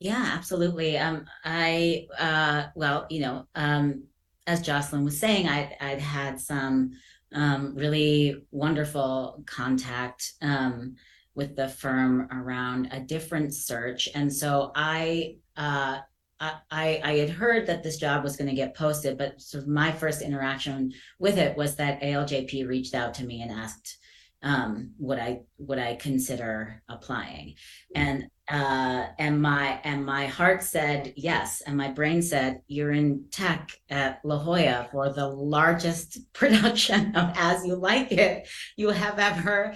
Yeah, 0.00 0.30
absolutely. 0.34 0.96
Um, 0.96 1.24
I 1.44 2.06
uh, 2.18 2.66
well, 2.74 3.06
you 3.10 3.20
know, 3.20 3.46
um, 3.54 4.04
as 4.46 4.60
Jocelyn 4.60 5.04
was 5.04 5.18
saying, 5.18 5.48
I 5.48 5.76
I'd 5.80 6.00
had 6.00 6.40
some 6.40 6.92
um, 7.34 7.74
really 7.74 8.44
wonderful 8.50 9.42
contact 9.46 10.32
um, 10.42 10.96
with 11.34 11.56
the 11.56 11.68
firm 11.68 12.28
around 12.32 12.88
a 12.90 13.00
different 13.00 13.54
search. 13.54 14.08
And 14.14 14.32
so 14.32 14.72
I, 14.74 15.36
uh, 15.56 15.98
I, 16.40 17.00
I 17.02 17.12
had 17.18 17.30
heard 17.30 17.66
that 17.66 17.82
this 17.82 17.96
job 17.96 18.22
was 18.22 18.36
going 18.36 18.48
to 18.48 18.54
get 18.54 18.76
posted, 18.76 19.18
but 19.18 19.40
sort 19.40 19.64
of 19.64 19.68
my 19.68 19.90
first 19.90 20.22
interaction 20.22 20.92
with 21.18 21.36
it 21.36 21.56
was 21.56 21.76
that 21.76 22.00
ALJP 22.00 22.66
reached 22.68 22.94
out 22.94 23.14
to 23.14 23.24
me 23.24 23.42
and 23.42 23.50
asked 23.50 23.98
um, 24.42 24.92
would 24.98 25.18
I 25.18 25.40
would 25.58 25.78
I 25.78 25.96
consider 25.96 26.82
applying, 26.88 27.54
and 27.94 28.24
uh, 28.48 29.06
and 29.18 29.42
my 29.42 29.80
and 29.84 30.06
my 30.06 30.26
heart 30.26 30.62
said 30.62 31.12
yes, 31.16 31.60
and 31.66 31.76
my 31.76 31.88
brain 31.88 32.22
said 32.22 32.62
you're 32.68 32.92
in 32.92 33.24
tech 33.30 33.72
at 33.90 34.20
La 34.24 34.38
Jolla 34.38 34.88
for 34.92 35.12
the 35.12 35.26
largest 35.26 36.18
production 36.32 37.16
of 37.16 37.32
As 37.36 37.66
You 37.66 37.74
Like 37.74 38.12
It 38.12 38.48
you 38.76 38.90
have 38.90 39.18
ever 39.18 39.74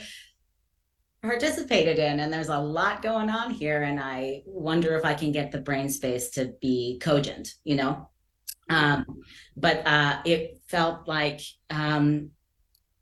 participated 1.22 1.98
in. 1.98 2.20
And 2.20 2.33
there's 2.33 2.48
a 2.48 2.59
lot 2.59 3.01
going 3.01 3.31
on 3.31 3.53
here 3.53 3.83
and 3.83 4.01
i 4.01 4.42
wonder 4.44 4.96
if 4.96 5.05
i 5.05 5.14
can 5.14 5.31
get 5.31 5.53
the 5.53 5.61
brain 5.61 5.88
space 5.88 6.31
to 6.31 6.53
be 6.61 6.98
cogent 7.01 7.55
you 7.62 7.77
know? 7.77 8.09
Um, 8.68 9.05
but 9.57 9.87
uh, 9.87 10.20
it 10.25 10.61
felt 10.66 11.07
like 11.07 11.40
um, 11.68 12.31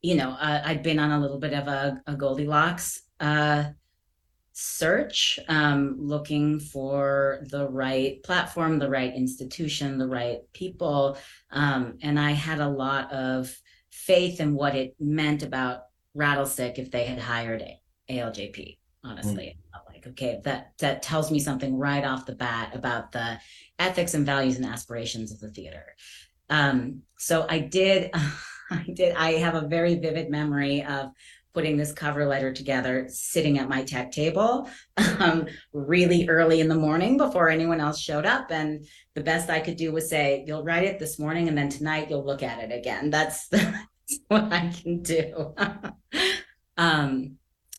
you 0.03 0.15
know 0.15 0.31
uh, 0.31 0.63
i'd 0.67 0.83
been 0.83 0.99
on 0.99 1.11
a 1.13 1.21
little 1.21 1.39
bit 1.39 1.53
of 1.53 1.69
a, 1.69 2.01
a 2.07 2.15
goldilocks 2.15 3.03
uh, 3.21 3.65
search 4.53 5.39
um, 5.49 5.97
looking 5.99 6.59
for 6.59 7.41
the 7.51 7.69
right 7.69 8.23
platform 8.23 8.79
the 8.79 8.89
right 8.89 9.15
institution 9.15 9.99
the 9.99 10.07
right 10.07 10.41
people 10.53 11.17
um, 11.51 11.99
and 12.03 12.19
i 12.19 12.33
had 12.33 12.61
a 12.61 12.69
lot 12.69 13.13
of 13.13 13.55
faith 13.91 14.41
in 14.41 14.55
what 14.55 14.75
it 14.75 14.95
meant 14.99 15.43
about 15.43 15.85
rattlestick 16.17 16.79
if 16.79 16.91
they 16.91 17.05
had 17.05 17.19
hired 17.19 17.61
it 17.61 17.81
ALJP, 18.11 18.79
honestly. 19.05 19.57
Mm. 19.75 19.93
Like, 19.93 20.07
okay, 20.09 20.41
that 20.45 20.73
that 20.79 21.03
tells 21.03 21.31
me 21.31 21.39
something 21.39 21.77
right 21.77 22.05
off 22.05 22.27
the 22.27 22.35
bat 22.35 22.75
about 22.75 23.13
the 23.13 23.39
ethics 23.79 24.15
and 24.15 24.27
values 24.27 24.57
and 24.57 24.67
aspirations 24.67 25.33
of 25.33 25.41
the 25.41 25.51
theater. 25.51 25.95
Um, 26.49 27.03
so 27.19 27.47
I 27.49 27.61
did, 27.61 28.13
I 28.71 28.85
did, 28.93 29.15
I 29.17 29.33
have 29.33 29.55
a 29.55 29.67
very 29.67 29.97
vivid 29.97 30.31
memory 30.31 30.83
of 30.85 31.11
putting 31.53 31.77
this 31.77 31.93
cover 31.93 32.27
letter 32.27 32.53
together, 32.53 33.07
sitting 33.09 33.59
at 33.59 33.69
my 33.69 33.83
tech 33.83 34.13
table 34.13 34.69
um, 35.19 35.47
really 35.73 36.29
early 36.29 36.61
in 36.61 36.69
the 36.69 36.75
morning 36.77 37.17
before 37.17 37.49
anyone 37.49 37.81
else 37.81 37.99
showed 37.99 38.25
up. 38.25 38.51
And 38.51 38.87
the 39.15 39.23
best 39.23 39.51
I 39.51 39.61
could 39.61 39.77
do 39.77 39.93
was 39.93 40.09
say, 40.09 40.45
You'll 40.47 40.63
write 40.63 40.85
it 40.85 40.99
this 40.99 41.19
morning, 41.19 41.49
and 41.49 41.59
then 41.59 41.69
tonight 41.69 42.09
you'll 42.09 42.25
look 42.25 42.43
at 42.43 42.63
it 42.63 42.73
again. 42.73 43.11
That's, 43.11 43.49
that's 43.49 44.21
what 44.29 44.53
I 44.53 44.69
can 44.69 45.03
do. 45.03 45.55
um, 46.77 47.37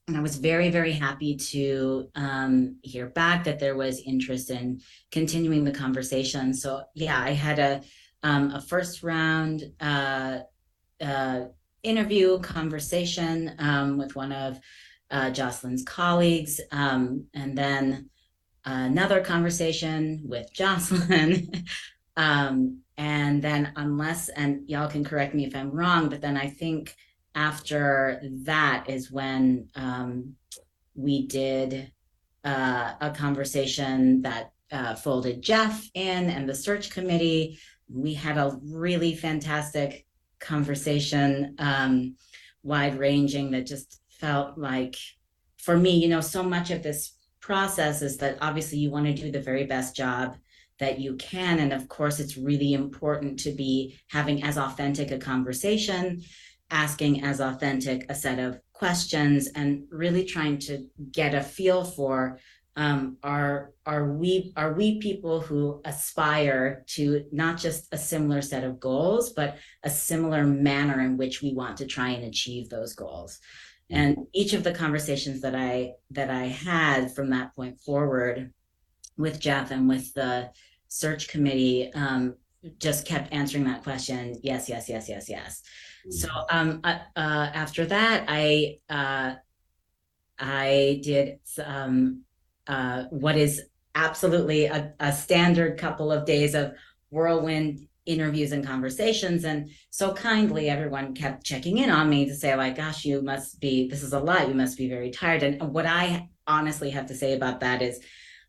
and 0.07 0.17
I 0.17 0.21
was 0.21 0.35
very, 0.35 0.69
very 0.69 0.91
happy 0.91 1.37
to 1.37 2.09
um, 2.15 2.77
hear 2.81 3.07
back 3.07 3.45
that 3.45 3.59
there 3.59 3.77
was 3.77 4.01
interest 4.01 4.49
in 4.49 4.81
continuing 5.11 5.63
the 5.63 5.71
conversation. 5.71 6.53
So 6.53 6.83
yeah, 6.95 7.21
I 7.21 7.31
had 7.31 7.59
a 7.59 7.81
um, 8.23 8.51
a 8.51 8.61
first 8.61 9.03
round 9.03 9.63
uh, 9.79 10.39
uh, 11.01 11.45
interview 11.83 12.39
conversation 12.39 13.55
um, 13.59 13.97
with 13.97 14.15
one 14.15 14.31
of 14.31 14.59
uh, 15.09 15.29
Jocelyn's 15.29 15.83
colleagues, 15.83 16.61
um, 16.71 17.25
and 17.33 17.57
then 17.57 18.09
another 18.65 19.21
conversation 19.21 20.21
with 20.25 20.51
Jocelyn. 20.53 21.51
Um, 22.17 22.81
and 22.97 23.41
then, 23.41 23.73
unless 23.75 24.29
and 24.29 24.69
y'all 24.69 24.89
can 24.89 25.03
correct 25.03 25.33
me 25.33 25.45
if 25.45 25.55
I'm 25.55 25.71
wrong, 25.71 26.09
but 26.09 26.21
then 26.21 26.37
I 26.37 26.47
think 26.47 26.95
after 27.33 28.21
that 28.43 28.85
is 28.89 29.11
when 29.11 29.69
um, 29.75 30.35
we 30.93 31.25
did 31.27 31.91
uh, 32.43 32.93
a 32.99 33.11
conversation 33.11 34.21
that 34.21 34.51
uh, 34.71 34.95
folded 34.95 35.41
Jeff 35.41 35.89
in 35.93 36.29
and 36.29 36.47
the 36.47 36.55
search 36.55 36.89
committee. 36.89 37.59
We 37.89 38.13
had 38.13 38.37
a 38.37 38.57
really 38.63 39.15
fantastic 39.15 40.05
conversation, 40.41 41.55
um, 41.59 42.15
wide 42.63 42.97
ranging, 42.99 43.51
that 43.51 43.65
just 43.65 44.01
felt 44.09 44.57
like 44.57 44.95
for 45.57 45.77
me, 45.77 45.91
you 45.91 46.09
know, 46.09 46.21
so 46.21 46.43
much 46.43 46.71
of 46.71 46.83
this 46.83 47.15
process 47.39 48.01
is 48.01 48.17
that 48.17 48.37
obviously 48.41 48.77
you 48.77 48.91
want 48.91 49.05
to 49.05 49.13
do 49.13 49.31
the 49.31 49.41
very 49.41 49.65
best 49.65 49.95
job 49.95 50.35
that 50.79 50.99
you 50.99 51.15
can. 51.15 51.59
And 51.59 51.71
of 51.71 51.87
course, 51.87 52.19
it's 52.19 52.37
really 52.37 52.73
important 52.73 53.39
to 53.41 53.51
be 53.51 53.99
having 54.09 54.43
as 54.43 54.57
authentic 54.57 55.11
a 55.11 55.17
conversation, 55.17 56.21
asking 56.71 57.23
as 57.23 57.39
authentic 57.39 58.05
a 58.09 58.15
set 58.15 58.39
of 58.39 58.59
questions, 58.73 59.47
and 59.55 59.83
really 59.91 60.25
trying 60.25 60.57
to 60.57 60.87
get 61.11 61.35
a 61.35 61.41
feel 61.41 61.83
for 61.83 62.39
um, 62.75 63.17
are 63.21 63.73
are 63.85 64.13
we 64.13 64.53
are 64.55 64.73
we 64.73 64.99
people 64.99 65.41
who 65.41 65.81
aspire 65.83 66.83
to 66.87 67.25
not 67.31 67.57
just 67.57 67.87
a 67.91 67.97
similar 67.97 68.41
set 68.41 68.63
of 68.63 68.79
goals, 68.79 69.33
but 69.33 69.57
a 69.83 69.89
similar 69.89 70.45
manner 70.45 71.01
in 71.01 71.17
which 71.17 71.41
we 71.41 71.53
want 71.53 71.77
to 71.77 71.85
try 71.85 72.09
and 72.09 72.23
achieve 72.23 72.69
those 72.69 72.93
goals. 72.93 73.39
And 73.89 74.27
each 74.33 74.53
of 74.53 74.63
the 74.63 74.73
conversations 74.73 75.41
that 75.41 75.53
I 75.53 75.93
that 76.11 76.29
I 76.29 76.45
had 76.45 77.13
from 77.13 77.31
that 77.31 77.53
point 77.55 77.79
forward 77.81 78.53
with 79.17 79.41
Jeff 79.41 79.71
and 79.71 79.89
with 79.89 80.13
the 80.13 80.51
search 80.87 81.27
committee 81.27 81.91
um, 81.93 82.35
just 82.79 83.05
kept 83.05 83.33
answering 83.33 83.65
that 83.65 83.83
question. 83.83 84.39
Yes, 84.43 84.69
yes, 84.69 84.87
yes, 84.87 85.09
yes, 85.09 85.29
yes. 85.29 85.61
So 86.09 86.29
um, 86.49 86.79
uh, 86.85 86.99
uh, 87.17 87.49
after 87.53 87.85
that, 87.85 88.25
I 88.29 88.79
uh, 88.89 89.35
I 90.39 91.01
did 91.03 91.39
um, 91.63 92.23
uh, 92.71 93.03
what 93.09 93.35
is 93.35 93.61
absolutely 93.95 94.65
a, 94.65 94.93
a 95.01 95.11
standard 95.11 95.77
couple 95.77 96.11
of 96.11 96.25
days 96.25 96.55
of 96.55 96.73
whirlwind 97.09 97.85
interviews 98.05 98.53
and 98.53 98.65
conversations. 98.65 99.43
And 99.43 99.69
so 99.89 100.13
kindly 100.13 100.69
everyone 100.69 101.13
kept 101.13 101.43
checking 101.43 101.77
in 101.79 101.89
on 101.89 102.09
me 102.09 102.25
to 102.25 102.33
say 102.33 102.55
like 102.55 102.77
gosh 102.77 103.05
you 103.05 103.21
must 103.21 103.59
be 103.59 103.89
this 103.89 104.01
is 104.01 104.13
a 104.13 104.19
lot. 104.19 104.47
You 104.47 104.55
must 104.55 104.77
be 104.77 104.89
very 104.89 105.11
tired. 105.11 105.43
And 105.43 105.61
what 105.73 105.85
i 105.85 106.29
honestly 106.47 106.89
have 106.89 107.05
to 107.07 107.13
say 107.13 107.33
about 107.33 107.59
that 107.59 107.81
is 107.81 107.99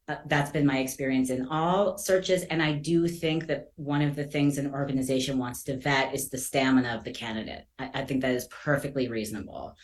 uh, 0.09 0.17
that's 0.27 0.51
been 0.51 0.67
my 0.67 0.79
experience 0.79 1.29
in 1.29 1.49
all 1.49 1.99
searches. 1.99 2.45
And 2.45 2.63
i 2.63 2.73
do 2.73 3.09
think 3.09 3.49
that 3.49 3.73
one 3.75 4.03
of 4.03 4.15
the 4.15 4.25
things 4.25 4.57
an 4.57 4.73
organization 4.73 5.37
wants 5.37 5.65
to 5.65 5.77
vet 5.77 6.15
is 6.15 6.31
the 6.31 6.39
stamina 6.39 6.97
of 6.97 7.05
the 7.05 7.13
candidate. 7.13 7.67
I, 7.79 7.91
I 7.93 8.05
think 8.05 8.23
that 8.23 8.35
is 8.35 8.47
perfectly 8.47 9.09
reasonable 9.09 9.77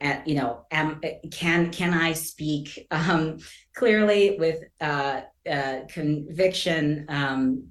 and 0.00 0.22
you 0.26 0.34
know 0.34 0.64
am, 0.70 1.00
can 1.30 1.70
can 1.70 1.92
i 1.92 2.12
speak 2.12 2.86
um, 2.90 3.38
clearly 3.74 4.36
with 4.38 4.62
uh, 4.80 5.22
uh, 5.50 5.80
conviction 5.88 7.06
um, 7.08 7.68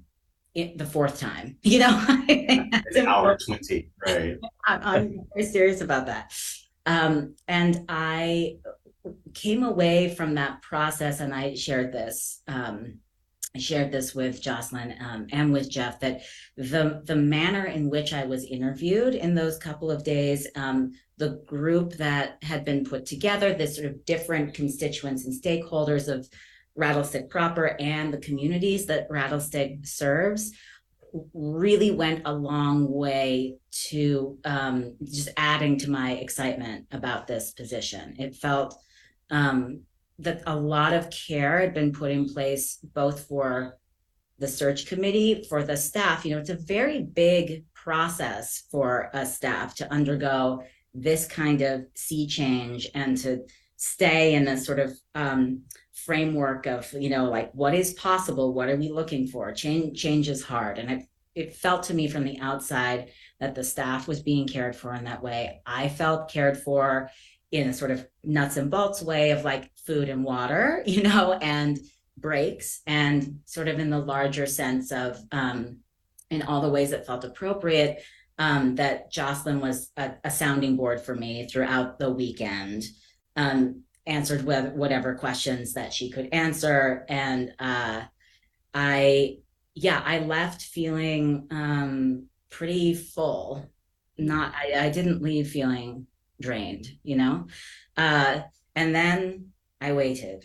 the 0.54 0.86
fourth 0.86 1.18
time. 1.20 1.56
You 1.62 1.80
know, 1.80 2.04
it's 2.28 2.96
an 2.96 3.06
hour 3.06 3.36
twenty, 3.36 3.90
right? 4.06 4.38
I'm, 4.66 4.82
I'm 4.82 5.26
very 5.34 5.46
serious 5.46 5.80
about 5.80 6.06
that. 6.06 6.32
Um, 6.86 7.34
and 7.46 7.84
I 7.88 8.56
came 9.34 9.62
away 9.62 10.14
from 10.14 10.34
that 10.34 10.62
process, 10.62 11.20
and 11.20 11.34
I 11.34 11.54
shared 11.54 11.92
this. 11.92 12.42
Um, 12.48 12.98
I 13.54 13.58
shared 13.58 13.92
this 13.92 14.14
with 14.14 14.42
Jocelyn 14.42 14.94
um, 15.00 15.26
and 15.32 15.52
with 15.52 15.70
Jeff 15.70 16.00
that 16.00 16.22
the 16.56 17.02
the 17.04 17.16
manner 17.16 17.66
in 17.66 17.90
which 17.90 18.12
I 18.12 18.24
was 18.24 18.44
interviewed 18.44 19.14
in 19.14 19.34
those 19.34 19.58
couple 19.58 19.90
of 19.90 20.04
days, 20.04 20.46
um, 20.56 20.92
the 21.18 21.42
group 21.46 21.94
that 21.94 22.38
had 22.42 22.64
been 22.64 22.84
put 22.84 23.04
together, 23.04 23.52
this 23.52 23.76
sort 23.76 23.86
of 23.88 24.04
different 24.04 24.54
constituents 24.54 25.24
and 25.24 25.34
stakeholders 25.34 26.08
of 26.08 26.28
Rattlestick 26.78 27.28
proper 27.28 27.76
and 27.80 28.14
the 28.14 28.18
communities 28.18 28.86
that 28.86 29.08
Rattlestick 29.10 29.86
serves 29.86 30.52
really 31.34 31.90
went 31.90 32.22
a 32.24 32.32
long 32.32 32.90
way 32.90 33.56
to 33.70 34.38
um, 34.44 34.94
just 35.02 35.30
adding 35.36 35.78
to 35.78 35.90
my 35.90 36.12
excitement 36.12 36.86
about 36.92 37.26
this 37.26 37.50
position. 37.50 38.14
It 38.18 38.36
felt 38.36 38.78
um, 39.30 39.80
that 40.20 40.42
a 40.46 40.54
lot 40.54 40.92
of 40.92 41.10
care 41.10 41.60
had 41.60 41.74
been 41.74 41.92
put 41.92 42.10
in 42.10 42.28
place 42.28 42.78
both 42.94 43.26
for 43.26 43.78
the 44.38 44.48
search 44.48 44.86
committee, 44.86 45.44
for 45.48 45.64
the 45.64 45.76
staff. 45.76 46.24
You 46.24 46.32
know, 46.32 46.38
it's 46.38 46.50
a 46.50 46.54
very 46.54 47.02
big 47.02 47.64
process 47.74 48.64
for 48.70 49.10
a 49.12 49.26
staff 49.26 49.74
to 49.76 49.92
undergo 49.92 50.62
this 51.02 51.26
kind 51.26 51.62
of 51.62 51.86
sea 51.94 52.26
change 52.26 52.88
and 52.94 53.16
to 53.18 53.44
stay 53.76 54.34
in 54.34 54.48
a 54.48 54.56
sort 54.56 54.80
of 54.80 54.98
um, 55.14 55.62
framework 55.92 56.66
of 56.66 56.92
you 56.92 57.10
know 57.10 57.24
like 57.24 57.52
what 57.52 57.74
is 57.74 57.94
possible? 57.94 58.52
What 58.54 58.68
are 58.68 58.76
we 58.76 58.90
looking 58.90 59.26
for? 59.26 59.52
Change 59.52 60.00
change 60.00 60.28
is 60.28 60.42
hard. 60.42 60.78
And 60.78 60.90
it, 60.90 61.02
it 61.34 61.56
felt 61.56 61.84
to 61.84 61.94
me 61.94 62.08
from 62.08 62.24
the 62.24 62.38
outside 62.40 63.10
that 63.40 63.54
the 63.54 63.64
staff 63.64 64.08
was 64.08 64.20
being 64.20 64.48
cared 64.48 64.74
for 64.74 64.94
in 64.94 65.04
that 65.04 65.22
way. 65.22 65.60
I 65.64 65.88
felt 65.88 66.30
cared 66.30 66.58
for 66.58 67.10
in 67.50 67.68
a 67.68 67.72
sort 67.72 67.90
of 67.90 68.06
nuts 68.24 68.56
and 68.56 68.70
bolts 68.70 69.02
way 69.02 69.30
of 69.30 69.44
like 69.44 69.70
food 69.86 70.08
and 70.08 70.24
water 70.24 70.82
you 70.86 71.02
know 71.02 71.32
and 71.32 71.78
breaks 72.16 72.82
and 72.86 73.40
sort 73.44 73.68
of 73.68 73.78
in 73.78 73.90
the 73.90 73.98
larger 73.98 74.44
sense 74.46 74.90
of 74.92 75.18
um 75.32 75.78
in 76.30 76.42
all 76.42 76.60
the 76.60 76.68
ways 76.68 76.90
that 76.90 77.06
felt 77.06 77.24
appropriate 77.24 78.02
um, 78.38 78.76
that 78.76 79.10
Jocelyn 79.10 79.60
was 79.60 79.90
a, 79.96 80.12
a, 80.24 80.30
sounding 80.30 80.76
board 80.76 81.00
for 81.00 81.14
me 81.14 81.48
throughout 81.48 81.98
the 81.98 82.10
weekend. 82.10 82.84
Um, 83.36 83.82
answered 84.08 84.44
with 84.44 84.72
whatever 84.72 85.14
questions 85.14 85.74
that 85.74 85.92
she 85.92 86.10
could 86.10 86.30
answer. 86.32 87.04
And 87.08 87.52
uh, 87.60 88.02
i 88.74 89.36
yeah 89.74 90.02
i 90.04 90.18
left 90.18 90.62
feeling 90.62 91.46
um, 91.50 92.26
pretty 92.50 92.94
full. 92.94 93.70
Not 94.16 94.54
I, 94.54 94.86
I 94.86 94.90
didn't 94.90 95.22
leave 95.22 95.48
feeling 95.48 96.06
drained 96.40 96.86
you 97.04 97.16
know? 97.16 97.46
Uh, 97.96 98.40
and 98.74 98.94
then 98.94 99.50
i 99.80 99.92
waited. 99.92 100.44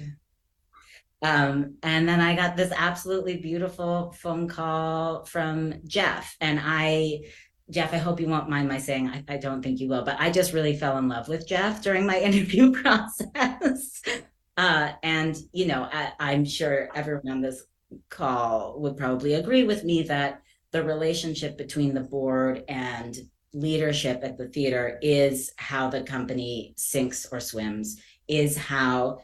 Um, 1.21 1.75
and 1.81 2.07
then 2.07 2.19
i 2.19 2.35
got 2.35 2.57
this 2.57 2.73
absolutely 2.75 3.37
beautiful 3.37 4.13
phone 4.19 4.47
call 4.47 5.23
from 5.23 5.75
jeff. 5.87 6.35
And 6.41 6.59
i 6.61 7.21
Jeff, 7.69 7.93
I 7.93 7.97
hope 7.97 8.19
you 8.19 8.27
won't 8.27 8.49
mind 8.49 8.67
my 8.67 8.77
saying, 8.77 9.07
I, 9.07 9.23
I, 9.27 9.37
don't 9.37 9.61
think 9.61 9.79
you 9.79 9.87
will, 9.87 10.03
but 10.03 10.17
I 10.19 10.29
just 10.31 10.53
really 10.53 10.75
fell 10.75 10.97
in 10.97 11.07
love 11.07 11.29
with 11.29 11.47
Jeff 11.47 11.81
during 11.81 12.05
my 12.05 12.19
interview 12.21 12.71
process. 12.71 14.01
uh, 14.57 14.91
and, 15.01 15.37
you 15.53 15.67
know, 15.67 15.87
I, 15.91 16.33
am 16.33 16.45
sure 16.45 16.89
everyone 16.93 17.29
on 17.29 17.41
this 17.41 17.63
call 18.09 18.79
would 18.79 18.97
probably 18.97 19.35
agree 19.35 19.63
with 19.63 19.83
me 19.83 20.03
that 20.03 20.41
the 20.71 20.83
relationship 20.83 21.57
between 21.57 21.93
the 21.93 22.01
board 22.01 22.63
and 22.67 23.15
leadership 23.53 24.21
at 24.23 24.37
the 24.37 24.47
theater 24.47 24.97
is 25.01 25.53
how 25.57 25.89
the 25.89 26.01
company 26.01 26.73
sinks 26.75 27.27
or 27.31 27.39
swims, 27.39 28.01
is 28.27 28.57
how 28.57 29.19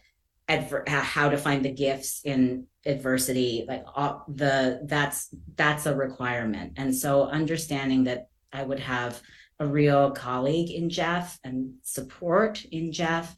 adver- 0.50 0.84
how 0.88 1.30
to 1.30 1.38
find 1.38 1.64
the 1.64 1.72
gifts 1.72 2.22
in 2.26 2.66
adversity 2.86 3.66
like 3.68 3.84
all 3.96 4.26
the 4.28 4.82
that's 4.86 5.30
that's 5.56 5.86
a 5.86 5.96
requirement. 5.96 6.74
And 6.78 6.96
so 6.96 7.24
understanding 7.24 8.06
that 8.06 8.28
i 8.52 8.64
would 8.64 8.80
have 8.80 9.22
a 9.60 9.68
real 9.68 10.12
colleague 10.12 10.72
in 10.72 10.90
jeff 10.90 11.38
and 11.44 11.74
support 11.84 12.64
in 12.66 12.92
jeff 12.92 13.36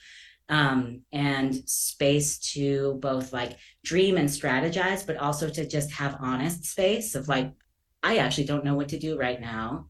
um, 0.49 1.01
and 1.13 1.55
space 1.69 2.37
to 2.53 2.95
both 3.01 3.31
like 3.31 3.57
dream 3.83 4.17
and 4.17 4.29
strategize 4.29 5.05
but 5.05 5.17
also 5.17 5.49
to 5.49 5.65
just 5.67 5.91
have 5.91 6.17
honest 6.19 6.65
space 6.65 7.15
of 7.15 7.27
like 7.27 7.51
i 8.03 8.17
actually 8.17 8.45
don't 8.45 8.65
know 8.65 8.75
what 8.75 8.89
to 8.89 8.99
do 8.99 9.17
right 9.17 9.39
now. 9.39 9.87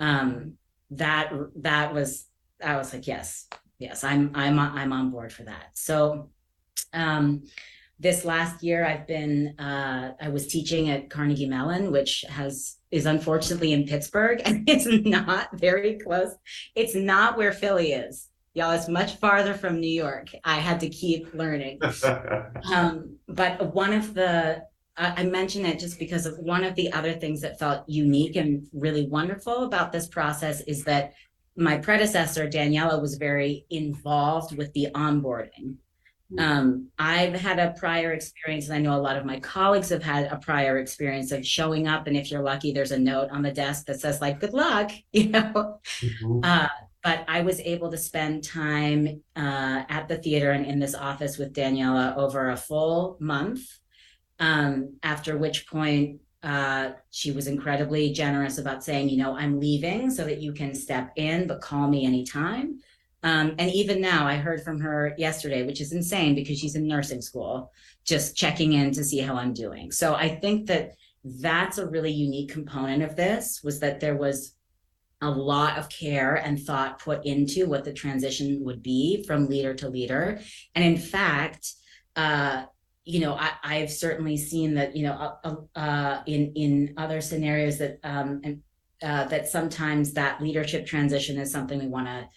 Um, 0.00 0.54
that 0.90 1.32
that 1.56 1.92
was 1.92 2.26
i 2.64 2.76
was 2.76 2.94
like 2.94 3.06
yes 3.06 3.46
yes 3.78 4.04
i'm 4.04 4.30
i'm 4.34 4.58
i'm 4.58 4.92
on 4.92 5.10
board 5.10 5.32
for 5.32 5.44
that. 5.44 5.66
So 5.74 6.30
um, 6.92 7.44
this 8.00 8.24
last 8.24 8.62
year, 8.62 8.86
I've 8.86 9.06
been 9.06 9.58
uh, 9.58 10.12
I 10.20 10.28
was 10.28 10.46
teaching 10.46 10.90
at 10.90 11.10
Carnegie 11.10 11.46
Mellon, 11.46 11.90
which 11.90 12.24
has 12.28 12.76
is 12.90 13.06
unfortunately 13.06 13.72
in 13.72 13.86
Pittsburgh, 13.86 14.40
and 14.44 14.68
it's 14.68 14.86
not 14.86 15.58
very 15.58 15.98
close. 15.98 16.34
It's 16.74 16.94
not 16.94 17.36
where 17.36 17.52
Philly 17.52 17.92
is, 17.92 18.28
y'all. 18.54 18.70
It's 18.72 18.88
much 18.88 19.16
farther 19.16 19.54
from 19.54 19.80
New 19.80 19.90
York. 19.90 20.28
I 20.44 20.56
had 20.56 20.80
to 20.80 20.88
keep 20.88 21.34
learning. 21.34 21.80
um, 22.72 23.16
but 23.26 23.74
one 23.74 23.92
of 23.92 24.14
the 24.14 24.62
I 25.00 25.22
mention 25.22 25.64
it 25.64 25.78
just 25.78 25.98
because 26.00 26.26
of 26.26 26.38
one 26.38 26.64
of 26.64 26.74
the 26.74 26.92
other 26.92 27.12
things 27.12 27.40
that 27.42 27.58
felt 27.58 27.88
unique 27.88 28.34
and 28.34 28.66
really 28.72 29.06
wonderful 29.06 29.62
about 29.62 29.92
this 29.92 30.08
process 30.08 30.60
is 30.62 30.82
that 30.84 31.14
my 31.56 31.76
predecessor 31.78 32.48
Daniela 32.48 33.00
was 33.00 33.14
very 33.14 33.64
involved 33.70 34.56
with 34.56 34.72
the 34.72 34.88
onboarding 34.94 35.76
um, 36.36 36.88
I've 36.98 37.34
had 37.34 37.58
a 37.58 37.74
prior 37.78 38.12
experience, 38.12 38.66
and 38.68 38.74
I 38.74 38.80
know 38.80 38.94
a 38.94 39.00
lot 39.00 39.16
of 39.16 39.24
my 39.24 39.40
colleagues 39.40 39.88
have 39.88 40.02
had 40.02 40.30
a 40.30 40.36
prior 40.36 40.78
experience 40.78 41.32
of 41.32 41.46
showing 41.46 41.88
up, 41.88 42.06
and 42.06 42.16
if 42.16 42.30
you're 42.30 42.42
lucky, 42.42 42.72
there's 42.72 42.92
a 42.92 42.98
note 42.98 43.30
on 43.30 43.42
the 43.42 43.52
desk 43.52 43.86
that 43.86 44.00
says 44.00 44.20
like 44.20 44.40
"Good 44.40 44.52
luck," 44.52 44.90
you 45.12 45.30
know. 45.30 45.80
Mm-hmm. 46.00 46.40
Uh, 46.42 46.68
but 47.02 47.24
I 47.28 47.40
was 47.40 47.60
able 47.60 47.90
to 47.90 47.96
spend 47.96 48.44
time 48.44 49.22
uh, 49.36 49.84
at 49.88 50.08
the 50.08 50.18
theater 50.18 50.50
and 50.50 50.66
in 50.66 50.78
this 50.78 50.94
office 50.94 51.38
with 51.38 51.54
Daniela 51.54 52.16
over 52.16 52.50
a 52.50 52.56
full 52.56 53.16
month. 53.20 53.62
Um, 54.40 54.98
after 55.02 55.38
which 55.38 55.66
point, 55.68 56.20
uh, 56.42 56.90
she 57.10 57.32
was 57.32 57.46
incredibly 57.46 58.12
generous 58.12 58.58
about 58.58 58.84
saying, 58.84 59.08
you 59.08 59.16
know, 59.16 59.36
I'm 59.36 59.58
leaving 59.58 60.10
so 60.10 60.24
that 60.24 60.40
you 60.40 60.52
can 60.52 60.74
step 60.74 61.12
in, 61.16 61.46
but 61.46 61.60
call 61.60 61.88
me 61.88 62.04
anytime. 62.04 62.80
Um, 63.28 63.54
and 63.58 63.70
even 63.72 64.00
now, 64.00 64.26
I 64.26 64.36
heard 64.36 64.62
from 64.62 64.80
her 64.80 65.14
yesterday, 65.18 65.66
which 65.66 65.82
is 65.82 65.92
insane 65.92 66.34
because 66.34 66.58
she's 66.58 66.76
in 66.76 66.88
nursing 66.88 67.20
school, 67.20 67.72
just 68.04 68.34
checking 68.34 68.72
in 68.72 68.90
to 68.92 69.04
see 69.04 69.18
how 69.18 69.36
I'm 69.36 69.52
doing. 69.52 69.92
So 69.92 70.14
I 70.14 70.30
think 70.36 70.66
that 70.68 70.92
that's 71.22 71.76
a 71.76 71.86
really 71.86 72.10
unique 72.10 72.50
component 72.50 73.02
of 73.02 73.16
this 73.16 73.60
was 73.62 73.80
that 73.80 74.00
there 74.00 74.16
was 74.16 74.54
a 75.20 75.28
lot 75.28 75.76
of 75.76 75.90
care 75.90 76.36
and 76.36 76.58
thought 76.58 77.00
put 77.00 77.26
into 77.26 77.66
what 77.66 77.84
the 77.84 77.92
transition 77.92 78.64
would 78.64 78.82
be 78.82 79.22
from 79.26 79.48
leader 79.48 79.74
to 79.74 79.90
leader. 79.90 80.40
And 80.74 80.82
in 80.82 80.96
fact, 80.96 81.74
uh, 82.16 82.64
you 83.04 83.20
know, 83.20 83.34
I, 83.34 83.50
I've 83.62 83.90
certainly 83.90 84.38
seen 84.38 84.74
that, 84.74 84.96
you 84.96 85.02
know, 85.02 85.12
uh, 85.12 85.34
uh, 85.44 85.78
uh 85.78 86.22
in 86.26 86.52
in 86.54 86.94
other 86.96 87.20
scenarios 87.20 87.76
that 87.78 87.98
um, 88.04 88.40
and, 88.42 88.62
uh, 89.02 89.24
that 89.24 89.48
sometimes 89.48 90.14
that 90.14 90.40
leadership 90.40 90.86
transition 90.86 91.38
is 91.38 91.52
something 91.52 91.78
we 91.78 91.88
want 91.88 92.06
to 92.06 92.28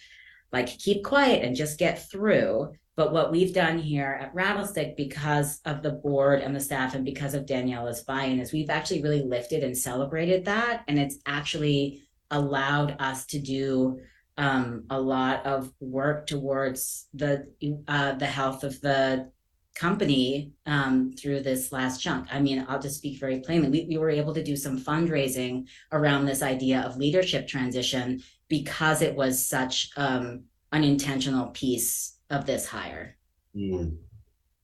like 0.52 0.68
keep 0.68 1.04
quiet 1.04 1.44
and 1.44 1.56
just 1.56 1.80
get 1.80 2.10
through. 2.10 2.74
But 2.98 3.14
what 3.14 3.32
we've 3.32 3.54
done 3.54 3.80
here 3.80 4.20
at 4.22 4.36
Rattlestick, 4.36 4.98
because 4.98 5.62
of 5.66 5.82
the 5.82 5.92
board 5.92 6.42
and 6.42 6.56
the 6.56 6.60
staff, 6.60 6.94
and 6.94 7.06
because 7.06 7.34
of 7.34 7.46
Daniela's 7.46 8.04
buy-in, 8.04 8.40
is 8.40 8.52
we've 8.52 8.70
actually 8.70 9.02
really 9.02 9.24
lifted 9.24 9.64
and 9.64 9.78
celebrated 9.78 10.46
that, 10.46 10.84
and 10.88 11.00
it's 11.00 11.18
actually 11.26 12.04
allowed 12.30 12.96
us 13.00 13.26
to 13.28 13.40
do 13.40 14.00
um, 14.38 14.86
a 14.90 15.00
lot 15.00 15.46
of 15.46 15.72
work 15.80 16.28
towards 16.28 17.08
the 17.14 17.48
uh, 17.88 18.14
the 18.14 18.26
health 18.26 18.64
of 18.64 18.80
the 18.82 19.32
company 19.74 20.52
um, 20.66 21.14
through 21.14 21.42
this 21.42 21.72
last 21.72 22.02
chunk. 22.02 22.28
I 22.32 22.40
mean, 22.40 22.66
I'll 22.68 22.82
just 22.82 22.98
speak 22.98 23.20
very 23.20 23.40
plainly. 23.40 23.70
We, 23.70 23.86
we 23.88 23.98
were 23.98 24.10
able 24.10 24.34
to 24.34 24.44
do 24.44 24.56
some 24.56 24.80
fundraising 24.80 25.68
around 25.92 26.26
this 26.26 26.42
idea 26.42 26.82
of 26.82 26.98
leadership 26.98 27.48
transition 27.48 28.22
because 28.52 29.02
it 29.02 29.16
was 29.16 29.48
such 29.48 29.90
um, 29.96 30.44
an 30.74 30.84
intentional 30.84 31.48
piece 31.48 32.18
of 32.30 32.46
this 32.46 32.68
hire. 32.68 33.18
Mm. 33.56 33.96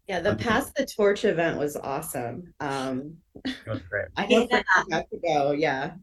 Yeah, 0.10 0.20
the 0.20 0.36
pass 0.36 0.72
the 0.76 0.86
torch 0.86 1.24
event 1.24 1.58
was 1.58 1.78
awesome. 1.78 2.54
Um, 2.60 3.16
it 3.46 3.56
was 3.66 3.82
great. 3.90 4.08
I 4.18 4.28
yeah. 4.28 4.62
have 4.92 5.10
to 5.10 5.18
go. 5.26 5.52
Yeah 5.52 5.94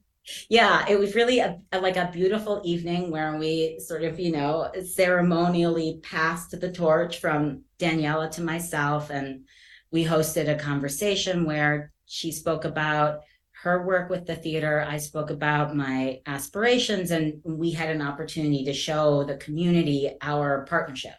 yeah 0.49 0.87
it 0.89 0.99
was 0.99 1.15
really 1.15 1.41
a, 1.41 1.59
a, 1.73 1.79
like 1.79 1.97
a 1.97 2.11
beautiful 2.11 2.63
evening 2.65 3.11
where 3.11 3.37
we 3.37 3.79
sort 3.79 4.03
of 4.03 4.19
you 4.19 4.33
know 4.33 4.71
ceremonially 4.83 6.01
passed 6.03 6.59
the 6.59 6.73
torch 6.73 7.19
from 7.19 7.61
daniela 7.79 8.31
to 8.31 8.41
myself 8.41 9.11
and 9.11 9.45
we 9.91 10.03
hosted 10.03 10.49
a 10.49 10.59
conversation 10.59 11.45
where 11.45 11.93
she 12.07 12.33
spoke 12.33 12.65
about 12.65 13.21
her 13.65 13.85
work 13.85 14.09
with 14.09 14.27
the 14.27 14.37
theater 14.37 14.87
i 14.89 14.97
spoke 14.97 15.31
about 15.31 15.75
my 15.75 16.21
aspirations 16.27 17.11
and 17.11 17.41
we 17.45 17.71
had 17.71 17.91
an 17.91 18.03
opportunity 18.03 18.65
to 18.65 18.73
show 18.73 19.25
the 19.25 19.37
community 19.37 20.11
our 20.23 20.65
partnership 20.67 21.15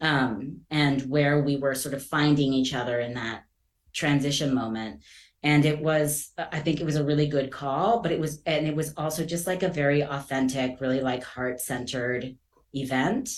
um, 0.00 0.60
and 0.70 1.02
where 1.02 1.42
we 1.42 1.56
were 1.56 1.74
sort 1.74 1.94
of 1.94 2.04
finding 2.04 2.52
each 2.52 2.74
other 2.74 3.00
in 3.00 3.14
that 3.14 3.44
transition 3.92 4.54
moment. 4.54 5.02
And 5.42 5.64
it 5.64 5.80
was 5.80 6.32
i 6.36 6.58
think 6.58 6.80
it 6.80 6.84
was 6.84 6.96
a 6.96 7.04
really 7.04 7.28
good 7.28 7.52
call 7.52 8.02
but 8.02 8.10
it 8.10 8.18
was 8.18 8.42
and 8.44 8.66
it 8.66 8.74
was 8.74 8.92
also 8.96 9.24
just 9.24 9.46
like 9.46 9.62
a 9.62 9.68
very 9.68 10.02
authentic 10.02 10.80
really 10.80 11.00
like 11.00 11.22
heart-centered 11.22 12.36
event. 12.74 13.30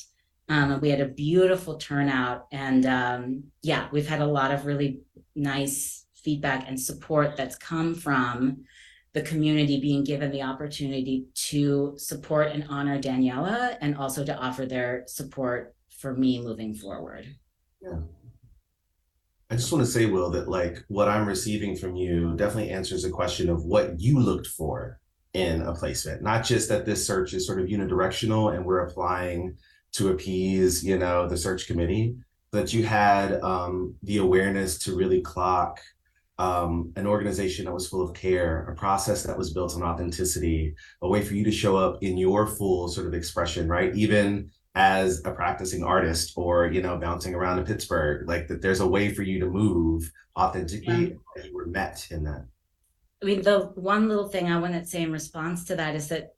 Um, 0.48 0.80
we 0.80 0.88
had 0.88 1.00
a 1.00 1.06
beautiful 1.06 1.76
turnout 1.76 2.46
and 2.52 2.86
um, 2.86 3.44
yeah 3.62 3.88
we've 3.92 4.08
had 4.08 4.22
a 4.22 4.26
lot 4.26 4.50
of 4.50 4.64
really 4.64 5.00
nice 5.36 5.99
feedback 6.24 6.68
and 6.68 6.78
support 6.78 7.36
that's 7.36 7.56
come 7.56 7.94
from 7.94 8.64
the 9.12 9.22
community 9.22 9.80
being 9.80 10.04
given 10.04 10.30
the 10.30 10.42
opportunity 10.42 11.26
to 11.34 11.94
support 11.96 12.48
and 12.48 12.64
honor 12.68 13.00
daniela 13.00 13.76
and 13.80 13.96
also 13.96 14.24
to 14.24 14.36
offer 14.36 14.66
their 14.66 15.04
support 15.06 15.74
for 15.98 16.14
me 16.14 16.40
moving 16.40 16.74
forward 16.74 17.26
yeah 17.80 17.98
I 19.52 19.56
just 19.56 19.72
want 19.72 19.84
to 19.84 19.90
say, 19.90 20.06
Will, 20.06 20.30
that 20.30 20.48
like 20.48 20.84
what 20.86 21.08
I'm 21.08 21.26
receiving 21.26 21.74
from 21.74 21.96
you 21.96 22.36
definitely 22.36 22.70
answers 22.70 23.02
the 23.02 23.10
question 23.10 23.48
of 23.50 23.64
what 23.64 23.98
you 23.98 24.20
looked 24.20 24.46
for 24.46 25.00
in 25.34 25.62
a 25.62 25.74
placement. 25.74 26.22
Not 26.22 26.44
just 26.44 26.68
that 26.68 26.86
this 26.86 27.04
search 27.04 27.34
is 27.34 27.46
sort 27.46 27.60
of 27.60 27.66
unidirectional 27.66 28.54
and 28.54 28.64
we're 28.64 28.86
applying 28.86 29.56
to 29.92 30.10
appease, 30.10 30.84
you 30.84 30.98
know, 30.98 31.28
the 31.28 31.36
search 31.36 31.66
committee, 31.66 32.16
but 32.52 32.72
you 32.72 32.84
had 32.84 33.40
um, 33.42 33.96
the 34.04 34.18
awareness 34.18 34.78
to 34.80 34.96
really 34.96 35.20
clock 35.20 35.80
um, 36.40 36.90
an 36.96 37.06
organization 37.06 37.66
that 37.66 37.74
was 37.74 37.86
full 37.86 38.00
of 38.00 38.14
care, 38.14 38.64
a 38.64 38.74
process 38.74 39.24
that 39.24 39.36
was 39.36 39.52
built 39.52 39.76
on 39.76 39.82
authenticity, 39.82 40.74
a 41.02 41.08
way 41.08 41.20
for 41.22 41.34
you 41.34 41.44
to 41.44 41.52
show 41.52 41.76
up 41.76 42.02
in 42.02 42.16
your 42.16 42.46
full 42.46 42.88
sort 42.88 43.06
of 43.06 43.12
expression, 43.12 43.68
right? 43.68 43.94
Even 43.94 44.50
as 44.74 45.20
a 45.26 45.32
practicing 45.32 45.84
artist 45.84 46.32
or 46.36 46.68
you 46.68 46.80
know 46.80 46.96
bouncing 46.96 47.34
around 47.34 47.58
in 47.58 47.64
pittsburgh 47.64 48.26
like 48.28 48.46
that 48.46 48.62
there's 48.62 48.78
a 48.78 48.86
way 48.86 49.12
for 49.12 49.22
you 49.24 49.40
to 49.40 49.46
move 49.46 50.08
authentically 50.38 51.18
yeah. 51.36 51.44
you 51.44 51.52
were 51.52 51.66
met 51.66 52.06
in 52.12 52.22
that 52.22 52.46
i 53.20 53.26
mean 53.26 53.42
the 53.42 53.58
one 53.74 54.08
little 54.08 54.28
thing 54.28 54.48
i 54.48 54.56
want 54.56 54.72
to 54.72 54.86
say 54.86 55.02
in 55.02 55.10
response 55.10 55.64
to 55.64 55.74
that 55.74 55.96
is 55.96 56.06
that 56.06 56.34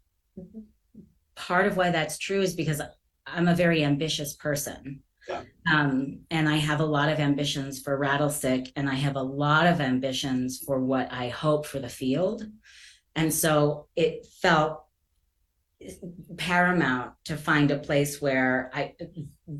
part 1.34 1.66
of 1.66 1.76
why 1.76 1.90
that's 1.90 2.16
true 2.16 2.40
is 2.40 2.54
because 2.54 2.80
i'm 3.26 3.48
a 3.48 3.54
very 3.54 3.84
ambitious 3.84 4.32
person 4.32 5.02
yeah. 5.28 5.42
um, 5.72 6.20
and 6.30 6.48
i 6.48 6.56
have 6.56 6.80
a 6.80 6.84
lot 6.84 7.08
of 7.08 7.18
ambitions 7.18 7.80
for 7.80 7.98
rattlestick 7.98 8.70
and 8.76 8.88
i 8.88 8.94
have 8.94 9.16
a 9.16 9.22
lot 9.22 9.66
of 9.66 9.80
ambitions 9.80 10.62
for 10.64 10.80
what 10.80 11.12
i 11.12 11.28
hope 11.28 11.66
for 11.66 11.78
the 11.78 11.88
field 11.88 12.44
and 13.14 13.32
so 13.32 13.86
it 13.96 14.26
felt 14.40 14.84
paramount 16.36 17.12
to 17.24 17.36
find 17.36 17.70
a 17.70 17.78
place 17.78 18.20
where 18.20 18.70
I 18.72 18.94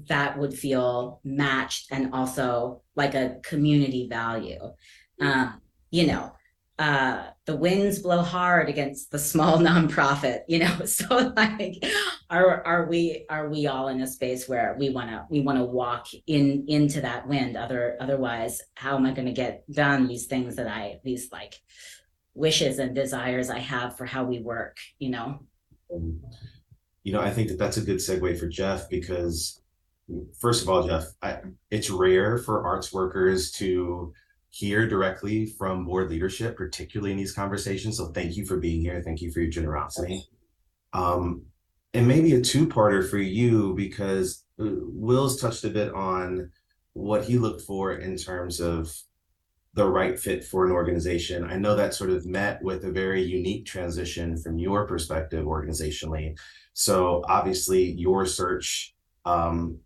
that 0.09 0.39
would 0.39 0.55
feel 0.55 1.21
matched 1.25 1.91
and 1.91 2.13
also 2.15 2.83
like 2.97 3.15
a 3.15 3.39
community 3.43 4.09
value. 4.09 4.61
Um, 5.21 5.61
you 5.91 6.07
know, 6.07 6.33
uh, 6.83 7.23
the 7.47 7.55
winds 7.55 8.01
blow 8.01 8.23
hard 8.23 8.69
against 8.69 9.13
the 9.13 9.19
small 9.19 9.59
nonprofit. 9.69 10.41
You 10.49 10.59
know, 10.61 10.79
so 10.85 11.33
like, 11.37 11.85
are 12.29 12.67
are 12.67 12.87
we 12.87 13.25
are 13.31 13.49
we 13.49 13.69
all 13.69 13.87
in 13.87 14.03
a 14.03 14.07
space 14.07 14.49
where 14.49 14.75
we 14.79 14.91
want 14.91 15.11
to 15.11 15.25
we 15.31 15.41
want 15.41 15.59
to 15.59 15.65
walk 15.65 16.09
in 16.27 16.65
into 16.67 17.01
that 17.03 17.29
wind? 17.29 17.57
Other 17.57 17.97
otherwise, 18.01 18.61
how 18.75 18.97
am 18.97 19.07
I 19.07 19.13
going 19.13 19.29
to 19.29 19.33
get 19.33 19.63
done 19.71 20.09
these 20.09 20.27
things 20.27 20.57
that 20.57 20.67
I 20.67 20.99
these 21.05 21.31
like 21.31 21.55
wishes 22.35 22.81
and 22.81 22.97
desires 22.97 23.49
I 23.49 23.61
have 23.61 23.97
for 23.97 24.05
how 24.05 24.25
we 24.25 24.41
work? 24.41 24.79
You 24.99 25.11
know. 25.11 25.47
Um, 25.95 26.21
you 27.05 27.13
know, 27.13 27.21
I 27.21 27.31
think 27.31 27.49
that 27.49 27.59
that's 27.59 27.77
a 27.77 27.83
good 27.83 27.99
segue 27.99 28.39
for 28.39 28.47
Jeff 28.49 28.89
because, 28.89 29.61
first 30.41 30.63
of 30.63 30.69
all, 30.69 30.87
Jeff, 30.87 31.05
I, 31.21 31.41
it's 31.69 31.91
rare 31.91 32.39
for 32.39 32.65
arts 32.65 32.93
workers 32.93 33.51
to 33.53 34.13
hear 34.53 34.87
directly 34.87 35.47
from 35.47 35.87
board 35.87 36.11
leadership, 36.11 36.57
particularly 36.57 37.11
in 37.11 37.17
these 37.17 37.33
conversations. 37.33 37.97
So 37.97 38.09
thank 38.09 38.37
you 38.37 38.45
for 38.45 38.59
being 38.59 38.83
here. 38.83 39.03
Thank 39.03 39.23
you 39.23 39.33
for 39.33 39.41
your 39.41 39.51
generosity. 39.51 40.29
Um, 40.93 41.47
and 41.95 42.07
maybe 42.07 42.35
a 42.35 42.41
two-parter 42.41 43.09
for 43.09 43.17
you 43.19 43.75
because 43.75 44.45
uh, 44.61 44.67
Will's 44.69 45.41
touched 45.41 45.65
a 45.65 45.71
bit 45.71 45.95
on 45.95 46.51
what 46.93 47.25
he 47.25 47.39
looked 47.39 47.63
for 47.63 47.95
in 47.95 48.17
terms 48.17 48.61
of 48.61 48.95
the 49.73 49.89
right 49.89 50.19
fit 50.19 50.45
for 50.45 50.67
an 50.67 50.73
organization. 50.73 51.45
I 51.45 51.57
know 51.57 51.75
that 51.75 51.95
sort 51.95 52.11
of 52.11 52.27
met 52.27 52.63
with 52.63 52.85
a 52.85 52.93
very 52.93 53.23
unique 53.23 53.65
transition 53.65 54.37
from 54.37 54.59
your 54.59 54.87
perspective 54.87 55.47
organizationally. 55.47 56.37
So 56.75 57.23
obviously, 57.27 57.93
your 57.93 58.27
search 58.27 58.95
um, 59.25 59.79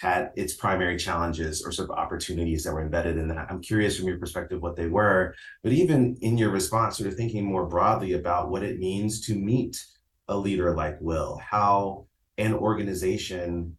had 0.00 0.30
its 0.34 0.54
primary 0.54 0.96
challenges 0.96 1.62
or 1.62 1.70
sort 1.70 1.90
of 1.90 1.96
opportunities 1.96 2.64
that 2.64 2.72
were 2.72 2.82
embedded 2.82 3.18
in 3.18 3.28
that. 3.28 3.46
I'm 3.50 3.60
curious 3.60 3.98
from 3.98 4.08
your 4.08 4.18
perspective 4.18 4.62
what 4.62 4.74
they 4.74 4.86
were, 4.86 5.34
but 5.62 5.72
even 5.72 6.16
in 6.22 6.38
your 6.38 6.50
response, 6.50 6.96
sort 6.96 7.08
of 7.08 7.16
thinking 7.16 7.44
more 7.44 7.66
broadly 7.66 8.14
about 8.14 8.50
what 8.50 8.62
it 8.62 8.78
means 8.78 9.20
to 9.26 9.34
meet 9.34 9.84
a 10.28 10.36
leader 10.36 10.74
like 10.74 10.96
Will, 11.00 11.38
how 11.38 12.06
an 12.38 12.54
organization 12.54 13.76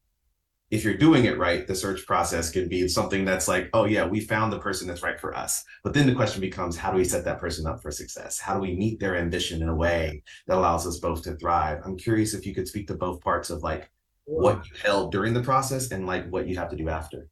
if 0.70 0.86
you're 0.86 0.96
doing 0.96 1.26
it 1.26 1.38
right, 1.38 1.68
the 1.68 1.76
search 1.76 2.06
process 2.06 2.50
can 2.50 2.70
be 2.70 2.88
something 2.88 3.26
that's 3.26 3.50
like, 3.50 3.70
oh 3.74 3.84
yeah, 3.84 4.06
we 4.06 4.22
found 4.22 4.54
the 4.54 4.60
person 4.60 4.88
that's 4.88 5.04
right 5.04 5.20
for 5.20 5.36
us. 5.36 5.66
But 5.84 5.94
then 5.94 6.08
the 6.08 6.16
question 6.16 6.40
becomes, 6.40 6.78
how 6.78 6.92
do 6.92 6.98
we 6.98 7.04
set 7.04 7.26
that 7.26 7.42
person 7.42 7.68
up 7.68 7.82
for 7.82 7.92
success? 7.92 8.40
How 8.40 8.54
do 8.54 8.62
we 8.62 8.78
meet 8.78 8.98
their 8.98 9.18
ambition 9.18 9.62
in 9.62 9.68
a 9.68 9.76
way 9.76 10.24
that 10.48 10.58
allows 10.58 10.88
us 10.88 11.00
both 11.00 11.24
to 11.24 11.36
thrive? 11.36 11.82
I'm 11.84 11.98
curious 11.98 12.34
if 12.34 12.46
you 12.46 12.56
could 12.56 12.70
speak 12.70 12.88
to 12.88 12.94
both 12.94 13.20
parts 13.20 13.50
of 13.50 13.64
like 13.64 13.92
what 14.26 14.66
you 14.68 14.76
held 14.84 15.12
during 15.12 15.34
the 15.34 15.42
process 15.42 15.92
and 15.92 16.06
like 16.06 16.30
what 16.30 16.48
you 16.48 16.56
have 16.58 16.70
to 16.70 16.76
do 16.76 16.90
after. 16.90 17.28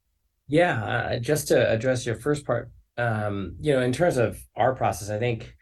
Yeah, 0.48 0.84
uh, 0.84 1.20
just 1.20 1.48
to 1.50 1.70
address 1.72 2.06
your 2.06 2.16
first 2.16 2.46
part, 2.46 2.72
um, 2.98 3.56
you 3.60 3.74
know, 3.74 3.82
in 3.82 3.94
terms 3.94 4.18
of 4.18 4.40
our 4.56 4.76
process, 4.76 5.10
I 5.10 5.20
think, 5.20 5.56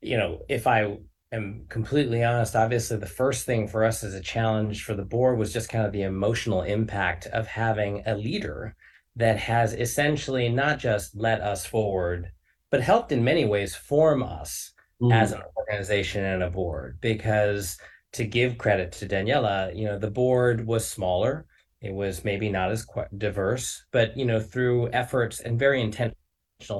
you 0.00 0.16
know, 0.16 0.40
if 0.48 0.66
I 0.66 0.98
am 1.32 1.64
completely 1.68 2.22
honest, 2.22 2.54
obviously 2.54 2.98
the 2.98 3.06
first 3.06 3.46
thing 3.46 3.68
for 3.68 3.84
us 3.84 4.04
as 4.04 4.14
a 4.14 4.20
challenge 4.20 4.84
for 4.84 4.94
the 4.94 5.04
board 5.04 5.38
was 5.38 5.52
just 5.52 5.70
kind 5.70 5.86
of 5.86 5.92
the 5.92 6.02
emotional 6.02 6.62
impact 6.62 7.26
of 7.26 7.46
having 7.46 8.02
a 8.06 8.16
leader 8.16 8.76
that 9.16 9.38
has 9.38 9.72
essentially 9.72 10.48
not 10.48 10.78
just 10.78 11.16
led 11.16 11.40
us 11.40 11.66
forward, 11.66 12.30
but 12.70 12.80
helped 12.80 13.10
in 13.10 13.24
many 13.24 13.44
ways 13.44 13.74
form 13.74 14.22
us 14.22 14.72
mm. 15.02 15.12
as 15.12 15.32
an 15.32 15.42
organization 15.56 16.24
and 16.24 16.42
a 16.42 16.50
board. 16.50 16.98
Because 17.00 17.78
to 18.12 18.24
give 18.24 18.58
credit 18.58 18.92
to 18.92 19.06
Daniela, 19.06 19.74
you 19.76 19.84
know, 19.84 19.98
the 19.98 20.10
board 20.10 20.66
was 20.66 20.88
smaller. 20.88 21.46
It 21.80 21.92
was 21.92 22.24
maybe 22.24 22.48
not 22.48 22.70
as 22.70 22.86
diverse, 23.16 23.84
but 23.92 24.16
you 24.16 24.24
know, 24.24 24.40
through 24.40 24.90
efforts 24.92 25.40
and 25.40 25.58
very 25.58 25.80
intentional 25.80 26.16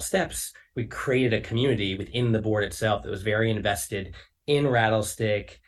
steps, 0.01 0.53
we 0.75 0.87
created 0.87 1.35
a 1.35 1.41
community 1.41 1.97
within 1.97 2.33
the 2.33 2.43
board 2.43 2.65
itself 2.65 3.03
that 3.03 3.11
was 3.11 3.23
very 3.23 3.51
invested 3.51 4.15
in 4.47 4.65
Rattlestick 4.65 5.59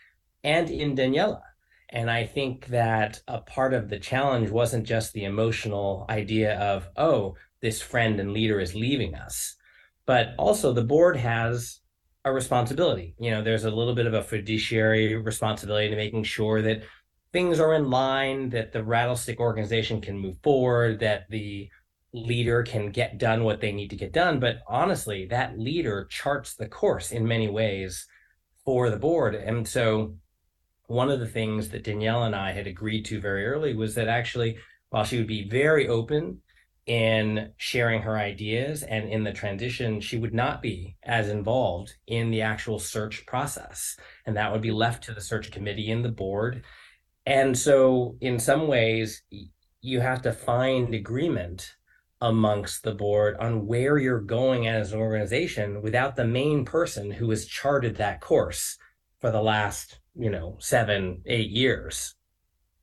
and 0.43 0.71
in 0.71 0.97
Daniela. 0.97 1.41
And 1.91 2.11
I 2.11 2.25
think 2.25 2.67
that 2.69 3.21
a 3.27 3.41
part 3.41 3.75
of 3.75 3.89
the 3.89 3.99
challenge 3.99 4.51
wasn't 4.51 4.87
just 4.87 5.13
the 5.13 5.25
emotional 5.25 6.07
idea 6.09 6.59
of, 6.59 6.89
oh, 6.97 7.37
this 7.61 7.83
friend 7.83 8.19
and 8.21 8.33
leader 8.33 8.61
is 8.61 8.75
leaving 8.75 9.15
us, 9.15 9.57
but 10.07 10.29
also 10.39 10.73
the 10.73 10.85
board 10.85 11.17
has 11.17 11.80
a 12.25 12.33
responsibility. 12.33 13.14
You 13.18 13.31
know, 13.31 13.43
there's 13.43 13.64
a 13.64 13.71
little 13.71 13.95
bit 13.95 14.07
of 14.07 14.14
a 14.14 14.23
fiduciary 14.23 15.16
responsibility 15.16 15.89
to 15.89 15.97
making 15.97 16.25
sure 16.25 16.61
that 16.62 16.83
things 17.33 17.61
are 17.61 17.75
in 17.75 17.91
line, 17.91 18.51
that 18.51 18.73
the 18.73 18.81
Rattlestick 18.81 19.39
organization 19.39 20.01
can 20.01 20.18
move 20.18 20.37
forward, 20.43 21.01
that 21.01 21.31
the 21.31 21.71
leader 22.12 22.62
can 22.62 22.91
get 22.91 23.18
done 23.18 23.45
what 23.45 23.61
they 23.61 23.73
need 23.73 23.89
to 23.91 23.97
get 23.97 24.12
done. 24.12 24.41
But 24.41 24.59
honestly, 24.66 25.27
that 25.27 25.59
leader 25.59 26.07
charts 26.11 26.55
the 26.55 26.68
course 26.68 27.12
in 27.12 27.27
many 27.27 27.49
ways 27.49 28.07
for 28.64 28.91
the 28.91 28.99
board. 28.99 29.35
And 29.35 29.66
so 29.66 30.16
one 30.87 31.11
of 31.11 31.21
the 31.21 31.27
things 31.27 31.68
that 31.71 31.85
Danielle 31.85 32.25
and 32.25 32.35
I 32.35 32.53
had 32.53 32.66
agreed 32.66 33.05
to 33.07 33.21
very 33.21 33.47
early 33.47 33.75
was 33.75 33.95
that 33.95 34.09
actually, 34.09 34.59
while 34.91 35.05
she 35.05 35.18
would 35.18 35.29
be 35.29 35.49
very 35.49 35.89
open 35.89 36.43
in 36.87 37.53
sharing 37.57 38.03
her 38.03 38.16
ideas 38.16 38.83
and 38.83 39.09
in 39.09 39.22
the 39.24 39.33
transition, 39.33 40.01
she 40.01 40.18
would 40.18 40.35
not 40.35 40.62
be 40.62 40.97
as 41.03 41.28
involved 41.28 41.95
in 42.07 42.31
the 42.31 42.43
actual 42.43 42.78
search 42.78 43.24
process. 43.26 43.97
And 44.26 44.37
that 44.37 44.51
would 44.53 44.62
be 44.62 44.72
left 44.72 45.05
to 45.05 45.14
the 45.14 45.20
search 45.20 45.51
committee 45.51 45.91
and 45.91 46.05
the 46.05 46.11
board. 46.11 46.64
And 47.26 47.57
so, 47.57 48.16
in 48.20 48.39
some 48.39 48.66
ways, 48.66 49.22
you 49.83 50.01
have 50.01 50.22
to 50.22 50.33
find 50.33 50.95
agreement 50.95 51.74
amongst 52.20 52.83
the 52.83 52.95
board 52.95 53.37
on 53.39 53.66
where 53.66 53.97
you're 53.97 54.20
going 54.20 54.66
as 54.66 54.93
an 54.93 54.99
organization 54.99 55.81
without 55.83 56.16
the 56.16 56.24
main 56.24 56.64
person 56.64 57.11
who 57.11 57.31
has 57.31 57.47
charted 57.47 57.97
that 57.97 58.20
course 58.20 58.76
for 59.20 59.31
the 59.31 59.41
last 59.41 60.01
you 60.14 60.31
know 60.31 60.57
seven 60.61 61.22
eight 61.26 61.51
years 61.51 62.14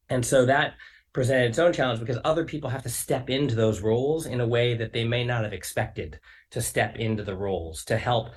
and 0.10 0.26
so 0.26 0.46
that 0.46 0.74
presented 1.18 1.50
its 1.50 1.58
own 1.58 1.74
challenge 1.74 2.00
because 2.00 2.20
other 2.24 2.46
people 2.46 2.70
have 2.70 2.84
to 2.84 2.90
step 2.90 3.28
into 3.28 3.56
those 3.56 3.82
roles 3.82 4.28
in 4.28 4.40
a 4.40 4.48
way 4.48 4.76
that 4.76 4.94
they 4.94 5.04
may 5.04 5.24
not 5.24 5.44
have 5.44 5.52
expected 5.52 6.20
to 6.52 6.62
step 6.62 6.96
into 6.98 7.24
the 7.24 7.36
roles 7.36 7.84
to 7.84 7.98
help 7.98 8.30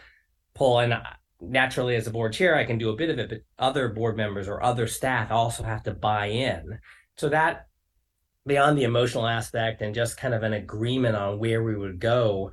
pull 0.55 0.78
and 0.78 0.95
naturally 1.43 1.95
as 1.95 2.07
a 2.07 2.11
board 2.11 2.33
chair 2.33 2.57
i 2.57 2.64
can 2.64 2.78
do 2.78 2.89
a 2.89 2.97
bit 2.97 3.11
of 3.11 3.18
it 3.18 3.28
but 3.28 3.43
other 3.59 3.91
board 3.91 4.16
members 4.16 4.49
or 4.49 4.62
other 4.62 4.87
staff 4.87 5.31
also 5.31 5.62
have 5.62 5.83
to 5.83 5.93
buy 5.93 6.28
in 6.28 6.78
so 7.18 7.28
that 7.28 7.66
beyond 8.47 8.78
the 8.78 8.85
emotional 8.85 9.26
aspect 9.26 9.83
and 9.83 9.95
just 9.95 10.16
kind 10.16 10.33
of 10.33 10.43
an 10.43 10.55
agreement 10.55 11.14
on 11.14 11.39
where 11.39 11.62
we 11.62 11.76
would 11.76 12.01
go 12.01 12.51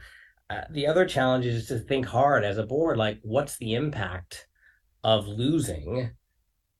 uh, 0.49 0.63
the 0.71 0.87
other 0.87 1.05
challenge 1.05 1.45
is 1.45 1.67
to 1.67 1.79
think 1.79 2.05
hard 2.05 2.43
as 2.43 2.57
a 2.57 2.65
board 2.65 2.97
like 2.97 3.17
what's 3.23 3.55
the 3.59 3.75
impact 3.75 4.45
of 5.05 5.25
losing 5.25 6.11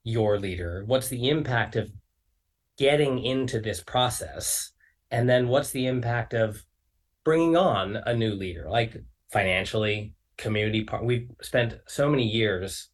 your 0.08 0.40
leader? 0.40 0.84
What's 0.86 1.10
the 1.10 1.30
impact 1.30 1.76
of 1.76 1.92
getting 2.78 3.24
into 3.24 3.60
this 3.60 3.82
process? 3.82 4.72
And 5.12 5.30
then 5.30 5.48
what's 5.48 5.72
the 5.72 5.88
impact 5.88 6.34
of 6.34 6.64
bringing 7.24 7.56
on 7.56 7.98
a 8.06 8.14
new 8.14 8.34
leader, 8.34 8.68
like 8.70 8.98
financially, 9.32 10.14
community 10.38 10.84
part? 10.84 11.06
We've 11.06 11.30
spent 11.42 11.80
so 11.88 12.10
many 12.10 12.28
years 12.28 12.90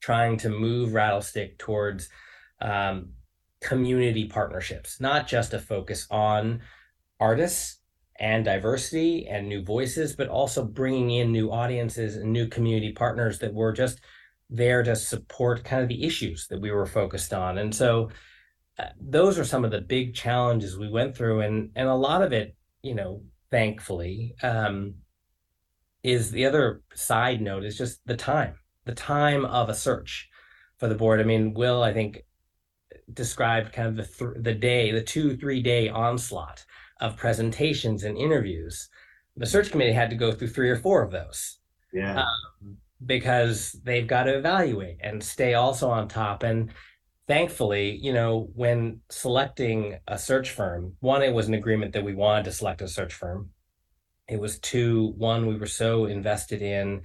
trying 0.00 0.38
to 0.38 0.48
move 0.48 0.90
Rattlestick 0.90 1.58
towards 1.58 2.08
um, 2.60 3.10
community 3.60 4.26
partnerships, 4.26 5.00
not 5.00 5.26
just 5.26 5.54
a 5.54 5.58
focus 5.58 6.06
on 6.10 6.60
artists 7.18 7.80
and 8.18 8.44
diversity 8.44 9.26
and 9.28 9.48
new 9.48 9.62
voices, 9.62 10.14
but 10.14 10.28
also 10.28 10.64
bringing 10.64 11.10
in 11.10 11.32
new 11.32 11.50
audiences 11.50 12.16
and 12.16 12.32
new 12.32 12.46
community 12.48 12.92
partners 12.92 13.38
that 13.38 13.54
were 13.54 13.72
just 13.72 14.00
there 14.48 14.82
to 14.82 14.96
support 14.96 15.64
kind 15.64 15.82
of 15.82 15.88
the 15.88 16.04
issues 16.04 16.46
that 16.48 16.60
we 16.60 16.70
were 16.70 16.86
focused 16.86 17.32
on. 17.32 17.58
And 17.58 17.74
so 17.74 18.10
those 19.00 19.38
are 19.38 19.44
some 19.44 19.64
of 19.64 19.70
the 19.70 19.80
big 19.80 20.14
challenges 20.14 20.78
we 20.78 20.88
went 20.88 21.16
through 21.16 21.40
and 21.40 21.70
and 21.76 21.88
a 21.88 21.94
lot 21.94 22.22
of 22.22 22.32
it, 22.32 22.56
you 22.82 22.94
know, 22.94 23.22
thankfully, 23.50 24.34
um, 24.42 24.94
is 26.02 26.30
the 26.30 26.46
other 26.46 26.82
side 26.94 27.40
note 27.40 27.64
is 27.64 27.76
just 27.76 28.00
the 28.06 28.16
time, 28.16 28.54
the 28.84 28.94
time 28.94 29.44
of 29.44 29.68
a 29.68 29.74
search 29.74 30.28
for 30.78 30.88
the 30.88 30.94
board. 30.94 31.20
I 31.20 31.24
mean, 31.24 31.52
Will, 31.52 31.82
I 31.82 31.92
think 31.92 32.24
described 33.12 33.72
kind 33.72 33.88
of 33.88 33.96
the 33.96 34.04
th- 34.04 34.42
the 34.42 34.54
day, 34.54 34.92
the 34.92 35.02
two 35.02 35.36
three 35.36 35.62
day 35.62 35.88
onslaught 35.88 36.64
of 37.00 37.16
presentations 37.16 38.04
and 38.04 38.16
interviews. 38.16 38.88
The 39.36 39.46
search 39.46 39.70
committee 39.70 39.92
had 39.92 40.10
to 40.10 40.16
go 40.16 40.32
through 40.32 40.48
three 40.48 40.70
or 40.70 40.76
four 40.76 41.02
of 41.02 41.10
those. 41.10 41.58
Yeah. 41.92 42.20
Um, 42.20 42.76
because 43.04 43.72
they've 43.82 44.06
got 44.06 44.24
to 44.24 44.36
evaluate 44.36 44.98
and 45.00 45.22
stay 45.22 45.54
also 45.54 45.88
on 45.90 46.08
top. 46.08 46.42
And 46.42 46.70
thankfully, 47.30 47.96
you 48.02 48.12
know, 48.12 48.50
when 48.56 49.00
selecting 49.08 49.96
a 50.08 50.18
search 50.18 50.50
firm, 50.50 50.96
one, 50.98 51.22
it 51.22 51.32
was 51.32 51.46
an 51.46 51.54
agreement 51.54 51.92
that 51.92 52.02
we 52.02 52.12
wanted 52.12 52.44
to 52.44 52.50
select 52.50 52.82
a 52.82 52.88
search 52.88 53.14
firm. 53.14 53.50
It 54.26 54.40
was 54.40 54.58
two, 54.58 55.14
one, 55.16 55.46
we 55.46 55.56
were 55.56 55.66
so 55.66 56.06
invested 56.06 56.60
in 56.60 57.02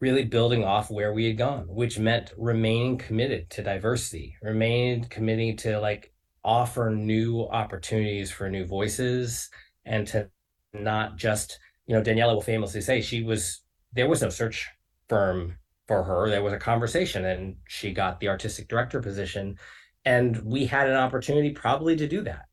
really 0.00 0.26
building 0.26 0.64
off 0.64 0.90
where 0.90 1.14
we 1.14 1.24
had 1.24 1.38
gone, 1.38 1.64
which 1.66 1.98
meant 1.98 2.34
remaining 2.36 2.98
committed 2.98 3.48
to 3.48 3.62
diversity, 3.62 4.36
remaining 4.42 5.04
committed 5.04 5.56
to 5.60 5.80
like 5.80 6.12
offer 6.44 6.90
new 6.90 7.48
opportunities 7.48 8.30
for 8.30 8.50
new 8.50 8.66
voices 8.66 9.48
and 9.86 10.06
to 10.08 10.28
not 10.74 11.16
just, 11.16 11.58
you 11.86 11.94
know, 11.94 12.02
Daniela 12.02 12.34
will 12.34 12.42
famously 12.42 12.82
say 12.82 13.00
she 13.00 13.22
was 13.22 13.62
there 13.94 14.10
was 14.10 14.20
no 14.20 14.28
search 14.28 14.68
firm 15.08 15.56
for 15.92 16.02
her. 16.04 16.30
There 16.30 16.42
was 16.42 16.52
a 16.52 16.58
conversation 16.58 17.24
and 17.24 17.56
she 17.68 17.92
got 17.92 18.18
the 18.20 18.28
artistic 18.28 18.68
director 18.68 19.00
position. 19.00 19.58
And 20.04 20.42
we 20.42 20.66
had 20.66 20.88
an 20.88 20.96
opportunity 20.96 21.50
probably 21.50 21.96
to 21.96 22.08
do 22.08 22.22
that. 22.22 22.46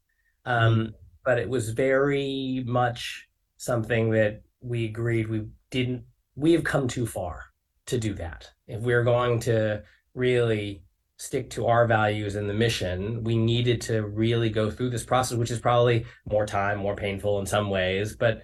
Um, 0.46 0.76
mm-hmm. 0.76 0.92
But 1.24 1.40
it 1.40 1.50
was 1.50 1.70
very 1.70 2.64
much 2.66 3.28
something 3.58 4.12
that 4.12 4.42
we 4.62 4.86
agreed 4.86 5.30
we 5.30 5.48
didn't, 5.70 6.04
we 6.36 6.54
have 6.54 6.64
come 6.64 6.88
too 6.88 7.06
far 7.06 7.46
to 7.88 7.98
do 7.98 8.14
that. 8.16 8.50
If 8.68 8.82
we're 8.82 9.04
going 9.04 9.40
to 9.42 9.84
really 10.14 10.84
stick 11.18 11.50
to 11.52 11.68
our 11.68 11.86
values 11.86 12.36
and 12.36 12.50
the 12.50 12.54
mission, 12.54 13.24
we 13.24 13.38
needed 13.38 13.82
to 13.82 14.06
really 14.06 14.50
go 14.50 14.70
through 14.72 14.90
this 14.90 15.04
process, 15.04 15.38
which 15.38 15.52
is 15.52 15.60
probably 15.60 16.06
more 16.30 16.46
time, 16.46 16.80
more 16.80 16.96
painful 16.96 17.40
in 17.40 17.46
some 17.46 17.70
ways, 17.70 18.16
but 18.16 18.42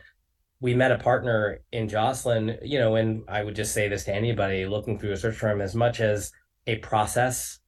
we 0.66 0.74
met 0.74 0.92
a 0.92 0.98
partner 0.98 1.60
in 1.72 1.88
Jocelyn, 1.88 2.58
you 2.64 2.80
know, 2.80 2.96
and 2.96 3.24
I 3.28 3.44
would 3.44 3.56
just 3.56 3.72
say 3.72 3.88
this 3.88 4.06
to 4.06 4.16
anybody 4.16 4.66
looking 4.66 4.98
through 4.98 5.12
a 5.12 5.18
search 5.18 5.36
firm 5.36 5.62
as 5.62 5.76
much 5.76 6.02
as 6.02 6.32
a 6.66 6.78
process 6.78 7.60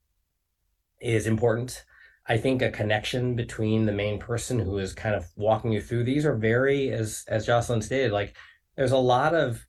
is 1.00 1.28
important. 1.28 1.86
I 2.28 2.38
think 2.38 2.64
a 2.64 2.72
connection 2.72 3.36
between 3.36 3.86
the 3.86 3.92
main 3.92 4.18
person 4.18 4.58
who 4.58 4.80
is 4.80 4.96
kind 4.96 5.14
of 5.14 5.28
walking 5.36 5.72
you 5.72 5.80
through 5.80 6.06
these 6.06 6.26
are 6.26 6.36
very, 6.36 6.90
as 6.90 7.24
as 7.28 7.46
Jocelyn 7.46 7.84
stated, 7.84 8.12
like 8.12 8.36
there's 8.76 8.94
a 8.94 8.98
lot 8.98 9.36
of 9.36 9.64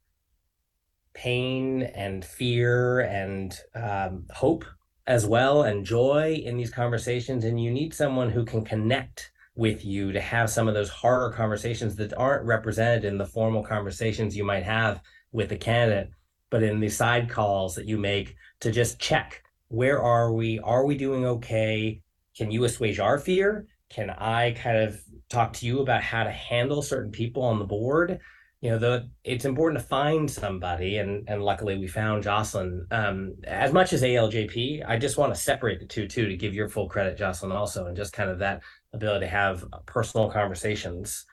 pain 1.13 1.83
and 1.83 2.25
fear 2.25 3.01
and 3.01 3.55
um, 3.75 4.25
hope 4.31 4.65
as 5.07 5.27
well 5.27 5.65
and 5.65 5.85
joy 5.85 6.41
in 6.43 6.57
these 6.57 6.71
conversations, 6.71 7.45
and 7.45 7.63
you 7.63 7.71
need 7.71 7.93
someone 7.93 8.31
who 8.31 8.47
can 8.47 8.65
connect 8.65 9.33
with 9.59 9.85
you 9.85 10.13
to 10.13 10.21
have 10.21 10.49
some 10.49 10.69
of 10.69 10.75
those 10.75 10.89
harder 10.89 11.35
conversations 11.35 11.97
that 11.97 12.17
aren't 12.17 12.47
represented 12.47 13.05
in 13.05 13.19
the 13.19 13.27
formal 13.27 13.63
conversations 13.63 14.37
you 14.37 14.45
might 14.45 14.63
have 14.63 15.03
with 15.33 15.49
the 15.49 15.57
candidate, 15.57 16.11
but 16.49 16.63
in 16.63 16.79
the 16.79 16.89
side 16.89 17.29
calls 17.29 17.75
that 17.75 17.85
you 17.85 17.99
make 17.99 18.37
to 18.61 18.71
just 18.71 19.01
check 19.01 19.43
where 19.69 20.01
are 20.03 20.33
we? 20.33 20.59
Are 20.61 20.87
we 20.87 20.97
doing 20.97 21.27
okay? 21.27 22.01
Can 22.37 22.51
you 22.51 22.65
assuage 22.65 23.01
our 23.01 23.19
fear? 23.19 23.67
Can 23.91 24.11
I 24.11 24.53
kind 24.53 24.79
of 24.79 25.01
talk 25.29 25.53
to 25.55 25.67
you 25.67 25.81
about 25.81 26.03
how 26.03 26.25
to 26.25 26.31
handle 26.31 26.81
certain 26.81 27.11
people 27.11 27.43
on 27.43 27.59
the 27.59 27.65
board? 27.65 28.21
You 28.61 28.71
know, 28.71 28.79
the 28.79 29.11
it's 29.25 29.45
important 29.45 29.81
to 29.81 29.89
find 29.89 30.29
somebody, 30.31 30.99
and 30.99 31.29
and 31.29 31.43
luckily 31.43 31.79
we 31.79 31.87
found 31.87 32.25
Jocelyn. 32.25 32.87
Um, 32.91 33.35
as 33.45 33.73
much 33.73 33.93
as 33.93 34.03
ALJP, 34.03 34.85
I 34.87 34.97
just 34.97 35.17
want 35.17 35.35
to 35.35 35.41
separate 35.41 35.81
the 35.81 35.87
two 35.87 36.09
too 36.09 36.27
to 36.27 36.37
give 36.37 36.55
your 36.55 36.69
full 36.69 36.89
credit, 36.89 37.19
Jocelyn, 37.19 37.53
also, 37.53 37.87
and 37.87 37.97
just 37.97 38.13
kind 38.13 38.31
of 38.31 38.39
that 38.41 38.63
ability 38.93 39.27
to 39.27 39.31
have 39.31 39.65
personal 39.87 40.31
conversations. 40.31 41.27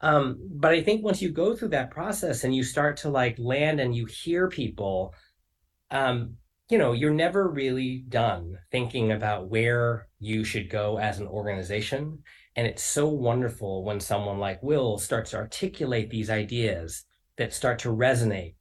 Um, 0.00 0.38
but 0.50 0.72
I 0.72 0.82
think 0.82 1.02
once 1.02 1.22
you 1.22 1.30
go 1.30 1.54
through 1.56 1.68
that 1.68 1.90
process 1.90 2.44
and 2.44 2.54
you 2.54 2.62
start 2.62 2.98
to 2.98 3.08
like 3.08 3.36
land 3.38 3.80
and 3.80 3.94
you 3.94 4.06
hear 4.06 4.48
people, 4.48 5.14
um, 5.90 6.36
you 6.68 6.78
know, 6.78 6.92
you're 6.92 7.14
never 7.14 7.48
really 7.48 8.04
done 8.08 8.58
thinking 8.72 9.12
about 9.12 9.48
where 9.48 10.08
you 10.18 10.44
should 10.44 10.68
go 10.68 10.98
as 10.98 11.18
an 11.18 11.26
organization. 11.26 12.18
And 12.56 12.66
it's 12.66 12.82
so 12.82 13.06
wonderful 13.08 13.84
when 13.84 14.00
someone 14.00 14.38
like 14.38 14.62
Will 14.62 14.98
starts 14.98 15.30
to 15.30 15.36
articulate 15.36 16.10
these 16.10 16.30
ideas 16.30 17.04
that 17.36 17.54
start 17.54 17.78
to 17.80 17.90
resonate. 17.90 18.54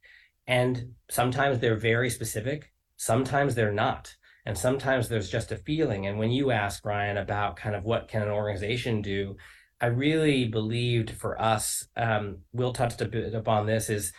And 0.48 0.94
sometimes 1.10 1.60
they're 1.60 1.78
very 1.78 2.10
specific, 2.10 2.72
sometimes 2.98 3.56
they're 3.56 3.72
not. 3.72 4.16
And 4.46 4.58
sometimes 4.58 5.10
there's 5.10 5.30
just 5.30 5.52
a 5.52 5.58
feeling 5.58 6.08
and 6.08 6.18
when 6.18 6.32
you 6.32 6.52
ask 6.52 6.86
Ryan 6.86 7.18
about 7.18 7.56
kind 7.56 7.76
of 7.76 7.84
what 7.84 8.08
can 8.08 8.22
an 8.22 8.30
organization 8.30 9.02
do 9.02 9.36
i 9.82 9.88
really 9.88 10.48
believed 10.48 11.12
for 11.12 11.40
us 11.42 11.88
um, 11.98 12.38
will 12.54 12.74
touched 12.74 13.02
a 13.02 13.06
bit 13.06 13.34
upon 13.34 13.66
this 13.66 13.90
is 13.90 14.14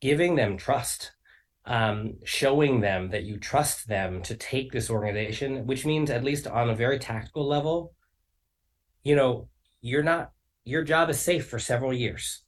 giving 0.00 0.34
them 0.36 0.56
trust 0.56 1.12
um, 1.64 2.14
showing 2.24 2.80
them 2.80 3.10
that 3.10 3.24
you 3.24 3.38
trust 3.38 3.88
them 3.88 4.22
to 4.22 4.36
take 4.36 4.72
this 4.72 4.88
organization 4.90 5.66
which 5.66 5.84
means 5.84 6.10
at 6.10 6.24
least 6.24 6.46
on 6.46 6.70
a 6.70 6.76
very 6.76 6.98
tactical 6.98 7.46
level 7.46 7.94
you 9.02 9.16
know 9.16 9.48
you're 9.80 10.02
not 10.02 10.32
your 10.64 10.82
job 10.82 11.10
is 11.10 11.18
safe 11.18 11.46
for 11.46 11.58
several 11.58 11.92
years 11.92 12.42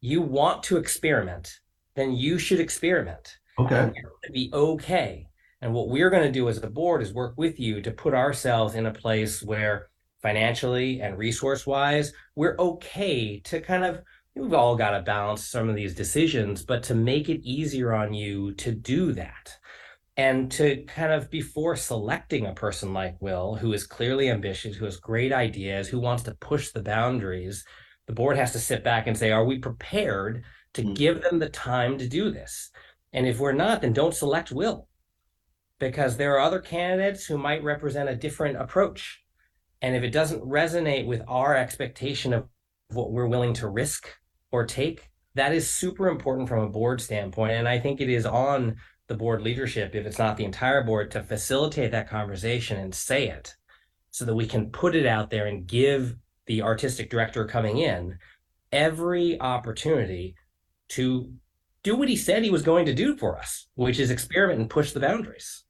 you 0.00 0.22
want 0.22 0.62
to 0.62 0.76
experiment 0.76 1.60
then 1.94 2.12
you 2.12 2.38
should 2.38 2.60
experiment 2.60 3.38
Okay. 3.60 3.92
be 4.32 4.50
okay. 4.52 5.26
And 5.62 5.74
what 5.74 5.88
we're 5.88 6.10
going 6.10 6.22
to 6.22 6.32
do 6.32 6.48
as 6.48 6.62
a 6.62 6.70
board 6.70 7.02
is 7.02 7.12
work 7.12 7.34
with 7.36 7.60
you 7.60 7.82
to 7.82 7.90
put 7.90 8.14
ourselves 8.14 8.74
in 8.74 8.86
a 8.86 8.92
place 8.92 9.42
where 9.42 9.88
financially 10.22 11.00
and 11.00 11.18
resource 11.18 11.66
wise, 11.66 12.12
we're 12.34 12.56
okay 12.58 13.40
to 13.40 13.60
kind 13.60 13.84
of, 13.84 14.00
we've 14.34 14.54
all 14.54 14.76
got 14.76 14.90
to 14.90 15.02
balance 15.02 15.44
some 15.46 15.68
of 15.68 15.76
these 15.76 15.94
decisions, 15.94 16.62
but 16.62 16.82
to 16.84 16.94
make 16.94 17.28
it 17.28 17.42
easier 17.42 17.92
on 17.92 18.14
you 18.14 18.52
to 18.54 18.72
do 18.72 19.12
that. 19.12 19.56
And 20.16 20.50
to 20.52 20.84
kind 20.84 21.12
of 21.12 21.30
before 21.30 21.76
selecting 21.76 22.46
a 22.46 22.54
person 22.54 22.92
like 22.92 23.20
Will, 23.20 23.54
who 23.54 23.72
is 23.72 23.86
clearly 23.86 24.28
ambitious, 24.28 24.76
who 24.76 24.84
has 24.84 24.98
great 24.98 25.32
ideas, 25.32 25.88
who 25.88 26.00
wants 26.00 26.22
to 26.24 26.34
push 26.34 26.70
the 26.70 26.82
boundaries, 26.82 27.64
the 28.06 28.12
board 28.12 28.36
has 28.36 28.52
to 28.52 28.58
sit 28.58 28.84
back 28.84 29.06
and 29.06 29.16
say, 29.16 29.30
are 29.30 29.44
we 29.44 29.58
prepared 29.58 30.42
to 30.74 30.82
Mm. 30.82 30.94
give 30.94 31.22
them 31.22 31.38
the 31.38 31.48
time 31.48 31.96
to 31.98 32.08
do 32.08 32.30
this? 32.30 32.70
And 33.12 33.26
if 33.26 33.38
we're 33.38 33.52
not, 33.52 33.80
then 33.80 33.92
don't 33.92 34.14
select 34.14 34.52
Will 34.52 34.88
because 35.80 36.16
there 36.16 36.34
are 36.36 36.40
other 36.40 36.60
candidates 36.60 37.24
who 37.26 37.36
might 37.36 37.64
represent 37.64 38.08
a 38.08 38.14
different 38.14 38.56
approach. 38.56 39.24
And 39.82 39.96
if 39.96 40.04
it 40.04 40.10
doesn't 40.10 40.44
resonate 40.44 41.06
with 41.06 41.22
our 41.26 41.56
expectation 41.56 42.32
of 42.32 42.46
what 42.90 43.10
we're 43.10 43.26
willing 43.26 43.54
to 43.54 43.68
risk 43.68 44.06
or 44.52 44.66
take, 44.66 45.08
that 45.34 45.54
is 45.54 45.68
super 45.68 46.08
important 46.08 46.48
from 46.48 46.62
a 46.62 46.68
board 46.68 47.00
standpoint. 47.00 47.52
And 47.52 47.66
I 47.66 47.78
think 47.78 48.00
it 48.00 48.10
is 48.10 48.26
on 48.26 48.76
the 49.08 49.16
board 49.16 49.42
leadership, 49.42 49.94
if 49.94 50.06
it's 50.06 50.18
not 50.18 50.36
the 50.36 50.44
entire 50.44 50.84
board, 50.84 51.10
to 51.12 51.22
facilitate 51.22 51.92
that 51.92 52.10
conversation 52.10 52.78
and 52.78 52.94
say 52.94 53.28
it 53.28 53.54
so 54.10 54.24
that 54.24 54.34
we 54.34 54.46
can 54.46 54.70
put 54.70 54.94
it 54.94 55.06
out 55.06 55.30
there 55.30 55.46
and 55.46 55.66
give 55.66 56.14
the 56.46 56.62
artistic 56.62 57.10
director 57.10 57.44
coming 57.46 57.78
in 57.78 58.18
every 58.70 59.40
opportunity 59.40 60.34
to 60.88 61.32
do 61.82 61.96
what 61.96 62.08
he 62.08 62.16
said 62.16 62.42
he 62.42 62.50
was 62.50 62.62
going 62.62 62.84
to 62.86 62.94
do 62.94 63.16
for 63.16 63.38
us, 63.38 63.68
which 63.74 63.98
is 63.98 64.10
experiment 64.10 64.60
and 64.60 64.68
push 64.68 64.92
the 64.92 65.00
boundaries. 65.00 65.64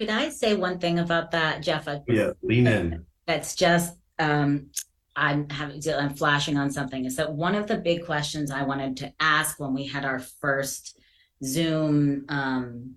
Could 0.00 0.08
I 0.08 0.30
say 0.30 0.56
one 0.56 0.78
thing 0.78 0.98
about 0.98 1.30
that, 1.32 1.62
Jeff? 1.62 1.86
Yeah, 2.08 2.30
lean 2.42 2.66
in. 2.66 3.04
That's 3.26 3.54
just 3.54 3.98
um, 4.18 4.70
I'm 5.14 5.50
having 5.50 5.82
I'm 5.94 6.14
flashing 6.14 6.56
on 6.56 6.70
something. 6.70 7.04
Is 7.04 7.16
that 7.16 7.30
one 7.30 7.54
of 7.54 7.66
the 7.66 7.76
big 7.76 8.06
questions 8.06 8.50
I 8.50 8.62
wanted 8.62 8.96
to 8.98 9.12
ask 9.20 9.60
when 9.60 9.74
we 9.74 9.86
had 9.86 10.06
our 10.06 10.18
first 10.18 10.98
Zoom 11.44 12.24
um, 12.30 12.94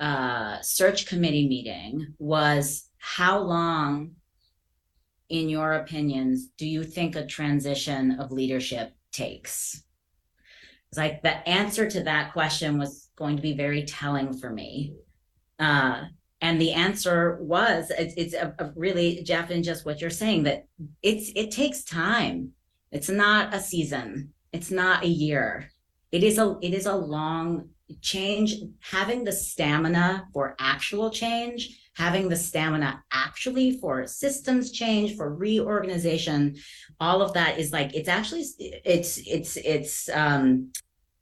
uh, 0.00 0.62
search 0.62 1.04
committee 1.04 1.46
meeting 1.46 2.14
was 2.18 2.88
how 2.96 3.40
long, 3.40 4.12
in 5.28 5.50
your 5.50 5.74
opinions, 5.74 6.48
do 6.56 6.66
you 6.66 6.82
think 6.82 7.14
a 7.14 7.26
transition 7.26 8.12
of 8.12 8.32
leadership 8.32 8.94
takes? 9.12 9.82
It's 10.88 10.96
like 10.96 11.20
the 11.20 11.46
answer 11.46 11.90
to 11.90 12.04
that 12.04 12.32
question 12.32 12.78
was 12.78 13.10
going 13.16 13.36
to 13.36 13.42
be 13.42 13.52
very 13.52 13.84
telling 13.84 14.32
for 14.32 14.48
me. 14.48 14.94
Uh, 15.58 16.04
and 16.40 16.60
the 16.60 16.72
answer 16.72 17.38
was 17.40 17.90
it's, 17.98 18.14
it's 18.16 18.34
a, 18.34 18.54
a 18.58 18.70
really 18.76 19.22
jeff 19.22 19.50
and 19.50 19.64
just 19.64 19.86
what 19.86 20.00
you're 20.00 20.10
saying 20.10 20.42
that 20.44 20.66
it's 21.02 21.32
it 21.34 21.50
takes 21.50 21.82
time. 21.82 22.52
It's 22.92 23.08
not 23.08 23.54
a 23.54 23.60
season. 23.60 24.32
It's 24.52 24.70
not 24.70 25.04
a 25.04 25.08
year. 25.08 25.70
It 26.12 26.22
is 26.22 26.38
a 26.38 26.58
it 26.62 26.74
is 26.74 26.86
a 26.86 26.94
long 26.94 27.70
change. 28.02 28.54
Having 28.80 29.24
the 29.24 29.32
stamina 29.32 30.28
for 30.32 30.54
actual 30.58 31.10
change 31.10 31.80
having 31.96 32.28
the 32.28 32.36
stamina 32.36 33.02
actually 33.10 33.78
for 33.78 34.06
systems 34.06 34.70
change 34.70 35.16
for 35.16 35.34
reorganization 35.34 36.54
all 37.00 37.22
of 37.22 37.32
that 37.32 37.58
is 37.58 37.72
like 37.72 37.94
it's 37.94 38.08
actually 38.08 38.44
it's 38.58 39.18
it's 39.26 39.56
it's 39.56 40.08
um 40.10 40.70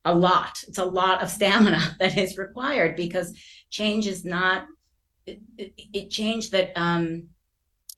a 0.05 0.15
lot. 0.15 0.63
It's 0.69 0.79
a 0.79 0.85
lot 0.85 1.23
of 1.23 1.31
stamina 1.31 1.97
that 1.99 2.17
is 2.19 2.39
required 2.39 2.97
because 2.97 3.37
change 3.71 4.07
is 4.07 4.25
not 4.25 4.67
it, 5.27 5.41
it, 5.57 5.73
it 5.93 6.11
change 6.11 6.51
that 6.51 6.73
um 6.77 7.29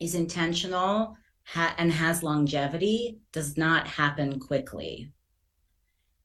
is 0.00 0.14
intentional 0.14 1.16
ha- 1.44 1.74
and 1.78 1.90
has 1.90 2.22
longevity 2.22 3.18
does 3.32 3.56
not 3.56 3.86
happen 3.86 4.38
quickly 4.38 5.10